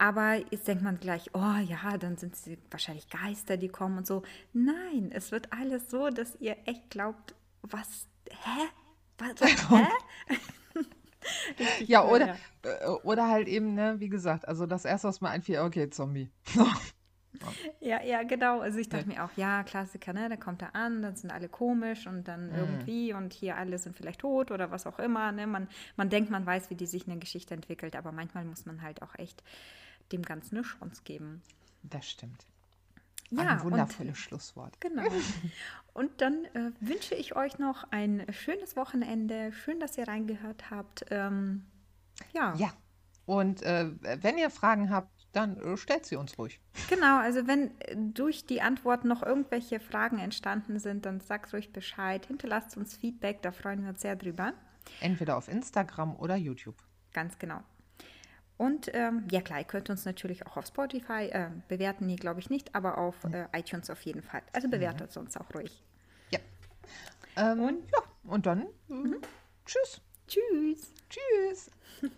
Aber 0.00 0.36
jetzt 0.50 0.66
denkt 0.66 0.82
man 0.82 0.98
gleich, 0.98 1.28
oh 1.34 1.56
ja, 1.68 1.98
dann 1.98 2.16
sind 2.16 2.32
es 2.32 2.48
wahrscheinlich 2.70 3.10
Geister, 3.10 3.58
die 3.58 3.68
kommen 3.68 3.98
und 3.98 4.06
so. 4.06 4.22
Nein, 4.54 5.10
es 5.12 5.30
wird 5.30 5.52
alles 5.52 5.90
so, 5.90 6.08
dass 6.08 6.36
ihr 6.36 6.56
echt 6.64 6.88
glaubt, 6.88 7.34
was, 7.60 8.06
hä? 8.30 8.68
Was, 9.18 9.34
hä? 9.68 9.86
ja, 11.84 12.02
oder. 12.02 12.38
Äh, 12.62 12.86
oder 13.02 13.28
halt 13.28 13.46
eben, 13.46 13.74
ne, 13.74 13.96
wie 13.98 14.08
gesagt, 14.08 14.48
also 14.48 14.64
das 14.64 14.86
erste, 14.86 15.08
was 15.08 15.20
mir 15.20 15.28
einfiel, 15.28 15.58
okay, 15.58 15.90
Zombie. 15.90 16.30
ja, 17.80 18.02
ja, 18.02 18.22
genau. 18.22 18.60
Also 18.60 18.78
ich 18.78 18.88
dachte 18.88 19.10
ja. 19.10 19.16
mir 19.18 19.24
auch, 19.26 19.36
ja, 19.36 19.64
Klassiker, 19.64 20.14
ne? 20.14 20.30
Da 20.30 20.36
kommt 20.36 20.62
er 20.62 20.74
an, 20.74 21.02
dann 21.02 21.16
sind 21.16 21.30
alle 21.30 21.50
komisch 21.50 22.06
und 22.06 22.26
dann 22.26 22.48
mhm. 22.48 22.54
irgendwie 22.54 23.12
und 23.12 23.34
hier 23.34 23.58
alle 23.58 23.76
sind 23.76 23.94
vielleicht 23.94 24.20
tot 24.20 24.50
oder 24.50 24.70
was 24.70 24.86
auch 24.86 24.98
immer. 24.98 25.30
Ne? 25.30 25.46
Man, 25.46 25.68
man 25.96 26.08
denkt, 26.08 26.30
man 26.30 26.46
weiß, 26.46 26.70
wie 26.70 26.74
die 26.74 26.86
sich 26.86 27.06
eine 27.06 27.18
Geschichte 27.18 27.52
entwickelt, 27.52 27.96
aber 27.96 28.12
manchmal 28.12 28.46
muss 28.46 28.64
man 28.64 28.80
halt 28.80 29.02
auch 29.02 29.14
echt 29.18 29.42
dem 30.12 30.22
Ganzen 30.22 30.56
eine 30.56 30.66
Chance 30.66 31.02
geben. 31.04 31.42
Das 31.82 32.08
stimmt. 32.08 32.46
Ja, 33.30 33.42
ein 33.42 33.62
wundervolles 33.62 34.10
und, 34.10 34.16
Schlusswort. 34.16 34.80
Genau. 34.80 35.04
Und 35.92 36.20
dann 36.20 36.44
äh, 36.46 36.70
wünsche 36.80 37.14
ich 37.14 37.36
euch 37.36 37.58
noch 37.58 37.84
ein 37.90 38.24
schönes 38.30 38.76
Wochenende. 38.76 39.52
Schön, 39.52 39.80
dass 39.80 39.98
ihr 39.98 40.06
reingehört 40.06 40.70
habt. 40.70 41.04
Ähm, 41.10 41.66
ja. 42.32 42.54
Ja. 42.56 42.72
Und 43.26 43.62
äh, 43.62 43.90
wenn 44.22 44.38
ihr 44.38 44.50
Fragen 44.50 44.90
habt, 44.90 45.10
dann 45.32 45.58
äh, 45.58 45.76
stellt 45.76 46.06
sie 46.06 46.16
uns 46.16 46.38
ruhig. 46.38 46.60
Genau, 46.88 47.18
also 47.18 47.46
wenn 47.46 47.72
durch 48.14 48.46
die 48.46 48.62
Antwort 48.62 49.04
noch 49.04 49.22
irgendwelche 49.22 49.78
Fragen 49.80 50.18
entstanden 50.18 50.78
sind, 50.78 51.06
dann 51.06 51.20
sagt 51.20 51.52
ruhig 51.52 51.72
Bescheid. 51.72 52.26
Hinterlasst 52.26 52.76
uns 52.76 52.96
Feedback, 52.96 53.42
da 53.42 53.52
freuen 53.52 53.82
wir 53.82 53.90
uns 53.90 54.00
sehr 54.00 54.16
drüber. 54.16 54.54
Entweder 55.00 55.36
auf 55.36 55.48
Instagram 55.48 56.16
oder 56.16 56.36
YouTube. 56.36 56.76
Ganz 57.12 57.38
genau. 57.38 57.60
Und 58.60 58.90
ähm, 58.92 59.26
ja 59.30 59.40
klar, 59.40 59.60
ihr 59.60 59.64
könnt 59.64 59.88
uns 59.88 60.04
natürlich 60.04 60.46
auch 60.46 60.58
auf 60.58 60.66
Spotify 60.66 61.30
äh, 61.30 61.48
bewerten, 61.68 62.04
nee, 62.04 62.16
glaube 62.16 62.40
ich 62.40 62.50
nicht, 62.50 62.74
aber 62.74 62.98
auf 62.98 63.14
äh, 63.24 63.46
iTunes 63.58 63.88
auf 63.88 64.02
jeden 64.02 64.20
Fall. 64.20 64.42
Also 64.52 64.68
bewertet 64.68 65.16
mhm. 65.16 65.22
uns 65.22 65.34
auch 65.38 65.46
ruhig. 65.54 65.82
Ja. 66.30 66.40
Ähm, 67.38 67.60
und, 67.60 67.90
ja, 67.90 68.02
und 68.24 68.44
dann 68.44 68.66
mhm. 68.88 69.16
tschüss. 69.64 70.02
Tschüss. 70.28 70.92
Tschüss. 71.08 71.70